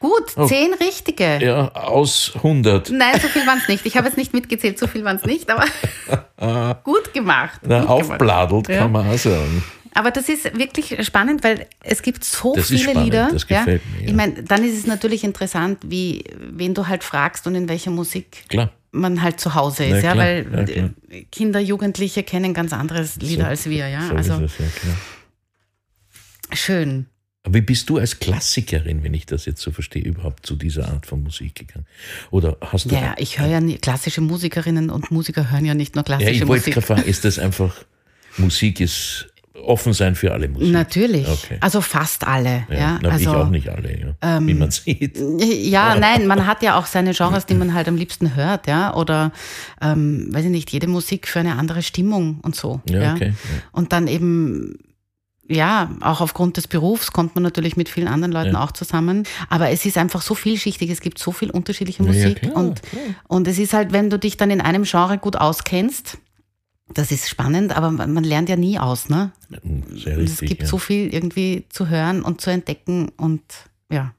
Gut, 0.00 0.32
Oh. 0.36 0.46
zehn 0.46 0.74
richtige. 0.74 1.38
Ja, 1.42 1.68
aus 1.72 2.32
100. 2.42 2.90
Nein, 2.90 3.18
so 3.20 3.28
viel 3.28 3.46
waren 3.46 3.58
es 3.58 3.68
nicht. 3.68 3.86
Ich 3.86 3.96
habe 3.96 4.06
jetzt 4.06 4.16
nicht 4.18 4.34
mitgezählt, 4.34 4.78
so 4.78 4.86
viel 4.86 5.02
waren 5.04 5.16
es 5.16 5.24
nicht, 5.24 5.48
aber 5.50 5.64
gut 6.84 7.12
gemacht. 7.14 7.60
Na, 7.62 7.80
gut 7.80 7.88
gemacht. 7.88 8.10
aufbladelt, 8.12 8.68
Ja. 8.68 8.78
kann 8.80 8.92
man 8.92 9.08
auch 9.08 9.16
sagen. 9.18 9.64
Aber 9.94 10.10
das 10.10 10.28
ist 10.28 10.58
wirklich 10.58 11.06
spannend, 11.06 11.44
weil 11.44 11.66
es 11.82 12.02
gibt 12.02 12.24
so 12.24 12.54
Das 12.54 12.66
viele 12.66 12.80
spannend, 12.80 13.04
Lieder. 13.04 13.28
das 13.32 13.46
gefällt 13.46 13.82
mir, 13.94 14.02
ja. 14.02 14.08
Ich 14.08 14.14
meine, 14.14 14.42
dann 14.42 14.64
ist 14.64 14.76
es 14.76 14.86
natürlich 14.86 15.22
interessant, 15.24 15.78
wie, 15.86 16.24
wen 16.36 16.74
du 16.74 16.86
halt 16.88 17.04
fragst 17.04 17.46
und 17.46 17.54
in 17.54 17.68
welcher 17.68 17.90
Musik 17.92 18.44
Klar. 18.48 18.70
Man 18.94 19.22
halt 19.22 19.40
zu 19.40 19.54
Hause 19.54 19.84
ist, 19.84 20.02
ja, 20.02 20.12
klar, 20.12 20.16
weil 20.16 20.46
ja, 20.50 20.64
klar. 20.64 20.90
äh, 21.10 21.24
Kinder, 21.30 21.60
Jugendliche 21.60 22.22
kennen 22.22 22.54
ganz 22.54 22.72
anderes 22.72 23.16
Lieder 23.16 23.44
So- 23.44 23.48
als 23.48 23.66
wir, 23.68 23.88
ja. 23.88 24.08
So 24.08 24.14
also 24.14 24.32
es, 24.40 24.58
ja 24.58 24.66
klar. 24.66 24.96
schön. 26.52 27.06
Aber 27.42 27.54
wie 27.56 27.60
bist 27.60 27.90
du 27.90 27.98
als 27.98 28.18
Klassikerin, 28.20 29.02
wenn 29.04 29.12
ich 29.12 29.26
das 29.26 29.44
jetzt 29.44 29.60
so 29.60 29.70
verstehe, 29.70 30.02
überhaupt 30.02 30.46
zu 30.46 30.56
dieser 30.56 30.88
Art 30.88 31.04
von 31.04 31.22
Musik 31.22 31.54
gegangen? 31.56 31.84
Oder 32.30 32.56
hast 32.62 32.86
du. 32.90 32.94
Ja, 32.94 33.00
ja, 33.02 33.14
ich 33.18 33.38
höre 33.38 33.48
ja 33.48 33.60
nie, 33.60 33.76
klassische 33.76 34.22
Musikerinnen 34.22 34.88
und 34.88 35.10
Musiker 35.10 35.50
hören 35.50 35.66
ja 35.66 35.74
nicht 35.74 35.94
nur 35.94 36.00
ja, 36.02 36.04
klassische 36.06 36.30
ich 36.30 36.40
wollte 36.46 36.60
Musik. 36.70 36.74
gerade 36.74 36.86
fragen, 36.86 37.02
ist 37.02 37.24
das 37.26 37.38
einfach, 37.38 37.84
Musik 38.38 38.80
ist 38.80 39.26
offen 39.62 39.92
sein 39.92 40.14
für 40.14 40.32
alle 40.32 40.48
Musik? 40.48 40.72
Natürlich. 40.72 41.28
Okay. 41.28 41.58
Also 41.60 41.80
fast 41.80 42.26
alle. 42.26 42.66
Ja, 42.68 42.76
Ja, 42.76 42.98
na, 43.02 43.10
also, 43.10 43.30
ich 43.30 43.36
auch 43.36 43.50
nicht 43.50 43.68
alle, 43.68 44.16
ja. 44.22 44.40
wie 44.46 44.54
man 44.54 44.70
sieht. 44.70 45.18
Ja, 45.64 45.96
nein, 45.96 46.26
man 46.26 46.46
hat 46.46 46.62
ja 46.62 46.78
auch 46.78 46.86
seine 46.86 47.12
Genres, 47.12 47.46
die 47.46 47.54
man 47.54 47.74
halt 47.74 47.88
am 47.88 47.96
liebsten 47.96 48.34
hört, 48.34 48.66
ja. 48.66 48.94
Oder 48.94 49.32
ähm, 49.80 50.28
weiß 50.30 50.44
ich 50.44 50.50
nicht, 50.50 50.70
jede 50.70 50.86
Musik 50.86 51.28
für 51.28 51.40
eine 51.40 51.56
andere 51.56 51.82
Stimmung 51.82 52.40
und 52.42 52.54
so. 52.54 52.80
Ja, 52.88 53.02
Ja, 53.02 53.14
okay. 53.14 53.34
Und 53.72 53.92
dann 53.92 54.08
eben, 54.08 54.78
ja, 55.48 55.90
auch 56.00 56.20
aufgrund 56.20 56.56
des 56.56 56.68
Berufs 56.68 57.12
kommt 57.12 57.34
man 57.34 57.42
natürlich 57.42 57.76
mit 57.76 57.88
vielen 57.88 58.08
anderen 58.08 58.32
Leuten 58.32 58.56
auch 58.56 58.72
zusammen. 58.72 59.24
Aber 59.48 59.70
es 59.70 59.84
ist 59.84 59.98
einfach 59.98 60.22
so 60.22 60.34
vielschichtig, 60.34 60.90
es 60.90 61.00
gibt 61.00 61.18
so 61.18 61.32
viel 61.32 61.50
unterschiedliche 61.50 62.02
Musik. 62.02 62.40
klar, 62.40 62.56
und, 62.56 62.82
klar. 62.82 63.02
und 63.28 63.48
es 63.48 63.58
ist 63.58 63.72
halt, 63.72 63.92
wenn 63.92 64.10
du 64.10 64.18
dich 64.18 64.36
dann 64.36 64.50
in 64.50 64.60
einem 64.60 64.84
Genre 64.84 65.18
gut 65.18 65.36
auskennst, 65.36 66.18
Das 66.94 67.10
ist 67.10 67.28
spannend, 67.28 67.76
aber 67.76 67.90
man 67.90 68.24
lernt 68.24 68.48
ja 68.48 68.56
nie 68.56 68.78
aus, 68.78 69.08
ne? 69.08 69.32
Sehr 69.50 70.16
Und 70.16 70.24
es 70.24 70.40
richtig. 70.40 70.48
gibt 70.48 70.62
ja. 70.62 70.68
so 70.68 70.78
viel 70.78 71.12
irgendwie 71.12 71.66
zu 71.68 71.88
hören 71.88 72.22
und 72.22 72.40
zu 72.40 72.50
entdecken 72.50 73.10
und 73.16 73.42
ja. 73.90 74.14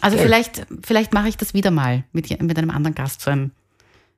Also 0.00 0.16
Toll. 0.16 0.26
vielleicht, 0.26 0.66
vielleicht 0.82 1.12
mache 1.12 1.28
ich 1.28 1.36
das 1.36 1.52
wieder 1.52 1.70
mal 1.70 2.04
mit, 2.12 2.30
mit 2.42 2.56
einem 2.58 2.70
anderen 2.70 2.94
Gast. 2.94 3.20
So 3.20 3.30
ein, 3.30 3.50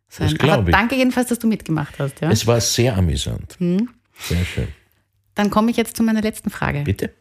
so 0.09 0.22
Das 0.22 0.33
ein, 0.39 0.51
aber 0.51 0.68
ich. 0.68 0.74
danke 0.74 0.95
jedenfalls, 0.95 1.28
dass 1.28 1.41
du 1.41 1.49
mitgemacht 1.49 1.99
hast. 1.99 2.20
Ja? 2.20 2.30
Es 2.30 2.47
war 2.47 2.61
sehr 2.61 2.97
amüsant. 2.97 3.57
Hm? 3.59 3.89
Sehr 4.18 4.45
schön. 4.45 4.68
Dann 5.35 5.51
komme 5.51 5.70
ich 5.70 5.76
jetzt 5.76 5.97
zu 5.97 6.03
meiner 6.05 6.22
letzten 6.22 6.51
Frage. 6.51 6.83
Bitte? 6.83 7.12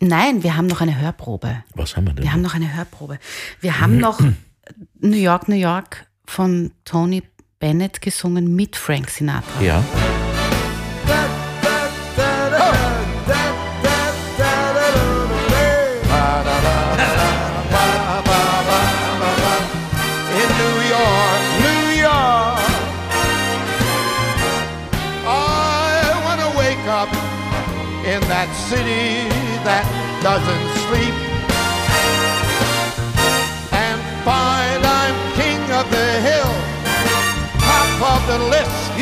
Nein, 0.00 0.42
wir 0.42 0.56
haben 0.56 0.66
noch 0.66 0.80
eine 0.80 1.00
Hörprobe. 1.00 1.62
Was 1.74 1.96
haben 1.96 2.06
wir 2.06 2.14
denn? 2.14 2.24
Wir 2.24 2.32
haben 2.32 2.42
noch 2.42 2.54
eine 2.54 2.74
Hörprobe. 2.74 3.18
Wir 3.60 3.80
haben 3.80 3.98
noch 3.98 4.20
New 5.00 5.16
York, 5.16 5.48
New 5.48 5.56
York 5.56 6.06
von 6.24 6.72
Tony 6.84 7.22
Bennett 7.60 8.00
gesungen 8.00 8.54
mit 8.54 8.76
Frank 8.76 9.10
Sinatra. 9.10 9.60
ja. 9.60 9.82
in 20.40 20.48
New 20.62 20.78
York, 20.94 21.42
New 21.66 22.00
York. 22.00 22.60
I 25.26 26.14
want 26.24 26.40
to 26.40 26.50
wake 26.56 26.86
up 26.86 27.10
in 28.06 28.20
that 28.28 28.48
city 28.68 29.26
that 29.64 29.84
doesn't 30.22 30.67
the 38.28 38.38
list. 38.38 38.97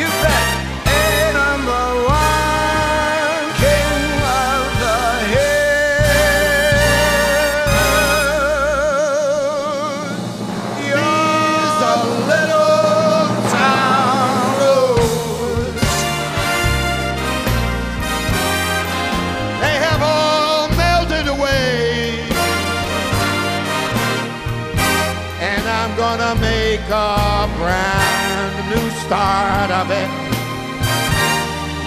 Start 29.07 29.71
of 29.71 29.89
it. 29.89 30.09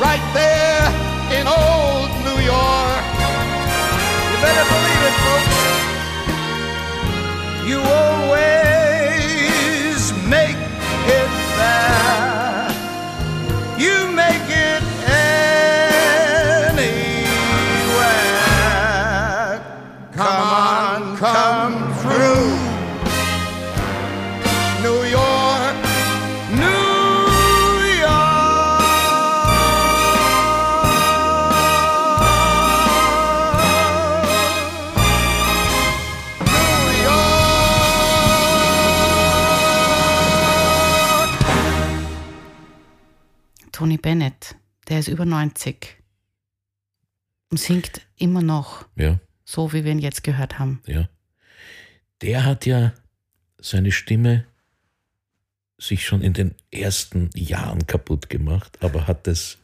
Right 0.00 0.24
there 0.32 0.88
in 1.36 1.44
old 1.46 2.08
New 2.24 2.40
York. 2.40 3.04
You 4.30 4.36
better 4.40 4.66
believe 4.72 5.02
it, 5.08 5.16
folks. 5.24 5.56
You 7.68 7.78
der 44.90 44.98
ist 44.98 45.08
über 45.08 45.24
90 45.24 45.96
und 47.50 47.58
singt 47.58 48.02
immer 48.16 48.42
noch 48.42 48.86
Ja. 48.96 49.18
so, 49.44 49.72
wie 49.72 49.84
wir 49.84 49.92
ihn 49.92 49.98
jetzt 49.98 50.22
gehört 50.24 50.58
haben. 50.58 50.82
Ja. 50.86 51.08
Der 52.22 52.44
hat 52.44 52.66
ja 52.66 52.92
seine 53.60 53.92
Stimme 53.92 54.44
sich 55.78 56.04
schon 56.04 56.20
in 56.22 56.34
den 56.34 56.54
ersten 56.70 57.30
Jahren 57.34 57.86
kaputt 57.86 58.28
gemacht, 58.28 58.82
aber 58.82 59.06
hat 59.06 59.26
das 59.26 59.58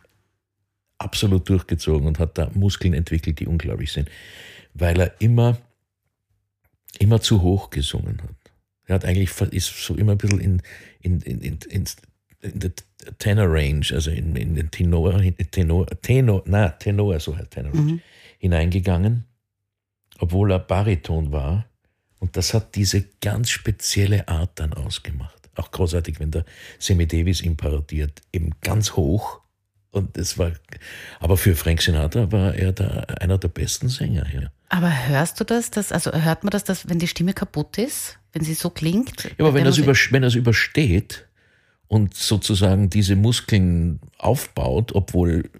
absolut 0.98 1.48
durchgezogen 1.48 2.06
und 2.06 2.18
hat 2.18 2.38
da 2.38 2.50
Muskeln 2.54 2.94
entwickelt, 2.94 3.38
die 3.40 3.46
unglaublich 3.46 3.92
sind, 3.92 4.08
weil 4.72 4.98
er 4.98 5.20
immer, 5.20 5.58
immer 6.98 7.20
zu 7.20 7.42
hoch 7.42 7.68
gesungen 7.68 8.22
hat. 8.22 8.36
Er 8.84 8.94
hat 8.94 9.04
eigentlich, 9.04 9.38
ist 9.52 9.84
so 9.84 9.94
immer 9.94 10.12
ein 10.12 10.18
bisschen 10.18 10.40
in, 10.40 10.62
in, 11.00 11.20
in, 11.20 11.40
in, 11.40 11.58
in, 11.68 11.84
in 12.40 12.58
der 12.60 12.72
Tenor 13.18 13.46
Range, 13.48 13.86
also 13.92 14.10
in, 14.10 14.36
in 14.36 14.54
den 14.54 14.70
Tenor, 14.70 15.20
Tenor, 15.50 15.86
Tenor, 16.02 16.42
na, 16.46 16.68
Tenor, 16.70 17.18
so 17.20 17.36
heißt 17.36 17.50
Tenor 17.50 17.72
Range, 17.74 18.00
hineingegangen 18.38 19.24
obwohl 20.18 20.52
er 20.52 20.58
Bariton 20.58 21.32
war. 21.32 21.66
Und 22.18 22.36
das 22.36 22.54
hat 22.54 22.74
diese 22.74 23.04
ganz 23.20 23.50
spezielle 23.50 24.26
Art 24.28 24.52
dann 24.54 24.72
ausgemacht. 24.72 25.50
Auch 25.54 25.70
großartig, 25.70 26.20
wenn 26.20 26.30
der 26.30 26.44
Sammy 26.78 27.06
Davis 27.06 27.42
ihn 27.42 27.56
parodiert, 27.56 28.22
eben 28.32 28.52
ganz 28.60 28.92
hoch. 28.92 29.40
Und 29.90 30.16
das 30.18 30.36
war, 30.36 30.52
aber 31.20 31.36
für 31.36 31.56
Frank 31.56 31.80
Sinatra 31.80 32.30
war 32.30 32.54
er 32.54 32.72
da 32.72 33.00
einer 33.20 33.38
der 33.38 33.48
besten 33.48 33.88
Sänger 33.88 34.26
hier. 34.26 34.52
Aber 34.68 34.90
hörst 35.08 35.40
du 35.40 35.44
das, 35.44 35.70
dass, 35.70 35.92
also 35.92 36.12
hört 36.12 36.44
man 36.44 36.50
das, 36.50 36.64
dass 36.64 36.88
wenn 36.88 36.98
die 36.98 37.08
Stimme 37.08 37.32
kaputt 37.32 37.78
ist, 37.78 38.18
wenn 38.32 38.42
sie 38.42 38.54
so 38.54 38.68
klingt? 38.68 39.24
Ja, 39.24 39.30
aber 39.38 39.54
wenn 39.54 39.64
er 39.64 39.70
es 39.70 39.78
über, 39.78 39.94
wenn 40.10 40.22
er 40.22 40.28
es 40.28 40.34
übersteht 40.34 41.25
und 41.88 42.14
sozusagen 42.14 42.90
diese 42.90 43.16
Muskeln 43.16 44.00
aufbaut, 44.18 44.92
obwohl 44.94 45.50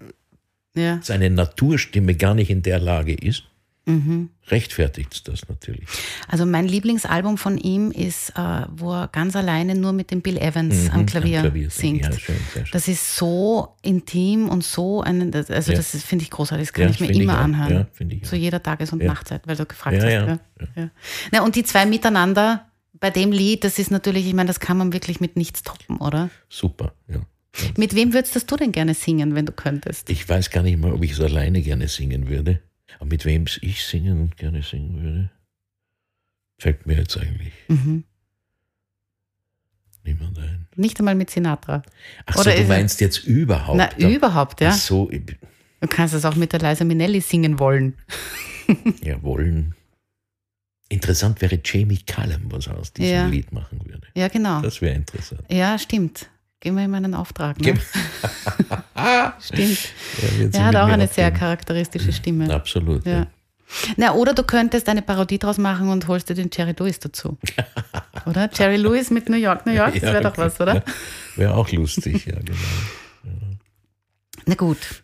ja. 0.75 0.99
seine 1.01 1.29
Naturstimme 1.29 2.15
gar 2.15 2.33
nicht 2.35 2.49
in 2.49 2.61
der 2.61 2.79
Lage 2.79 3.13
ist, 3.13 3.43
Mhm. 3.89 4.31
rechtfertigt 4.49 5.13
es 5.13 5.23
das 5.23 5.47
natürlich. 5.47 5.85
Also 6.27 6.45
mein 6.45 6.67
Lieblingsalbum 6.67 7.37
von 7.37 7.57
ihm 7.57 7.89
ist, 7.91 8.31
äh, 8.31 8.65
wo 8.75 8.91
er 8.91 9.07
ganz 9.07 9.33
alleine 9.37 9.75
nur 9.75 9.93
mit 9.93 10.11
dem 10.11 10.19
Bill 10.21 10.35
Evans 10.37 10.75
Mhm, 10.75 10.89
am 10.91 11.05
Klavier, 11.05 11.37
am 11.37 11.43
Klavier 11.45 11.69
singt. 11.69 12.01
Ja, 12.03 12.11
schön, 12.11 12.35
schön. 12.51 12.65
Das 12.73 12.89
ist 12.89 13.15
so 13.15 13.69
intim 13.83 14.49
und 14.49 14.65
so 14.65 15.01
ein, 15.03 15.33
also 15.33 15.71
Ja. 15.71 15.77
das 15.77 15.91
finde 16.03 16.23
ich 16.23 16.31
großartig, 16.31 16.67
das 16.67 16.73
kann 16.73 16.83
Ja, 16.83 16.89
ich 16.89 16.99
mir 16.99 17.11
ich 17.11 17.17
immer 17.21 17.35
auch. 17.39 17.43
anhören. 17.45 17.87
Ich 18.09 18.23
Zu 18.25 18.35
jeder 18.35 18.61
Tages- 18.61 18.91
und. 18.91 19.01
Nachtzeit, 19.01 19.47
weil 19.47 19.55
du 19.55 19.65
gefragt 19.65 20.03
hast. 20.03 20.39
Na, 21.31 21.43
und 21.45 21.55
die 21.55 21.63
zwei 21.63 21.85
miteinander 21.85 22.66
bei 22.99 23.09
dem 23.09 23.31
Lied, 23.31 23.63
das 23.63 23.79
ist 23.79 23.91
natürlich, 23.91 24.25
ich 24.27 24.33
meine, 24.33 24.47
das 24.47 24.59
kann 24.59 24.77
man 24.77 24.93
wirklich 24.93 25.19
mit 25.19 25.35
nichts 25.35 25.63
toppen, 25.63 25.97
oder? 25.97 26.29
Super, 26.49 26.93
ja. 27.07 27.21
Mit 27.75 27.95
wem 27.95 28.13
würdest 28.13 28.49
du 28.51 28.55
denn 28.55 28.71
gerne 28.71 28.93
singen, 28.93 29.33
wenn 29.35 29.45
du 29.47 29.51
könntest? 29.51 30.09
Ich 30.09 30.27
weiß 30.29 30.51
gar 30.51 30.61
nicht 30.63 30.77
mal, 30.79 30.93
ob 30.93 31.03
ich 31.03 31.11
es 31.13 31.19
alleine 31.21 31.61
gerne 31.61 31.87
singen 31.87 32.27
würde. 32.27 32.61
Aber 32.99 33.05
mit 33.07 33.25
wem 33.25 33.45
ich 33.61 33.83
singen 33.83 34.21
und 34.21 34.37
gerne 34.37 34.61
singen 34.63 35.01
würde, 35.01 35.29
fällt 36.59 36.85
mir 36.85 36.95
jetzt 36.97 37.17
eigentlich 37.17 37.53
Mhm. 37.67 38.03
niemand 40.03 40.37
ein. 40.39 40.67
Nicht 40.75 40.99
einmal 40.99 41.15
mit 41.15 41.29
Sinatra. 41.29 41.81
Ach 42.25 42.35
so, 42.35 42.41
Oder 42.41 42.55
du 42.55 42.61
ist- 42.61 42.67
meinst 42.67 43.01
jetzt 43.01 43.25
überhaupt? 43.25 43.77
Na, 43.77 43.87
da- 43.97 44.09
überhaupt, 44.09 44.61
ja. 44.61 44.71
So, 44.71 45.09
Du 45.79 45.87
kannst 45.87 46.13
es 46.15 46.25
auch 46.25 46.35
mit 46.35 46.53
der 46.53 46.59
Liza 46.59 46.83
Minnelli 46.85 47.21
singen 47.21 47.59
wollen. 47.59 47.95
ja, 49.03 49.21
wollen. 49.21 49.75
Interessant 50.89 51.41
wäre 51.41 51.59
Jamie 51.63 51.99
Cullum, 52.05 52.43
was 52.51 52.67
er 52.67 52.77
aus 52.77 52.93
diesem 52.93 53.11
Ja. 53.13 53.25
Lied 53.27 53.51
machen 53.51 53.81
würde. 53.83 54.07
Ja, 54.15 54.27
genau. 54.29 54.61
Das 54.61 54.81
wäre 54.81 54.95
interessant. 54.95 55.41
Ja, 55.49 55.77
stimmt. 55.77 56.29
Geben 56.59 56.77
wir 56.77 56.85
ihm 56.85 56.93
einen 56.95 57.13
Auftrag. 57.13 57.59
Ne? 57.61 57.77
Stimmt. 59.39 59.77
Er 60.21 60.51
sie 60.51 60.57
Er 60.57 60.65
hat 60.65 60.75
auch 60.75 60.87
eine 60.87 61.07
sehr 61.07 61.25
aufgeben. 61.27 61.39
charakteristische 61.39 62.11
Stimme. 62.11 62.51
Absolut. 62.53 63.05
Ja. 63.05 63.11
Ja. 63.19 63.27
Na, 63.97 64.13
oder 64.13 64.33
du 64.33 64.43
könntest 64.43 64.87
eine 64.89 65.01
Parodie 65.01 65.37
draus 65.37 65.57
machen 65.57 65.89
und 65.89 66.07
holst 66.07 66.29
dir 66.29 66.33
den 66.35 66.49
Jerry 66.51 66.73
Lewis 66.77 66.99
dazu. 66.99 67.37
Oder? 68.25 68.49
Jerry 68.53 68.77
Lewis 68.77 69.11
mit 69.11 69.27
New 69.29 69.35
York, 69.37 69.65
New 69.65 69.73
York, 69.73 69.93
das 69.93 70.03
Ja, 70.03 70.13
wäre 70.13 70.23
doch 70.23 70.37
was, 70.37 70.59
oder? 70.59 70.75
Ja, 70.75 70.83
wäre 71.35 71.53
auch 71.53 71.69
lustig, 71.71 72.25
ja, 72.25 72.39
genau. 72.39 72.57
Na 74.45 74.55
gut. 74.55 75.03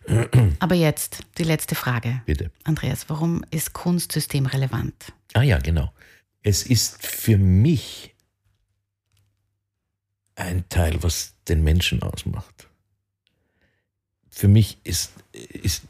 Aber 0.58 0.74
jetzt 0.74 1.18
die 1.38 1.42
letzte 1.44 1.74
Frage. 1.74 2.22
Bitte. 2.24 2.50
Andreas, 2.64 3.04
warum 3.08 3.44
ist 3.50 3.74
Kunst 3.74 4.12
systemrelevant? 4.12 4.94
Ah 5.34 5.42
ja, 5.42 5.58
genau. 5.58 5.92
Es 6.42 6.62
ist 6.62 7.04
für 7.04 7.36
mich 7.36 8.14
ein 10.36 10.68
Teil, 10.68 11.02
was 11.02 11.34
den 11.48 11.62
Menschen 11.62 12.02
ausmacht. 12.02 12.68
Für 14.30 14.48
mich 14.48 14.78
ist, 14.84 15.12
ist 15.32 15.84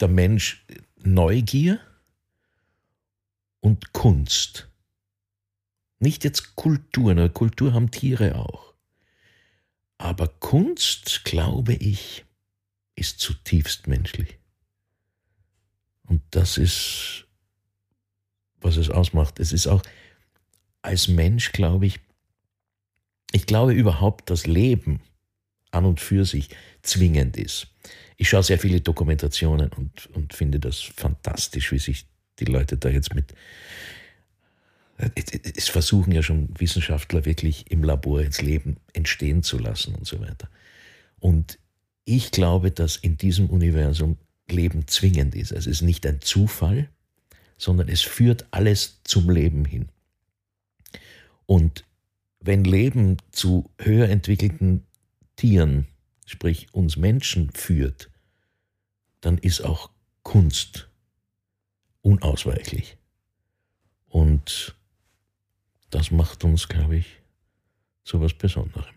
der 0.00 0.08
Mensch 0.08 0.64
Neugier 1.02 1.80
und 3.60 3.92
Kunst. 3.92 4.68
Nicht 5.98 6.24
jetzt 6.24 6.56
Kultur, 6.56 7.14
ne? 7.14 7.30
Kultur 7.30 7.74
haben 7.74 7.90
Tiere 7.90 8.36
auch. 8.36 8.74
Aber 9.98 10.28
Kunst, 10.28 11.24
glaube 11.24 11.74
ich, 11.74 12.24
ist 12.96 13.20
zutiefst 13.20 13.86
menschlich. 13.86 14.38
Und 16.04 16.22
das 16.30 16.58
ist, 16.58 17.26
was 18.62 18.76
es 18.76 18.90
ausmacht. 18.90 19.40
Es 19.40 19.52
ist 19.52 19.66
auch 19.66 19.82
als 20.82 21.08
Mensch, 21.08 21.52
glaube 21.52 21.86
ich, 21.86 22.00
ich 23.32 23.46
glaube 23.46 23.72
überhaupt, 23.72 24.30
dass 24.30 24.46
Leben 24.46 25.00
an 25.70 25.86
und 25.86 26.00
für 26.00 26.24
sich 26.24 26.50
zwingend 26.82 27.36
ist. 27.36 27.68
Ich 28.16 28.28
schaue 28.28 28.42
sehr 28.42 28.58
viele 28.58 28.80
Dokumentationen 28.80 29.70
und, 29.72 30.06
und 30.14 30.34
finde 30.34 30.60
das 30.60 30.80
fantastisch, 30.80 31.72
wie 31.72 31.78
sich 31.78 32.06
die 32.38 32.44
Leute 32.44 32.76
da 32.76 32.88
jetzt 32.88 33.14
mit. 33.14 33.34
Es 35.54 35.68
versuchen 35.68 36.12
ja 36.12 36.22
schon 36.22 36.48
Wissenschaftler 36.58 37.24
wirklich 37.24 37.70
im 37.70 37.82
Labor 37.82 38.20
ins 38.20 38.42
Leben 38.42 38.76
entstehen 38.92 39.42
zu 39.42 39.58
lassen 39.58 39.94
und 39.94 40.06
so 40.06 40.20
weiter. 40.20 40.48
Und 41.18 41.58
ich 42.04 42.30
glaube, 42.30 42.70
dass 42.70 42.96
in 42.96 43.16
diesem 43.16 43.48
Universum 43.48 44.18
Leben 44.50 44.86
zwingend 44.86 45.34
ist. 45.34 45.52
Es 45.52 45.66
ist 45.66 45.82
nicht 45.82 46.06
ein 46.06 46.20
Zufall, 46.20 46.88
sondern 47.62 47.88
es 47.88 48.02
führt 48.02 48.44
alles 48.50 48.98
zum 49.04 49.30
Leben 49.30 49.64
hin. 49.64 49.88
Und 51.46 51.84
wenn 52.40 52.64
Leben 52.64 53.18
zu 53.30 53.70
höher 53.78 54.08
entwickelten 54.08 54.84
Tieren, 55.36 55.86
sprich 56.26 56.74
uns 56.74 56.96
Menschen 56.96 57.52
führt, 57.52 58.10
dann 59.20 59.38
ist 59.38 59.60
auch 59.60 59.90
Kunst 60.24 60.88
unausweichlich. 62.00 62.96
Und 64.08 64.74
das 65.90 66.10
macht 66.10 66.42
uns, 66.42 66.66
glaube 66.66 66.96
ich, 66.96 67.20
zu 68.02 68.20
was 68.20 68.34
Besonderem. 68.34 68.92